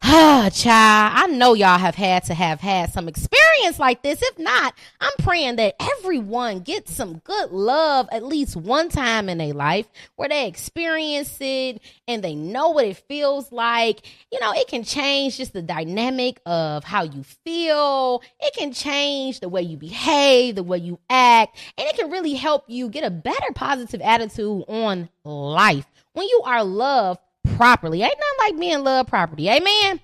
Ah, 0.00 0.48
child, 0.52 1.12
I 1.16 1.26
know 1.26 1.54
y'all 1.54 1.76
have 1.76 1.96
had 1.96 2.22
to 2.24 2.34
have 2.34 2.60
had 2.60 2.92
some 2.92 3.08
experience 3.08 3.80
like 3.80 4.02
this. 4.02 4.22
If 4.22 4.38
not, 4.38 4.74
I'm 5.00 5.12
praying 5.18 5.56
that 5.56 5.74
everyone 5.98 6.60
gets 6.60 6.94
some 6.94 7.18
good 7.24 7.50
love 7.50 8.08
at 8.12 8.22
least 8.22 8.54
one 8.56 8.90
time 8.90 9.28
in 9.28 9.38
their 9.38 9.52
life 9.52 9.86
where 10.14 10.28
they 10.28 10.46
experience 10.46 11.36
it 11.40 11.82
and 12.06 12.22
they 12.22 12.36
know 12.36 12.70
what 12.70 12.86
it 12.86 12.96
feels 13.08 13.50
like. 13.50 14.06
You 14.30 14.38
know, 14.38 14.52
it 14.54 14.68
can 14.68 14.84
change 14.84 15.36
just 15.36 15.52
the 15.52 15.62
dynamic 15.62 16.40
of 16.46 16.84
how 16.84 17.02
you 17.02 17.24
feel. 17.24 18.22
It 18.40 18.54
can 18.54 18.72
change 18.72 19.40
the 19.40 19.48
way 19.48 19.62
you 19.62 19.76
behave, 19.76 20.54
the 20.54 20.62
way 20.62 20.78
you 20.78 21.00
act, 21.10 21.58
and 21.76 21.88
it 21.88 21.96
can 21.96 22.10
really 22.10 22.34
help 22.34 22.64
you 22.68 22.88
get 22.88 23.04
a 23.04 23.10
better 23.10 23.52
positive 23.54 24.00
attitude 24.00 24.64
on 24.68 25.08
life 25.24 25.86
when 26.12 26.26
you 26.28 26.42
are 26.44 26.64
loved 26.64 27.20
properly. 27.56 28.02
Ain't 28.02 28.14
nothing 28.18 28.52
like 28.52 28.60
being 28.60 28.84
loved 28.84 29.08
properly. 29.08 29.48
Amen. 29.48 30.00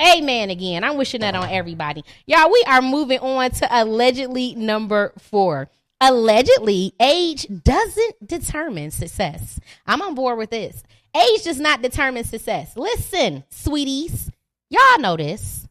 Amen 0.00 0.50
again. 0.50 0.84
I'm 0.84 0.96
wishing 0.96 1.20
that 1.22 1.34
on 1.34 1.48
everybody. 1.50 2.04
Y'all, 2.26 2.50
we 2.50 2.62
are 2.68 2.80
moving 2.80 3.18
on 3.18 3.50
to 3.50 3.68
allegedly 3.70 4.54
number 4.54 5.12
four. 5.18 5.68
Allegedly, 6.00 6.94
age 7.00 7.46
doesn't 7.64 8.26
determine 8.26 8.92
success. 8.92 9.58
I'm 9.86 10.00
on 10.00 10.14
board 10.14 10.38
with 10.38 10.50
this. 10.50 10.84
Age 11.16 11.42
does 11.42 11.58
not 11.58 11.82
determine 11.82 12.22
success. 12.22 12.76
Listen, 12.76 13.42
sweeties, 13.50 14.30
y'all 14.70 15.00
know 15.00 15.16
this. 15.16 15.66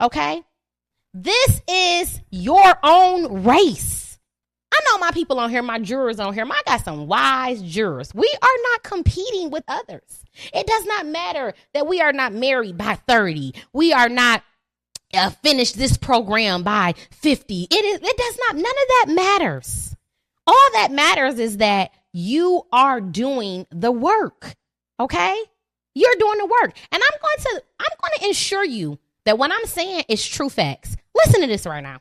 Okay? 0.00 0.42
This 1.12 1.60
is 1.68 2.20
your 2.30 2.78
own 2.82 3.42
race. 3.42 4.09
I 4.72 4.80
know 4.86 4.98
my 4.98 5.10
people 5.10 5.40
on 5.40 5.50
here, 5.50 5.62
my 5.62 5.78
jurors 5.78 6.20
on 6.20 6.32
here. 6.32 6.44
I 6.44 6.62
got 6.64 6.84
some 6.84 7.06
wise 7.06 7.60
jurors. 7.62 8.14
We 8.14 8.32
are 8.40 8.56
not 8.70 8.82
competing 8.82 9.50
with 9.50 9.64
others. 9.66 10.24
It 10.54 10.66
does 10.66 10.86
not 10.86 11.06
matter 11.06 11.54
that 11.74 11.86
we 11.86 12.00
are 12.00 12.12
not 12.12 12.32
married 12.32 12.78
by 12.78 12.94
30. 12.94 13.54
We 13.72 13.92
are 13.92 14.08
not 14.08 14.44
uh, 15.12 15.30
finished 15.30 15.76
this 15.76 15.96
program 15.96 16.62
by 16.62 16.94
50. 17.10 17.66
It 17.70 17.74
is 17.74 18.00
it 18.02 18.16
does 18.16 18.38
not 18.38 18.56
none 18.56 18.64
of 18.64 18.88
that 18.88 19.06
matters. 19.08 19.96
All 20.46 20.70
that 20.74 20.92
matters 20.92 21.38
is 21.38 21.58
that 21.58 21.90
you 22.12 22.62
are 22.72 23.00
doing 23.00 23.66
the 23.70 23.92
work. 23.92 24.54
Okay? 24.98 25.36
You're 25.94 26.16
doing 26.18 26.38
the 26.38 26.46
work. 26.46 26.76
And 26.92 27.02
I'm 27.02 27.18
going 27.20 27.38
to 27.38 27.62
I'm 27.80 27.96
going 28.00 28.12
to 28.18 28.26
ensure 28.28 28.64
you 28.64 28.98
that 29.24 29.38
what 29.38 29.52
I'm 29.52 29.66
saying 29.66 30.04
is 30.08 30.26
true 30.26 30.48
facts. 30.48 30.96
Listen 31.14 31.40
to 31.40 31.46
this 31.46 31.66
right 31.66 31.82
now. 31.82 32.00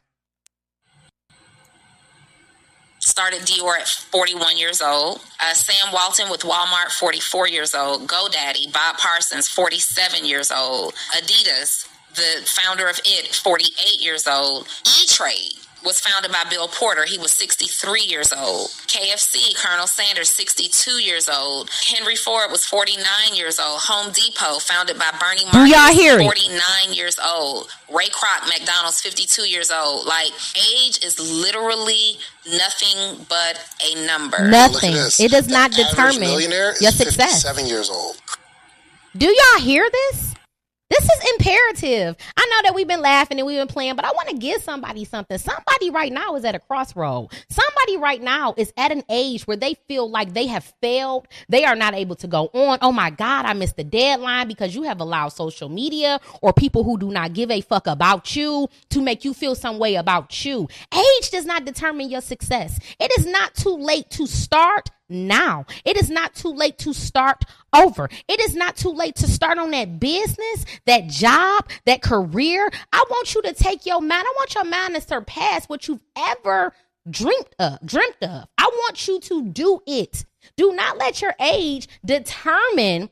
Started 3.20 3.41
Dior 3.41 3.78
at 3.78 3.86
41 3.86 4.57
years 4.57 4.82
old. 4.82 5.20
Uh, 5.43 5.53
Sam 5.53 5.91
Walton 5.91 6.30
with 6.32 6.39
Walmart, 6.43 6.89
44 6.97 7.49
years 7.49 7.76
old. 7.76 8.07
GoDaddy, 8.07 8.72
Bob 8.72 8.95
Parsons, 8.97 9.45
47 9.49 10.24
years 10.24 10.49
old. 10.53 10.93
Adidas, 11.11 11.86
the 12.15 12.45
founder 12.45 12.88
of 12.88 12.97
it, 13.03 13.36
48 13.36 14.01
years 14.01 14.26
old. 14.26 14.70
E 14.88 15.05
Trade, 15.05 15.51
was 15.84 15.99
founded 15.99 16.32
by 16.32 16.43
Bill 16.49 16.67
Porter. 16.67 17.05
He 17.05 17.17
was 17.17 17.32
63 17.32 18.01
years 18.01 18.34
old. 18.34 18.67
KFC, 18.88 19.55
Colonel 19.55 19.88
Sanders, 19.88 20.30
62 20.34 20.91
years 21.01 21.30
old. 21.30 21.69
Henry 21.88 22.15
Ford 22.15 22.51
was 22.51 22.65
49 22.65 23.03
years 23.36 23.59
old. 23.59 23.82
Home 23.84 24.11
Depot, 24.11 24.59
founded 24.59 24.97
by 24.97 25.11
Bernie 25.19 25.45
Do 25.51 25.57
Marcus, 25.57 25.71
y'all 25.73 25.93
hear 25.93 26.19
it? 26.19 26.23
49 26.23 26.93
years 26.93 27.17
old. 27.25 27.69
Ray 27.89 28.07
Kroc, 28.09 28.47
McDonald's, 28.47 29.01
52 29.01 29.43
years 29.49 29.71
old. 29.71 30.05
Like, 30.05 30.32
age 30.55 31.03
is 31.03 31.17
literally 31.19 32.17
nothing 32.45 33.25
but 33.30 33.63
a 33.86 34.05
number. 34.05 34.47
Nothing. 34.49 34.93
Look. 34.93 35.19
It 35.19 35.32
does 35.32 35.47
not 35.47 35.71
The 35.71 35.82
average 35.82 35.91
determine 35.91 36.19
millionaire 36.21 36.71
is 36.73 36.82
your 36.82 36.91
success. 36.91 37.43
57 37.43 37.65
years 37.67 37.89
old. 37.89 38.17
Do 39.17 39.25
y'all 39.25 39.61
hear 39.61 39.89
this? 39.91 40.36
This 40.89 41.03
is 41.03 41.31
imperative. 41.33 42.15
I 42.35 42.45
know 42.45 42.67
that 42.67 42.73
we've 42.73 42.87
been 42.87 43.01
laughing 43.01 43.37
and 43.37 43.45
we've 43.45 43.59
been 43.59 43.67
playing, 43.67 43.95
but 43.95 44.05
I 44.05 44.11
want 44.11 44.29
to 44.29 44.37
give 44.37 44.63
somebody 44.63 45.05
something. 45.05 45.37
Somebody 45.37 45.91
right 45.91 46.11
now 46.11 46.35
is 46.35 46.43
at 46.43 46.55
a 46.55 46.59
crossroad. 46.59 47.31
Somebody 47.47 47.97
right 47.97 48.21
now 48.21 48.55
is 48.57 48.73
at 48.75 48.91
an 48.91 49.03
age 49.07 49.45
where 49.45 49.55
they 49.55 49.75
feel 49.87 50.09
like 50.09 50.33
they 50.33 50.47
have 50.47 50.63
failed. 50.81 51.27
They 51.47 51.63
are 51.63 51.75
not 51.75 51.93
able 51.93 52.15
to 52.15 52.27
go 52.27 52.49
on. 52.53 52.79
Oh 52.81 52.91
my 52.91 53.11
God, 53.11 53.45
I 53.45 53.53
missed 53.53 53.77
the 53.77 53.83
deadline 53.83 54.47
because 54.47 54.73
you 54.73 54.81
have 54.83 54.99
allowed 54.99 55.29
social 55.29 55.69
media 55.69 56.19
or 56.41 56.53
people 56.53 56.83
who 56.83 56.97
do 56.97 57.11
not 57.11 57.33
give 57.33 57.51
a 57.51 57.61
fuck 57.61 57.85
about 57.85 58.35
you 58.35 58.67
to 58.89 59.01
make 59.01 59.23
you 59.23 59.35
feel 59.35 59.53
some 59.53 59.77
way 59.77 59.93
about 59.93 60.43
you. 60.43 60.67
Age 60.91 61.29
does 61.29 61.45
not 61.45 61.65
determine 61.65 62.09
your 62.09 62.21
success. 62.21 62.79
It 62.99 63.11
is 63.19 63.27
not 63.27 63.53
too 63.53 63.75
late 63.77 64.09
to 64.11 64.25
start 64.25 64.89
now. 65.10 65.66
It 65.86 65.97
is 65.97 66.10
not 66.10 66.36
too 66.36 66.49
late 66.49 66.78
to 66.80 66.93
start 66.93 67.43
over. 67.74 68.10
It 68.28 68.39
is 68.39 68.55
not 68.55 68.76
too 68.76 68.91
late 68.91 69.16
to 69.18 69.28
start 69.28 69.57
on 69.57 69.72
that 69.72 69.99
business, 69.99 70.66
that 70.86 71.07
job, 71.07 71.70
that 71.86 72.01
career. 72.01 72.70
I 72.93 73.03
want 73.10 73.36
you 73.36 73.41
to 73.43 73.53
take 73.53 73.86
your 73.86 74.01
mind. 74.01 74.26
I 74.28 74.34
want 74.38 74.55
your 74.55 74.66
mind 74.66 74.95
to 74.95 75.01
surpass 75.01 75.66
what 75.66 75.88
you've 75.88 76.03
ever 76.18 76.74
dreamt 77.10 77.55
of, 77.60 77.80
dreamt 77.86 78.22
of. 78.22 78.47
I 78.57 78.66
want 78.66 79.07
you 79.07 79.20
to 79.20 79.45
do 79.45 79.82
it. 79.88 80.26
Do 80.55 80.74
not 80.74 80.97
let 80.97 81.22
your 81.22 81.36
age 81.39 81.88
determine 82.03 83.10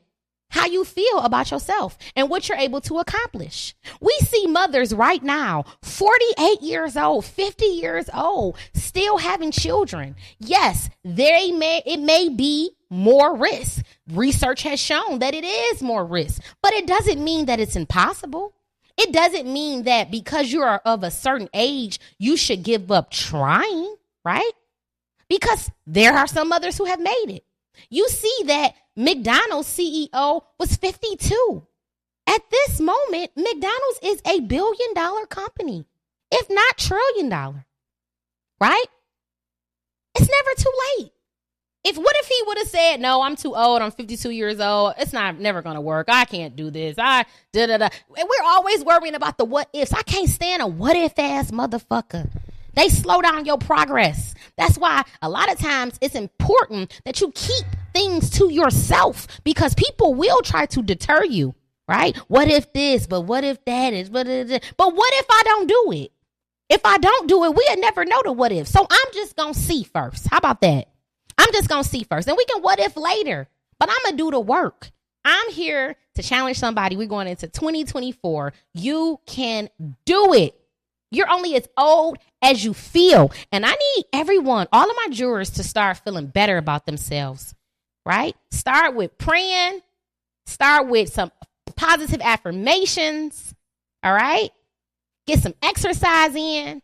how 0.50 0.66
you 0.66 0.84
feel 0.84 1.18
about 1.20 1.50
yourself 1.50 1.98
and 2.16 2.30
what 2.30 2.48
you're 2.48 2.58
able 2.58 2.80
to 2.82 2.98
accomplish. 2.98 3.74
We 4.00 4.16
see 4.22 4.46
mothers 4.46 4.94
right 4.94 5.22
now, 5.22 5.64
48 5.82 6.62
years 6.62 6.96
old, 6.96 7.24
50 7.24 7.64
years 7.66 8.08
old, 8.14 8.56
still 8.74 9.18
having 9.18 9.50
children. 9.50 10.16
Yes, 10.38 10.88
they 11.04 11.52
may 11.52 11.82
it 11.84 12.00
may 12.00 12.28
be 12.28 12.70
more 12.90 13.36
risk. 13.36 13.84
Research 14.12 14.62
has 14.62 14.80
shown 14.80 15.18
that 15.18 15.34
it 15.34 15.44
is 15.44 15.82
more 15.82 16.04
risk, 16.04 16.42
but 16.62 16.72
it 16.72 16.86
doesn't 16.86 17.22
mean 17.22 17.46
that 17.46 17.60
it's 17.60 17.76
impossible. 17.76 18.54
It 18.96 19.12
doesn't 19.12 19.50
mean 19.50 19.84
that 19.84 20.10
because 20.10 20.50
you 20.50 20.62
are 20.62 20.82
of 20.84 21.04
a 21.04 21.10
certain 21.10 21.48
age, 21.54 22.00
you 22.18 22.36
should 22.36 22.64
give 22.64 22.90
up 22.90 23.10
trying, 23.10 23.94
right? 24.24 24.50
Because 25.28 25.70
there 25.86 26.14
are 26.14 26.26
some 26.26 26.48
mothers 26.48 26.76
who 26.76 26.86
have 26.86 26.98
made 26.98 27.26
it. 27.28 27.44
You 27.90 28.08
see 28.08 28.42
that 28.46 28.74
McDonald's 28.98 29.68
CEO 29.68 30.42
was 30.58 30.74
52. 30.74 31.64
At 32.26 32.42
this 32.50 32.80
moment, 32.80 33.30
McDonald's 33.36 34.00
is 34.02 34.20
a 34.26 34.40
billion 34.40 34.92
dollar 34.92 35.24
company, 35.26 35.86
if 36.32 36.50
not 36.50 36.76
trillion 36.76 37.28
dollar. 37.28 37.64
Right? 38.60 38.86
It's 40.16 40.28
never 40.28 40.50
too 40.58 40.72
late. 40.98 41.12
If 41.84 41.96
what 41.96 42.16
if 42.18 42.26
he 42.26 42.42
would 42.48 42.58
have 42.58 42.66
said, 42.66 43.00
"No, 43.00 43.22
I'm 43.22 43.36
too 43.36 43.54
old. 43.54 43.82
I'm 43.82 43.92
52 43.92 44.30
years 44.30 44.58
old. 44.58 44.94
It's 44.98 45.12
not 45.12 45.38
never 45.38 45.62
going 45.62 45.76
to 45.76 45.80
work. 45.80 46.08
I 46.10 46.24
can't 46.24 46.56
do 46.56 46.68
this. 46.68 46.96
I 46.98 47.24
da 47.52 47.66
da 47.66 47.78
da." 47.78 47.88
We're 48.08 48.44
always 48.46 48.84
worrying 48.84 49.14
about 49.14 49.38
the 49.38 49.44
what 49.44 49.68
ifs. 49.72 49.92
I 49.92 50.02
can't 50.02 50.28
stand 50.28 50.60
a 50.60 50.66
what 50.66 50.96
if 50.96 51.16
ass 51.20 51.52
motherfucker. 51.52 52.28
They 52.74 52.88
slow 52.88 53.20
down 53.20 53.44
your 53.44 53.58
progress. 53.58 54.34
That's 54.56 54.78
why 54.78 55.04
a 55.22 55.28
lot 55.28 55.52
of 55.52 55.58
times 55.58 55.98
it's 56.00 56.14
important 56.14 57.00
that 57.04 57.20
you 57.20 57.32
keep 57.34 57.66
things 57.92 58.30
to 58.30 58.52
yourself 58.52 59.26
because 59.44 59.74
people 59.74 60.14
will 60.14 60.42
try 60.42 60.66
to 60.66 60.82
deter 60.82 61.24
you, 61.24 61.54
right? 61.86 62.16
What 62.28 62.48
if 62.48 62.72
this, 62.72 63.06
but 63.06 63.22
what 63.22 63.44
if 63.44 63.64
that 63.64 63.92
is, 63.92 64.10
but 64.10 64.26
but 64.26 64.94
what 64.94 65.14
if 65.14 65.26
I 65.30 65.42
don't 65.44 65.68
do 65.68 65.92
it? 65.92 66.12
If 66.68 66.84
I 66.84 66.98
don't 66.98 67.28
do 67.28 67.44
it, 67.44 67.54
we'll 67.54 67.80
never 67.80 68.04
know 68.04 68.20
the 68.22 68.32
what 68.32 68.52
if. 68.52 68.68
So 68.68 68.86
I'm 68.88 69.12
just 69.12 69.36
gonna 69.36 69.54
see 69.54 69.84
first. 69.84 70.26
How 70.28 70.38
about 70.38 70.60
that? 70.60 70.88
I'm 71.38 71.52
just 71.52 71.68
gonna 71.68 71.84
see 71.84 72.04
first, 72.04 72.28
and 72.28 72.36
we 72.36 72.44
can 72.44 72.62
what 72.62 72.78
if 72.78 72.96
later. 72.96 73.48
But 73.78 73.90
I'm 73.90 73.96
gonna 74.04 74.16
do 74.16 74.30
the 74.30 74.40
work. 74.40 74.90
I'm 75.24 75.50
here 75.50 75.96
to 76.14 76.22
challenge 76.22 76.58
somebody. 76.58 76.96
We're 76.96 77.06
going 77.06 77.28
into 77.28 77.48
2024. 77.48 78.52
You 78.74 79.20
can 79.26 79.68
do 80.04 80.32
it. 80.34 80.57
You're 81.10 81.30
only 81.30 81.56
as 81.56 81.68
old 81.76 82.18
as 82.42 82.64
you 82.64 82.74
feel. 82.74 83.32
And 83.50 83.64
I 83.64 83.70
need 83.70 84.04
everyone, 84.12 84.68
all 84.72 84.88
of 84.88 84.96
my 84.96 85.08
jurors, 85.10 85.50
to 85.50 85.62
start 85.62 85.98
feeling 85.98 86.26
better 86.26 86.56
about 86.58 86.86
themselves, 86.86 87.54
right? 88.04 88.36
Start 88.50 88.94
with 88.94 89.16
praying, 89.18 89.80
start 90.46 90.88
with 90.88 91.12
some 91.12 91.32
positive 91.76 92.20
affirmations, 92.22 93.54
all 94.02 94.12
right? 94.12 94.50
Get 95.26 95.40
some 95.40 95.54
exercise 95.62 96.34
in 96.34 96.82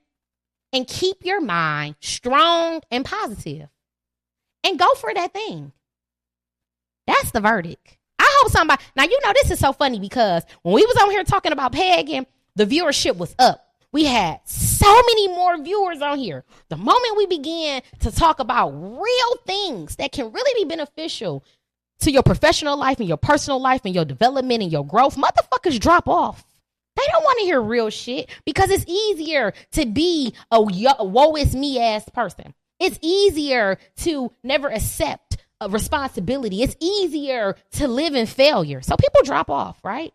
and 0.73 0.87
keep 0.87 1.25
your 1.25 1.41
mind 1.41 1.97
strong 2.01 2.81
and 2.91 3.05
positive 3.05 3.69
and 4.63 4.79
go 4.79 4.93
for 4.95 5.13
that 5.15 5.33
thing. 5.33 5.73
That's 7.07 7.31
the 7.31 7.41
verdict. 7.41 7.99
I 8.19 8.39
hope 8.41 8.53
somebody, 8.53 8.83
now 8.97 9.05
you 9.05 9.19
know, 9.23 9.33
this 9.35 9.51
is 9.51 9.59
so 9.59 9.73
funny 9.73 10.01
because 10.01 10.45
when 10.63 10.75
we 10.75 10.85
was 10.87 10.97
on 10.97 11.11
here 11.11 11.25
talking 11.25 11.53
about 11.53 11.73
pegging, 11.73 12.27
the 12.57 12.65
viewership 12.65 13.17
was 13.17 13.35
up 13.39 13.64
we 13.95 14.05
had 14.05 14.41
so 14.45 14.93
many 14.93 15.29
more 15.29 15.57
viewers 15.63 16.03
on 16.03 16.19
here. 16.19 16.45
The 16.69 16.77
moment 16.77 17.17
we 17.17 17.27
began 17.27 17.81
to 18.01 18.11
talk 18.11 18.41
about 18.41 18.71
real 18.71 19.37
things 19.47 19.95
that 19.97 20.11
can 20.11 20.33
really 20.33 20.65
be 20.65 20.69
beneficial 20.69 21.45
to 22.01 22.11
your 22.11 22.25
professional 22.25 22.77
life 22.77 22.99
and 22.99 23.07
your 23.07 23.17
personal 23.17 23.61
life 23.61 23.83
and 23.85 23.95
your 23.95 24.05
development 24.05 24.65
and 24.65 24.73
your 24.73 24.85
growth, 24.85 25.17
motherfuckers 25.17 25.79
drop 25.79 26.09
off. 26.09 26.45
They 26.97 27.05
don't 27.13 27.23
want 27.23 27.39
to 27.39 27.45
hear 27.45 27.63
real 27.63 27.89
shit 27.89 28.31
because 28.45 28.69
it's 28.71 28.85
easier 28.89 29.55
to 29.73 29.87
be 29.87 30.35
a 30.51 30.61
woe 30.61 31.37
is 31.37 31.55
me 31.55 31.81
ass 31.81 32.09
person. 32.09 32.53
It's 32.81 32.99
easier 33.01 33.79
to 33.99 34.33
never 34.43 34.73
accept 34.73 35.37
a 35.61 35.69
responsibility. 35.69 36.65
It's 36.65 36.77
easier 36.81 37.55
to 37.75 37.87
live 37.87 38.17
in 38.17 38.27
failure. 38.27 38.83
So 38.83 38.97
people 38.97 39.21
drop 39.23 39.51
off, 39.51 39.79
right? 39.85 40.13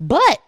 But 0.00 0.40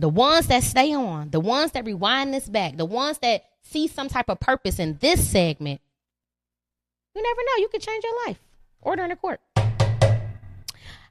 the 0.00 0.08
ones 0.08 0.46
that 0.48 0.62
stay 0.62 0.94
on, 0.94 1.30
the 1.30 1.40
ones 1.40 1.72
that 1.72 1.84
rewind 1.84 2.32
this 2.32 2.48
back, 2.48 2.76
the 2.76 2.84
ones 2.84 3.18
that 3.18 3.44
see 3.62 3.86
some 3.86 4.08
type 4.08 4.28
of 4.28 4.40
purpose 4.40 4.78
in 4.78 4.96
this 5.00 5.28
segment, 5.28 5.80
you 7.14 7.22
never 7.22 7.40
know. 7.40 7.62
You 7.62 7.68
could 7.68 7.82
change 7.82 8.04
your 8.04 8.26
life. 8.26 8.38
Order 8.82 9.02
in 9.04 9.10
the 9.10 9.16
court. 9.16 9.40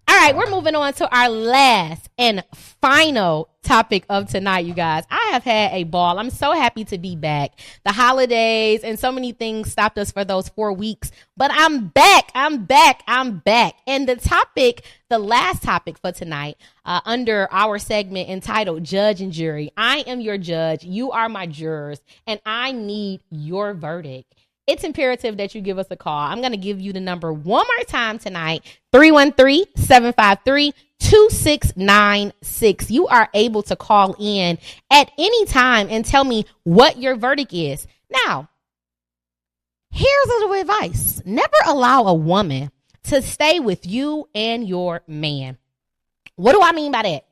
All 0.10 0.16
right, 0.16 0.36
we're 0.36 0.50
moving 0.50 0.74
on 0.74 0.92
to 0.94 1.16
our 1.16 1.30
last 1.30 2.10
and 2.18 2.44
final 2.82 3.48
topic 3.62 4.06
of 4.10 4.28
tonight, 4.28 4.66
you 4.66 4.74
guys. 4.74 5.04
I 5.12 5.30
have 5.34 5.44
had 5.44 5.72
a 5.74 5.84
ball. 5.84 6.18
I'm 6.18 6.32
so 6.32 6.52
happy 6.54 6.84
to 6.86 6.98
be 6.98 7.16
back. 7.16 7.52
The 7.86 7.92
holidays 7.92 8.84
and 8.84 8.98
so 8.98 9.12
many 9.12 9.34
things 9.34 9.72
stopped 9.72 10.00
us 10.00 10.12
for 10.12 10.26
those 10.26 10.50
four 10.50 10.74
weeks, 10.74 11.12
but 11.38 11.52
I'm 11.54 11.90
back. 11.90 12.32
I'm 12.34 12.66
back. 12.66 13.04
I'm 13.08 13.38
back. 13.38 13.76
And 13.86 14.10
the 14.10 14.16
topic, 14.16 14.84
the 15.10 15.20
last 15.20 15.62
topic 15.62 16.00
for 16.00 16.12
tonight, 16.12 16.58
uh, 16.86 17.02
under 17.06 17.48
our 17.52 17.78
segment 17.78 18.30
entitled 18.30 18.84
Judge 18.84 19.22
and 19.22 19.32
Jury, 19.32 19.70
I 19.78 20.00
am 20.08 20.22
your 20.22 20.40
judge. 20.40 20.84
You 20.84 21.12
are 21.12 21.30
my 21.30 21.46
jurors, 21.46 22.02
and 22.26 22.42
I 22.48 22.72
need 22.72 23.22
your 23.30 23.76
verdict 23.76 24.34
it's 24.70 24.84
imperative 24.84 25.38
that 25.38 25.56
you 25.56 25.62
give 25.62 25.80
us 25.80 25.88
a 25.90 25.96
call. 25.96 26.20
I'm 26.20 26.42
going 26.42 26.52
to 26.52 26.58
give 26.58 26.80
you 26.80 26.94
the 26.94 27.00
number 27.00 27.34
one 27.34 27.66
more 27.66 27.86
time 27.88 28.20
tonight 28.20 28.62
313 28.92 29.66
753 29.76 30.74
2696. 31.00 32.92
You 32.92 33.08
are 33.08 33.30
able 33.34 33.64
to 33.64 33.76
call 33.76 34.16
in 34.20 34.60
at 34.92 35.12
any 35.18 35.46
time 35.46 35.88
and 35.90 36.06
tell 36.06 36.24
me 36.24 36.46
what 36.64 37.00
your 37.00 37.16
verdict 37.16 37.52
is. 37.52 37.88
Now, 38.26 38.48
here's 39.90 40.28
a 40.28 40.40
little 40.40 40.54
advice 40.54 41.24
never 41.26 41.58
allow 41.66 42.04
a 42.04 42.14
woman 42.14 42.70
to 43.04 43.24
stay 43.24 43.60
with 43.60 43.88
you 43.88 44.30
and 44.36 44.68
your 44.68 45.02
man. 45.08 45.58
What 46.36 46.54
do 46.54 46.62
I 46.62 46.74
mean 46.74 46.92
by 46.92 47.02
that? 47.02 47.26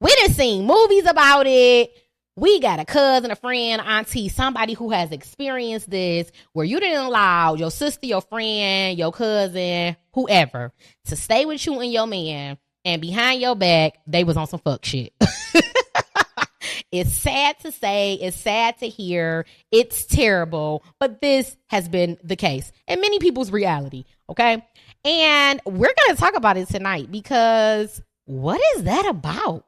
We 0.00 0.14
done 0.16 0.32
seen 0.34 0.66
movies 0.66 1.06
about 1.06 1.46
it 1.46 1.92
we 2.38 2.60
got 2.60 2.78
a 2.78 2.84
cousin, 2.84 3.30
a 3.30 3.36
friend, 3.36 3.82
auntie, 3.84 4.28
somebody 4.28 4.74
who 4.74 4.90
has 4.90 5.10
experienced 5.10 5.90
this 5.90 6.30
where 6.52 6.64
you 6.64 6.78
didn't 6.78 7.04
allow 7.04 7.54
your 7.54 7.70
sister, 7.70 8.06
your 8.06 8.20
friend, 8.20 8.96
your 8.96 9.12
cousin, 9.12 9.96
whoever 10.12 10.72
to 11.06 11.16
stay 11.16 11.44
with 11.44 11.64
you 11.66 11.80
and 11.80 11.92
your 11.92 12.06
man 12.06 12.56
and 12.84 13.02
behind 13.02 13.40
your 13.40 13.56
back, 13.56 13.94
they 14.06 14.22
was 14.22 14.36
on 14.36 14.46
some 14.46 14.60
fuck 14.60 14.84
shit. 14.84 15.12
it's 16.92 17.12
sad 17.12 17.58
to 17.60 17.72
say, 17.72 18.14
it's 18.14 18.36
sad 18.36 18.78
to 18.78 18.88
hear, 18.88 19.44
it's 19.72 20.06
terrible, 20.06 20.84
but 21.00 21.20
this 21.20 21.56
has 21.66 21.88
been 21.88 22.18
the 22.22 22.36
case 22.36 22.70
and 22.86 23.00
many 23.00 23.18
people's 23.18 23.50
reality, 23.50 24.04
okay? 24.30 24.64
And 25.04 25.60
we're 25.64 25.94
going 25.94 26.14
to 26.14 26.16
talk 26.16 26.36
about 26.36 26.56
it 26.56 26.68
tonight 26.68 27.10
because 27.10 28.00
what 28.26 28.60
is 28.76 28.84
that 28.84 29.06
about? 29.06 29.64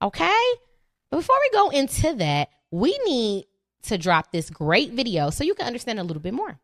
Okay? 0.00 0.52
Before 1.10 1.36
we 1.40 1.58
go 1.58 1.70
into 1.70 2.14
that, 2.14 2.50
we 2.70 2.98
need 3.06 3.46
to 3.84 3.96
drop 3.96 4.30
this 4.30 4.50
great 4.50 4.92
video 4.92 5.30
so 5.30 5.44
you 5.44 5.54
can 5.54 5.66
understand 5.66 5.98
a 5.98 6.02
little 6.02 6.22
bit 6.22 6.34
more. 6.34 6.58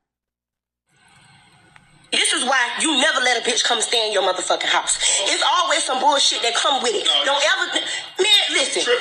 This 2.12 2.32
is 2.32 2.44
why 2.44 2.70
you 2.80 3.00
never 3.00 3.20
let 3.20 3.44
a 3.44 3.50
bitch 3.50 3.64
come 3.64 3.80
stay 3.80 4.06
in 4.06 4.12
your 4.12 4.22
motherfucking 4.22 4.70
house. 4.70 4.98
It's 5.22 5.42
always 5.58 5.82
some 5.82 5.98
bullshit 5.98 6.42
that 6.42 6.54
come 6.54 6.80
with 6.82 6.94
it. 6.94 7.08
Don't 7.24 7.42
ever, 7.42 7.72
man. 7.74 8.44
Listen, 8.52 8.94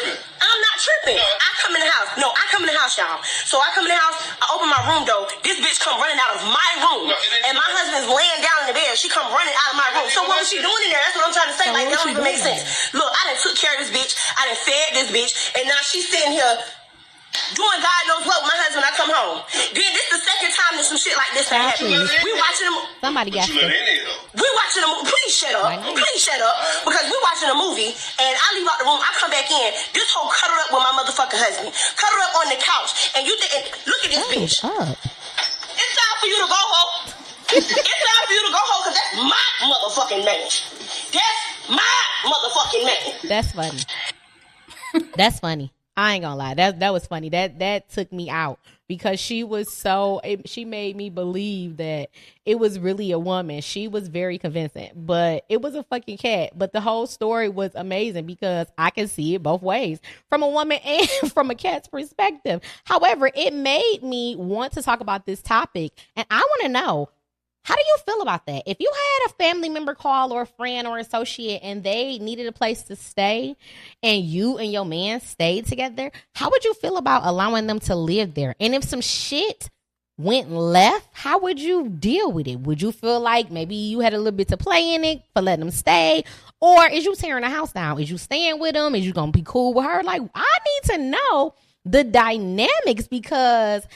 I'm 0.43 0.59
not 0.59 0.75
tripping. 0.75 1.19
I 1.19 1.49
come 1.63 1.73
in 1.79 1.81
the 1.81 1.91
house. 1.91 2.11
No, 2.19 2.27
I 2.35 2.43
come 2.51 2.67
in 2.67 2.69
the 2.69 2.77
house, 2.77 2.99
y'all. 2.99 3.23
So 3.47 3.63
I 3.63 3.71
come 3.71 3.87
in 3.87 3.93
the 3.95 4.01
house. 4.01 4.19
I 4.43 4.45
open 4.51 4.67
my 4.67 4.83
room 4.91 5.07
door. 5.07 5.31
This 5.41 5.57
bitch 5.63 5.79
come 5.79 5.95
running 5.97 6.19
out 6.19 6.35
of 6.35 6.43
my 6.51 6.69
room, 6.83 7.07
and 7.47 7.53
my 7.55 7.69
husband's 7.71 8.11
laying 8.11 8.41
down 8.43 8.67
in 8.67 8.75
the 8.75 8.77
bed. 8.77 8.99
She 8.99 9.07
come 9.07 9.25
running 9.31 9.55
out 9.55 9.69
of 9.71 9.77
my 9.79 9.89
room. 9.95 10.07
So 10.11 10.27
what 10.27 10.43
was 10.43 10.51
she 10.51 10.59
doing 10.59 10.81
in 10.87 10.91
there? 10.91 11.01
That's 11.07 11.15
what 11.15 11.25
I'm 11.31 11.35
trying 11.35 11.51
to 11.51 11.57
say. 11.57 11.67
Like 11.71 11.87
what 11.87 11.95
that 11.95 12.03
was 12.03 12.11
don't 12.11 12.19
even 12.19 12.27
make 12.27 12.39
doing 12.43 12.59
sense. 12.59 12.91
Look, 12.91 13.07
I 13.07 13.21
done 13.31 13.39
took 13.39 13.55
care 13.55 13.71
of 13.73 13.79
this 13.79 13.91
bitch. 13.95 14.13
I 14.35 14.51
done 14.51 14.59
fed 14.59 14.87
this 14.99 15.09
bitch, 15.15 15.31
and 15.55 15.63
now 15.71 15.79
she's 15.81 16.05
sitting 16.11 16.35
here 16.35 16.53
doing 17.57 17.79
God 17.81 18.01
knows 18.09 18.23
what 18.25 18.39
with 18.45 18.53
my 18.53 18.57
husband. 18.61 18.85
I 18.85 18.91
come 18.93 19.09
home. 19.09 19.41
Then 19.73 19.89
this 19.93 20.07
the 20.13 20.21
second 20.21 20.51
time 20.53 20.73
that 20.77 20.85
some 20.85 20.99
shit 21.01 21.17
like 21.17 21.33
this 21.33 21.49
done 21.49 21.61
happened. 21.65 21.89
We 21.89 22.31
watching 22.37 22.67
them. 22.69 22.77
Somebody 23.01 23.29
got 23.33 23.49
to. 23.49 23.53
We 23.53 24.47
watching 24.57 24.83
a 24.85 24.89
movie. 24.89 25.09
Please 25.09 25.33
shut 25.33 25.53
up. 25.57 25.69
Please 25.81 26.21
shut 26.21 26.41
up. 26.41 26.55
Because 26.85 27.05
we 27.09 27.17
watching 27.25 27.49
a 27.49 27.57
movie 27.57 27.91
and 27.93 28.33
I 28.33 28.47
leave 28.57 28.67
out 28.69 28.77
the 28.81 28.85
room. 28.85 29.01
I 29.01 29.09
come 29.17 29.33
back 29.33 29.49
in. 29.49 29.69
This 29.93 30.09
whole 30.13 30.29
cuddled 30.29 30.61
up 30.61 30.69
with 30.73 30.83
my 30.85 30.93
motherfucking 30.93 31.41
husband. 31.41 31.73
Cuddled 31.73 32.23
up 32.29 32.33
on 32.37 32.47
the 32.53 32.59
couch. 32.61 33.13
And 33.17 33.25
you 33.25 33.33
think, 33.41 33.51
and 33.57 33.63
look 33.89 34.01
at 34.05 34.09
this 34.13 34.25
bitch. 34.29 34.57
Up. 34.61 34.93
It's 34.93 35.93
time 35.97 36.15
for 36.21 36.27
you 36.29 36.37
to 36.37 36.49
go 36.49 36.61
home. 36.61 36.93
it's 37.57 37.69
time 37.73 38.23
for 38.29 38.33
you 38.33 38.43
to 38.45 38.53
go 38.53 38.61
home 38.61 38.81
because 38.85 38.97
that's 38.97 39.13
my 39.25 39.47
motherfucking 39.65 40.23
man. 40.25 40.45
That's 41.09 41.41
my 41.69 41.97
motherfucking 42.29 42.83
man. 42.85 43.03
That's 43.25 43.51
funny. 43.51 43.81
That's 45.17 45.39
funny. 45.39 45.72
I 45.95 46.15
ain't 46.15 46.23
gonna 46.23 46.35
lie. 46.35 46.55
That 46.55 46.79
that 46.79 46.91
was 46.91 47.05
funny. 47.05 47.29
That 47.29 47.59
that 47.59 47.89
took 47.89 48.11
me 48.11 48.27
out 48.27 48.59
because 48.87 49.19
she 49.19 49.43
was 49.43 49.71
so. 49.71 50.21
It, 50.23 50.49
she 50.49 50.65
made 50.65 50.95
me 50.95 51.11
believe 51.11 51.77
that 51.77 52.09
it 52.45 52.57
was 52.57 52.79
really 52.79 53.11
a 53.11 53.19
woman. 53.19 53.61
She 53.61 53.87
was 53.87 54.07
very 54.07 54.39
convincing, 54.39 54.89
but 54.95 55.45
it 55.49 55.61
was 55.61 55.75
a 55.75 55.83
fucking 55.83 56.17
cat. 56.17 56.57
But 56.57 56.73
the 56.73 56.81
whole 56.81 57.05
story 57.05 57.47
was 57.47 57.71
amazing 57.75 58.25
because 58.25 58.67
I 58.75 58.89
can 58.89 59.07
see 59.07 59.35
it 59.35 59.43
both 59.43 59.61
ways 59.61 59.99
from 60.29 60.41
a 60.41 60.49
woman 60.49 60.79
and 60.85 61.31
from 61.31 61.51
a 61.51 61.55
cat's 61.55 61.87
perspective. 61.87 62.61
However, 62.85 63.29
it 63.35 63.53
made 63.53 63.99
me 64.01 64.35
want 64.35 64.73
to 64.73 64.81
talk 64.81 64.99
about 64.99 65.27
this 65.27 65.43
topic, 65.43 65.93
and 66.15 66.25
I 66.31 66.39
want 66.39 66.61
to 66.63 66.69
know 66.69 67.09
how 67.63 67.75
do 67.75 67.81
you 67.81 67.97
feel 68.05 68.21
about 68.21 68.45
that? 68.45 68.63
If 68.65 68.77
you 68.79 68.91
had 68.93 69.29
a 69.29 69.33
family 69.35 69.69
member 69.69 69.95
call 69.95 70.33
or 70.33 70.41
a 70.41 70.47
friend 70.47 70.85
or 70.85 70.97
associate 70.97 71.61
and 71.63 71.83
they 71.83 72.19
needed 72.19 72.47
a 72.47 72.51
place 72.51 72.83
to 72.83 72.95
stay 72.95 73.55
and 74.01 74.23
you 74.23 74.57
and 74.57 74.71
your 74.71 74.85
man 74.85 75.21
stayed 75.21 75.65
together, 75.65 76.11
how 76.35 76.49
would 76.49 76.65
you 76.65 76.73
feel 76.73 76.97
about 76.97 77.23
allowing 77.25 77.67
them 77.67 77.79
to 77.81 77.95
live 77.95 78.33
there? 78.33 78.55
And 78.59 78.75
if 78.75 78.83
some 78.83 79.01
shit 79.01 79.69
went 80.17 80.51
left, 80.51 81.07
how 81.13 81.39
would 81.39 81.59
you 81.59 81.87
deal 81.87 82.31
with 82.31 82.47
it? 82.47 82.59
Would 82.59 82.81
you 82.81 82.91
feel 82.91 83.19
like 83.19 83.49
maybe 83.49 83.75
you 83.75 84.01
had 84.01 84.13
a 84.13 84.17
little 84.17 84.37
bit 84.37 84.49
to 84.49 84.57
play 84.57 84.93
in 84.93 85.03
it 85.05 85.23
for 85.33 85.41
letting 85.41 85.61
them 85.65 85.71
stay? 85.71 86.25
Or 86.59 86.85
is 86.87 87.05
you 87.05 87.15
tearing 87.15 87.43
the 87.43 87.49
house 87.49 87.71
down? 87.71 87.99
Is 87.99 88.11
you 88.11 88.17
staying 88.17 88.59
with 88.59 88.73
them? 88.73 88.93
Is 88.93 89.05
you 89.05 89.13
to 89.13 89.27
be 89.27 89.41
cool 89.43 89.73
with 89.73 89.85
her? 89.85 90.03
Like, 90.03 90.21
I 90.35 90.57
need 90.67 90.91
to 90.91 90.97
know 90.97 91.55
the 91.85 92.03
dynamics 92.03 93.07
because 93.07 93.87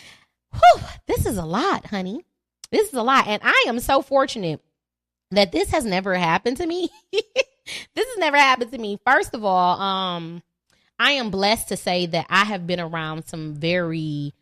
whew, 0.53 0.84
this 1.05 1.26
is 1.26 1.38
a 1.38 1.45
lot, 1.45 1.86
honey. 1.86 2.24
This 2.72 2.89
is 2.89 2.93
a 2.93 3.03
lot. 3.03 3.28
And 3.28 3.41
I 3.43 3.65
am 3.68 3.80
so 3.80 4.01
fortunate 4.01 4.61
that 5.32 5.51
this 5.51 5.70
has 5.72 5.86
never 5.86 6.15
happened 6.15 6.57
to 6.57 6.68
me. 6.68 6.89
this 7.11 7.26
has 7.95 8.18
never 8.18 8.38
happened 8.38 8.72
to 8.72 8.78
me. 8.78 8.99
First 9.05 9.34
of 9.34 9.43
all, 9.43 9.80
um, 9.80 10.41
I 10.99 11.11
am 11.13 11.30
blessed 11.30 11.70
to 11.70 11.78
say 11.78 12.05
that 12.07 12.26
I 12.30 12.45
have 12.45 12.65
been 12.65 12.80
around 12.80 13.28
some 13.28 13.55
very 13.55 14.34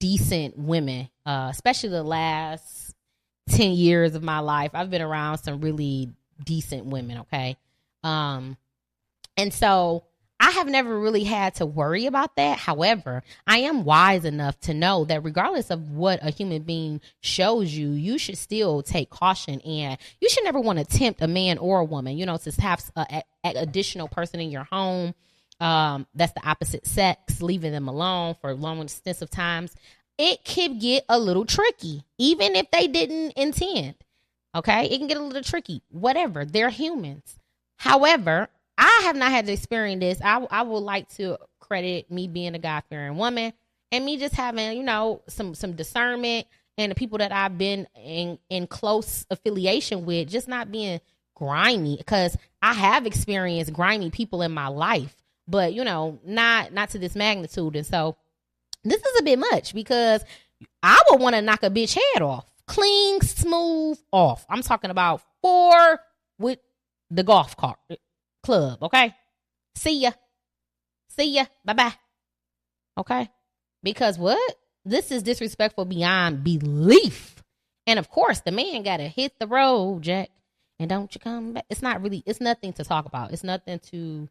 decent 0.00 0.58
women, 0.58 1.08
uh, 1.26 1.48
especially 1.50 1.90
the 1.90 2.02
last 2.02 2.94
10 3.50 3.72
years 3.72 4.14
of 4.14 4.22
my 4.22 4.40
life. 4.40 4.70
I've 4.74 4.90
been 4.90 5.02
around 5.02 5.38
some 5.38 5.60
really 5.60 6.10
decent 6.44 6.86
women, 6.86 7.18
okay? 7.18 7.56
Um, 8.02 8.56
and 9.36 9.52
so 9.52 10.04
I 10.42 10.50
have 10.50 10.66
never 10.66 10.98
really 10.98 11.22
had 11.22 11.54
to 11.54 11.66
worry 11.66 12.06
about 12.06 12.34
that. 12.34 12.58
However, 12.58 13.22
I 13.46 13.58
am 13.58 13.84
wise 13.84 14.24
enough 14.24 14.58
to 14.62 14.74
know 14.74 15.04
that 15.04 15.22
regardless 15.22 15.70
of 15.70 15.92
what 15.92 16.18
a 16.20 16.30
human 16.30 16.62
being 16.62 17.00
shows 17.20 17.72
you, 17.72 17.90
you 17.90 18.18
should 18.18 18.36
still 18.36 18.82
take 18.82 19.08
caution 19.08 19.60
and 19.60 19.98
you 20.20 20.28
should 20.28 20.42
never 20.42 20.58
want 20.58 20.80
to 20.80 20.84
tempt 20.84 21.22
a 21.22 21.28
man 21.28 21.58
or 21.58 21.78
a 21.78 21.84
woman, 21.84 22.18
you 22.18 22.26
know, 22.26 22.38
to 22.38 22.50
have 22.60 22.82
an 22.96 23.22
additional 23.44 24.08
person 24.08 24.40
in 24.40 24.50
your 24.50 24.64
home 24.64 25.14
um, 25.60 26.08
that's 26.12 26.32
the 26.32 26.44
opposite 26.44 26.88
sex, 26.88 27.40
leaving 27.40 27.70
them 27.70 27.86
alone 27.86 28.34
for 28.40 28.52
long 28.52 28.80
extensive 28.82 29.30
times. 29.30 29.76
It 30.18 30.44
could 30.44 30.80
get 30.80 31.04
a 31.08 31.20
little 31.20 31.44
tricky, 31.44 32.02
even 32.18 32.56
if 32.56 32.68
they 32.72 32.88
didn't 32.88 33.34
intend. 33.36 33.94
Okay, 34.56 34.86
it 34.86 34.98
can 34.98 35.06
get 35.06 35.18
a 35.18 35.22
little 35.22 35.44
tricky. 35.44 35.82
Whatever, 35.88 36.44
they're 36.44 36.70
humans. 36.70 37.38
However, 37.76 38.48
I 38.82 39.02
have 39.04 39.14
not 39.14 39.30
had 39.30 39.46
to 39.46 39.52
experience 39.52 40.00
this. 40.00 40.20
I 40.22 40.44
I 40.50 40.62
would 40.62 40.80
like 40.80 41.08
to 41.10 41.38
credit 41.60 42.10
me 42.10 42.26
being 42.26 42.56
a 42.56 42.58
God 42.58 42.82
fearing 42.90 43.16
woman 43.16 43.52
and 43.92 44.04
me 44.04 44.16
just 44.16 44.34
having 44.34 44.76
you 44.76 44.82
know 44.82 45.22
some 45.28 45.54
some 45.54 45.74
discernment 45.74 46.48
and 46.76 46.90
the 46.90 46.96
people 46.96 47.18
that 47.18 47.30
I've 47.30 47.56
been 47.56 47.86
in 47.94 48.40
in 48.50 48.66
close 48.66 49.24
affiliation 49.30 50.04
with 50.04 50.28
just 50.28 50.48
not 50.48 50.72
being 50.72 51.00
grimy 51.36 51.96
because 51.96 52.36
I 52.60 52.72
have 52.72 53.06
experienced 53.06 53.72
grimy 53.72 54.10
people 54.10 54.42
in 54.42 54.50
my 54.50 54.66
life, 54.66 55.14
but 55.46 55.72
you 55.74 55.84
know 55.84 56.18
not 56.24 56.72
not 56.72 56.90
to 56.90 56.98
this 56.98 57.14
magnitude. 57.14 57.76
And 57.76 57.86
so 57.86 58.16
this 58.82 59.00
is 59.00 59.20
a 59.20 59.22
bit 59.22 59.38
much 59.38 59.74
because 59.74 60.24
I 60.82 61.00
would 61.08 61.20
want 61.20 61.36
to 61.36 61.42
knock 61.42 61.62
a 61.62 61.70
bitch 61.70 61.96
head 62.14 62.22
off, 62.22 62.46
clean, 62.66 63.20
smooth 63.20 64.00
off. 64.10 64.44
I'm 64.48 64.62
talking 64.62 64.90
about 64.90 65.22
four 65.40 66.00
with 66.40 66.58
the 67.12 67.22
golf 67.22 67.56
cart 67.56 67.78
club, 68.42 68.82
okay? 68.82 69.14
See 69.74 70.00
ya. 70.00 70.12
See 71.08 71.34
ya. 71.34 71.44
Bye 71.64 71.72
bye. 71.72 71.94
Okay? 72.98 73.28
Because 73.82 74.18
what? 74.18 74.56
This 74.84 75.10
is 75.10 75.22
disrespectful 75.22 75.84
beyond 75.84 76.42
belief. 76.42 77.42
And 77.86 77.98
of 77.98 78.08
course, 78.10 78.40
the 78.40 78.52
man 78.52 78.82
got 78.82 78.98
to 78.98 79.08
hit 79.08 79.38
the 79.38 79.46
road, 79.46 80.02
Jack. 80.02 80.30
And 80.78 80.88
don't 80.88 81.14
you 81.14 81.20
come 81.20 81.54
back. 81.54 81.66
It's 81.70 81.82
not 81.82 82.02
really, 82.02 82.22
it's 82.26 82.40
nothing 82.40 82.72
to 82.74 82.84
talk 82.84 83.06
about. 83.06 83.32
It's 83.32 83.44
nothing 83.44 83.78
to 83.90 84.28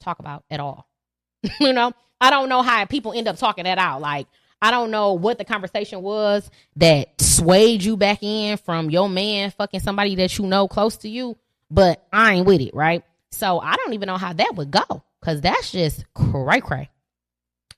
talk 0.00 0.18
about 0.20 0.44
at 0.50 0.60
all. 0.60 0.88
you 1.60 1.72
know, 1.72 1.92
I 2.20 2.30
don't 2.30 2.48
know 2.48 2.62
how 2.62 2.84
people 2.84 3.12
end 3.12 3.28
up 3.28 3.36
talking 3.36 3.64
that 3.64 3.78
out. 3.78 4.00
Like, 4.00 4.26
I 4.60 4.70
don't 4.70 4.90
know 4.90 5.14
what 5.14 5.38
the 5.38 5.44
conversation 5.44 6.02
was 6.02 6.50
that 6.76 7.20
swayed 7.20 7.82
you 7.82 7.96
back 7.96 8.22
in 8.22 8.56
from 8.58 8.90
your 8.90 9.08
man 9.08 9.52
fucking 9.52 9.80
somebody 9.80 10.16
that 10.16 10.36
you 10.38 10.46
know 10.46 10.66
close 10.66 10.96
to 10.98 11.08
you, 11.08 11.36
but 11.70 12.06
I 12.12 12.34
ain't 12.34 12.46
with 12.46 12.60
it, 12.60 12.74
right? 12.74 13.04
So 13.32 13.60
I 13.60 13.76
don't 13.76 13.94
even 13.94 14.06
know 14.06 14.16
how 14.16 14.32
that 14.32 14.54
would 14.56 14.70
go 14.70 15.02
because 15.20 15.40
that's 15.40 15.72
just 15.72 16.04
cray 16.14 16.60
cray. 16.60 16.90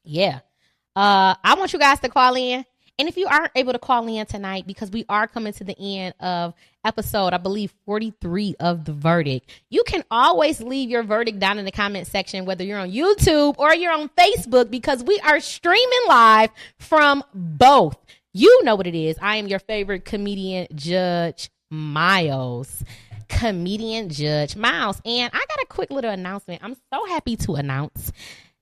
Yeah. 0.05 0.41
Uh, 0.97 1.35
I 1.43 1.55
want 1.57 1.73
you 1.73 1.79
guys 1.79 2.01
to 2.01 2.09
call 2.09 2.35
in. 2.37 2.65
And 2.99 3.09
if 3.09 3.17
you 3.17 3.27
aren't 3.29 3.53
able 3.55 3.73
to 3.73 3.79
call 3.79 4.07
in 4.09 4.27
tonight, 4.27 4.67
because 4.67 4.91
we 4.91 5.07
are 5.09 5.27
coming 5.27 5.55
to 5.55 5.65
the 5.65 5.75
end 5.79 6.15
of 6.21 6.53
episode, 6.85 7.33
I 7.33 7.39
believe 7.39 7.73
43 7.87 8.57
of 8.61 8.85
the 8.85 8.93
verdict, 8.93 9.51
you 9.71 9.85
can 9.87 10.05
always 10.11 10.61
leave 10.61 10.91
your 10.91 11.03
verdict 11.03 11.39
down 11.39 11.59
in 11.59 11.65
the 11.65 11.73
comment 11.73 12.09
section, 12.09 12.45
whether 12.45 12.63
you're 12.63 12.79
on 12.79 12.91
YouTube 12.91 13.55
or 13.57 13.75
you're 13.75 13.93
on 13.93 14.11
Facebook, 14.11 14.71
because 14.71 15.03
we 15.03 15.19
are 15.21 15.41
streaming 15.41 16.01
live 16.09 16.51
from 16.79 17.25
both. 17.33 17.97
You 18.35 18.65
know 18.65 18.75
what 18.75 18.87
it 18.87 18.95
is. 18.95 19.17
I 19.23 19.37
am 19.37 19.49
your 19.49 19.61
favorite 19.61 20.05
comedian, 20.05 20.69
Judge 20.75 21.49
Miles 21.71 22.85
comedian 23.31 24.11
Judge 24.11 24.57
Miles. 24.57 25.01
And 25.07 25.31
I 25.33 25.39
got 25.39 25.63
a 25.63 25.67
quick 25.69 25.91
little 25.91 26.11
announcement. 26.11 26.63
I'm 26.63 26.77
so 26.93 27.07
happy 27.07 27.37
to 27.37 27.55
announce. 27.55 28.13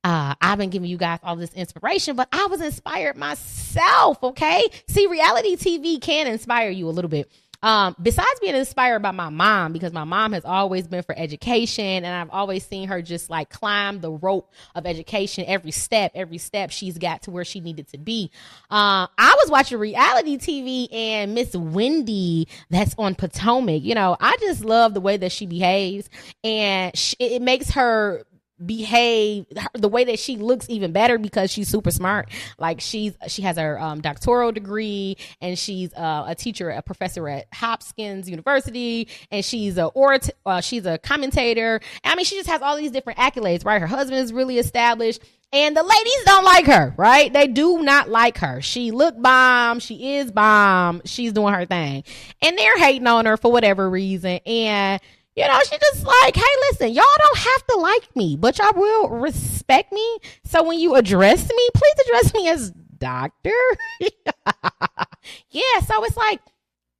Uh, 0.04 0.34
I've 0.40 0.58
been 0.58 0.70
giving 0.70 0.88
you 0.88 0.96
guys 0.96 1.18
all 1.24 1.34
this 1.34 1.52
inspiration, 1.54 2.14
but 2.14 2.28
I 2.30 2.46
was 2.46 2.60
inspired 2.60 3.16
myself. 3.16 4.22
Okay. 4.22 4.64
See, 4.86 5.06
reality 5.06 5.56
TV 5.56 6.00
can 6.00 6.26
inspire 6.28 6.70
you 6.70 6.88
a 6.88 6.92
little 6.92 7.08
bit. 7.08 7.30
Um, 7.62 7.96
besides 8.00 8.38
being 8.40 8.54
inspired 8.54 9.00
by 9.00 9.10
my 9.10 9.30
mom, 9.30 9.72
because 9.72 9.92
my 9.92 10.04
mom 10.04 10.32
has 10.32 10.44
always 10.44 10.86
been 10.86 11.02
for 11.02 11.16
education 11.18 11.84
and 11.84 12.06
I've 12.06 12.30
always 12.30 12.64
seen 12.64 12.88
her 12.88 13.02
just 13.02 13.30
like 13.30 13.50
climb 13.50 14.00
the 14.00 14.12
rope 14.12 14.52
of 14.76 14.86
education 14.86 15.44
every 15.48 15.72
step, 15.72 16.12
every 16.14 16.38
step 16.38 16.70
she's 16.70 16.98
got 16.98 17.22
to 17.22 17.32
where 17.32 17.44
she 17.44 17.60
needed 17.60 17.88
to 17.88 17.98
be. 17.98 18.30
Uh, 18.70 19.08
I 19.18 19.36
was 19.42 19.50
watching 19.50 19.78
reality 19.78 20.38
TV 20.38 20.88
and 20.94 21.34
Miss 21.34 21.54
Wendy 21.54 22.46
that's 22.70 22.94
on 22.96 23.16
Potomac. 23.16 23.82
You 23.82 23.96
know, 23.96 24.16
I 24.20 24.36
just 24.40 24.64
love 24.64 24.94
the 24.94 25.00
way 25.00 25.16
that 25.16 25.32
she 25.32 25.46
behaves 25.46 26.08
and 26.44 26.96
she, 26.96 27.16
it 27.18 27.42
makes 27.42 27.72
her 27.72 28.24
behave 28.64 29.46
the 29.74 29.88
way 29.88 30.04
that 30.04 30.18
she 30.18 30.36
looks 30.36 30.66
even 30.68 30.92
better 30.92 31.18
because 31.18 31.50
she's 31.50 31.68
super 31.68 31.90
smart 31.90 32.28
like 32.58 32.80
she's 32.80 33.14
she 33.28 33.42
has 33.42 33.56
her 33.56 33.78
um, 33.80 34.00
doctoral 34.00 34.52
degree 34.52 35.16
and 35.40 35.58
she's 35.58 35.92
uh, 35.94 36.24
a 36.26 36.34
teacher 36.34 36.70
a 36.70 36.82
professor 36.82 37.28
at 37.28 37.46
hopkins 37.52 38.28
university 38.28 39.08
and 39.30 39.44
she's 39.44 39.78
a 39.78 39.90
orat- 39.94 40.30
uh, 40.46 40.60
she's 40.60 40.86
a 40.86 40.98
commentator 40.98 41.80
i 42.04 42.14
mean 42.14 42.24
she 42.24 42.36
just 42.36 42.48
has 42.48 42.62
all 42.62 42.76
these 42.76 42.90
different 42.90 43.18
accolades 43.18 43.64
right 43.64 43.80
her 43.80 43.86
husband 43.86 44.18
is 44.20 44.32
really 44.32 44.58
established 44.58 45.22
and 45.50 45.74
the 45.74 45.82
ladies 45.82 46.24
don't 46.26 46.44
like 46.44 46.66
her, 46.66 46.94
right? 46.98 47.32
They 47.32 47.46
do 47.46 47.82
not 47.82 48.10
like 48.10 48.36
her. 48.38 48.60
She 48.60 48.90
look 48.90 49.20
bomb. 49.20 49.80
She 49.80 50.16
is 50.16 50.30
bomb. 50.30 51.00
She's 51.06 51.32
doing 51.32 51.54
her 51.54 51.64
thing. 51.64 52.04
And 52.42 52.58
they're 52.58 52.78
hating 52.78 53.06
on 53.06 53.24
her 53.24 53.38
for 53.38 53.50
whatever 53.50 53.88
reason. 53.88 54.40
And, 54.44 55.00
you 55.38 55.46
know, 55.46 55.60
she 55.60 55.78
just 55.78 56.04
like, 56.04 56.34
hey, 56.34 56.42
listen, 56.70 56.92
y'all 56.92 57.04
don't 57.16 57.38
have 57.38 57.66
to 57.68 57.76
like 57.76 58.16
me, 58.16 58.36
but 58.36 58.58
y'all 58.58 58.72
will 58.74 59.08
respect 59.08 59.92
me. 59.92 60.18
So 60.44 60.64
when 60.64 60.80
you 60.80 60.96
address 60.96 61.48
me, 61.48 61.68
please 61.74 61.94
address 62.06 62.34
me 62.34 62.48
as 62.48 62.70
doctor. 62.98 63.50
yeah. 64.00 65.80
So 65.86 66.04
it's 66.04 66.16
like, 66.16 66.40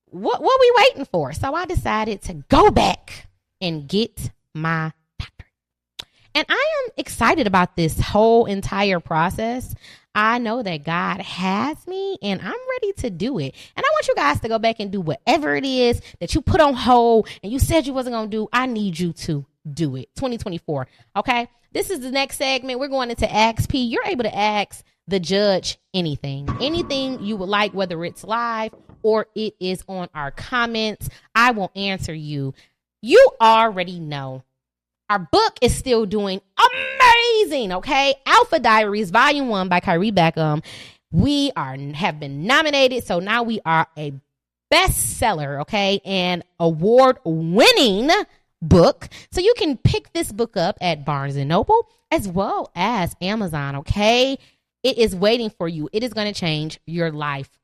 what, 0.07 0.41
what 0.41 0.61
we 0.61 0.73
waiting 0.77 1.05
for? 1.05 1.33
So 1.33 1.53
I 1.53 1.67
decided 1.67 2.23
to 2.23 2.35
go 2.49 2.71
back 2.71 3.27
and 3.61 3.89
get 3.89 4.31
my 4.55 4.93
doctorate. 5.19 5.53
and 6.37 6.47
I 6.49 6.85
am 6.85 6.93
excited 6.97 7.49
about 7.49 7.75
this 7.75 7.99
whole 7.99 8.47
entire 8.47 9.01
process. 9.01 9.75
I 10.19 10.39
know 10.39 10.65
that 10.65 10.83
God 10.83 11.21
has 11.21 11.87
me 11.87 12.19
and 12.21 12.41
I'm 12.41 12.49
ready 12.49 12.93
to 12.95 13.09
do 13.09 13.39
it. 13.39 13.55
And 13.77 13.87
I 13.87 13.89
want 13.93 14.09
you 14.09 14.17
guys 14.17 14.41
to 14.41 14.49
go 14.49 14.59
back 14.59 14.81
and 14.81 14.91
do 14.91 15.01
whatever 15.01 15.55
it 15.55 15.65
is 15.65 16.03
that 16.19 16.35
you 16.35 16.41
put 16.41 16.61
on 16.61 16.75
hold 16.75 17.29
and 17.41 17.53
you 17.53 17.61
said 17.61 17.87
you 17.87 17.93
wasn't 17.93 18.15
going 18.15 18.29
to 18.29 18.37
do. 18.37 18.49
I 18.53 18.67
need 18.67 18.99
you 18.99 19.13
to 19.13 19.47
do 19.73 19.95
it. 19.95 20.09
2024. 20.17 20.89
Okay. 21.15 21.49
This 21.71 21.89
is 21.91 22.01
the 22.01 22.11
next 22.11 22.39
segment. 22.39 22.81
We're 22.81 22.89
going 22.89 23.11
into 23.11 23.33
Ask 23.33 23.71
P. 23.71 23.85
You're 23.85 24.07
able 24.07 24.25
to 24.25 24.37
ask 24.37 24.85
the 25.07 25.21
judge 25.21 25.79
anything, 25.95 26.49
anything 26.61 27.23
you 27.23 27.37
would 27.37 27.49
like, 27.49 27.73
whether 27.73 28.05
it's 28.05 28.25
live 28.25 28.75
or 29.05 29.29
it 29.37 29.55
is 29.61 29.85
on 29.87 30.09
our 30.17 30.33
comments. 30.33 31.09
I 31.33 31.53
will 31.53 31.71
answer 31.77 32.13
you. 32.13 32.55
You 33.03 33.25
already 33.41 34.01
know 34.01 34.43
our 35.11 35.19
book 35.19 35.59
is 35.63 35.75
still 35.75 36.07
doing 36.07 36.41
amazing. 36.59 37.73
Okay, 37.73 38.15
Alpha 38.27 38.59
Diaries, 38.59 39.11
Volume 39.11 39.49
One 39.49 39.69
by 39.69 39.81
Kyrie 39.81 40.13
Beckham. 40.13 40.65
We 41.11 41.51
are 41.57 41.77
have 41.95 42.21
been 42.21 42.47
nominated, 42.47 43.05
so 43.05 43.19
now 43.19 43.43
we 43.43 43.61
are 43.65 43.87
a 43.97 44.13
bestseller. 44.73 45.63
Okay, 45.63 46.01
and 46.05 46.43
award 46.61 47.19
winning 47.25 48.11
book. 48.61 49.09
So 49.33 49.41
you 49.41 49.55
can 49.57 49.77
pick 49.77 50.13
this 50.13 50.33
book 50.33 50.57
up 50.57 50.77
at 50.81 51.05
Barnes 51.05 51.37
and 51.37 51.49
Noble 51.49 51.89
as 52.11 52.29
well 52.29 52.71
as 52.75 53.17
Amazon. 53.21 53.77
Okay, 53.77 54.39
it 54.83 54.99
is 54.99 55.15
waiting 55.17 55.51
for 55.51 55.69
you. 55.69 55.89
It 55.93 56.03
is 56.03 56.13
going 56.13 56.33
to 56.33 56.39
change 56.39 56.81
your 56.87 57.11
life. 57.11 57.58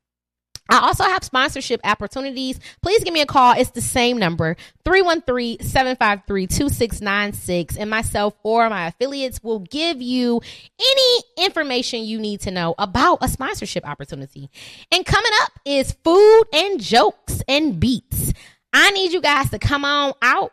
I 0.70 0.78
also 0.78 1.04
have 1.04 1.22
sponsorship 1.22 1.82
opportunities. 1.84 2.58
Please 2.82 3.04
give 3.04 3.12
me 3.12 3.20
a 3.20 3.26
call. 3.26 3.52
It's 3.56 3.70
the 3.70 3.82
same 3.82 4.18
number, 4.18 4.56
313-753-2696. 4.84 7.76
And 7.78 7.90
myself 7.90 8.34
or 8.42 8.70
my 8.70 8.86
affiliates 8.86 9.42
will 9.42 9.58
give 9.60 10.00
you 10.00 10.40
any 10.80 11.22
information 11.36 12.04
you 12.04 12.18
need 12.18 12.40
to 12.42 12.50
know 12.50 12.74
about 12.78 13.18
a 13.20 13.28
sponsorship 13.28 13.86
opportunity. 13.86 14.48
And 14.90 15.04
coming 15.04 15.32
up 15.42 15.52
is 15.64 15.92
food 16.02 16.44
and 16.52 16.80
jokes 16.80 17.42
and 17.46 17.78
beats. 17.78 18.32
I 18.72 18.90
need 18.90 19.12
you 19.12 19.20
guys 19.20 19.50
to 19.50 19.58
come 19.58 19.84
on 19.84 20.14
out 20.22 20.52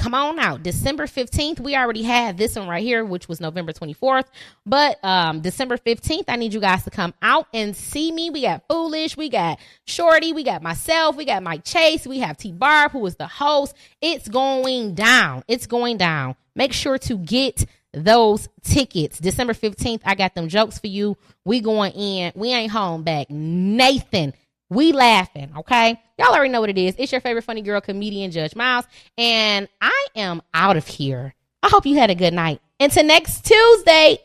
come 0.00 0.14
on 0.14 0.38
out. 0.38 0.62
December 0.62 1.06
15th, 1.06 1.60
we 1.60 1.76
already 1.76 2.02
had 2.02 2.38
this 2.38 2.56
one 2.56 2.66
right 2.66 2.82
here, 2.82 3.04
which 3.04 3.28
was 3.28 3.38
November 3.38 3.72
24th. 3.72 4.24
But 4.64 4.98
um, 5.04 5.42
December 5.42 5.76
15th, 5.76 6.24
I 6.28 6.36
need 6.36 6.54
you 6.54 6.60
guys 6.60 6.84
to 6.84 6.90
come 6.90 7.12
out 7.20 7.46
and 7.52 7.76
see 7.76 8.10
me. 8.10 8.30
We 8.30 8.42
got 8.42 8.64
Foolish, 8.68 9.16
we 9.16 9.28
got 9.28 9.58
Shorty, 9.84 10.32
we 10.32 10.42
got 10.42 10.62
myself, 10.62 11.16
we 11.16 11.26
got 11.26 11.42
Mike 11.42 11.64
Chase, 11.64 12.06
we 12.06 12.20
have 12.20 12.38
T 12.38 12.50
Barb, 12.50 12.92
who 12.92 13.04
is 13.04 13.16
the 13.16 13.26
host. 13.26 13.74
It's 14.00 14.26
going 14.26 14.94
down. 14.94 15.44
It's 15.46 15.66
going 15.66 15.98
down. 15.98 16.34
Make 16.54 16.72
sure 16.72 16.96
to 16.98 17.18
get 17.18 17.66
those 17.92 18.48
tickets. 18.62 19.18
December 19.18 19.52
15th, 19.52 20.00
I 20.04 20.14
got 20.14 20.34
them 20.34 20.48
jokes 20.48 20.78
for 20.78 20.86
you. 20.86 21.16
We 21.44 21.60
going 21.60 21.92
in. 21.92 22.32
We 22.34 22.52
ain't 22.52 22.72
home 22.72 23.02
back. 23.02 23.28
Nathan. 23.28 24.32
We 24.70 24.92
laughing, 24.92 25.52
okay? 25.58 26.00
Y'all 26.16 26.32
already 26.32 26.50
know 26.50 26.60
what 26.60 26.70
it 26.70 26.78
is. 26.78 26.94
It's 26.96 27.10
your 27.10 27.20
favorite 27.20 27.42
funny 27.42 27.60
girl 27.60 27.80
comedian, 27.80 28.30
Judge 28.30 28.54
Miles, 28.54 28.86
and 29.18 29.68
I 29.80 30.06
am 30.14 30.40
out 30.54 30.76
of 30.76 30.86
here. 30.86 31.34
I 31.62 31.68
hope 31.68 31.86
you 31.86 31.96
had 31.96 32.08
a 32.08 32.14
good 32.14 32.32
night. 32.32 32.60
Until 32.78 33.04
next 33.04 33.44
Tuesday. 33.44 34.20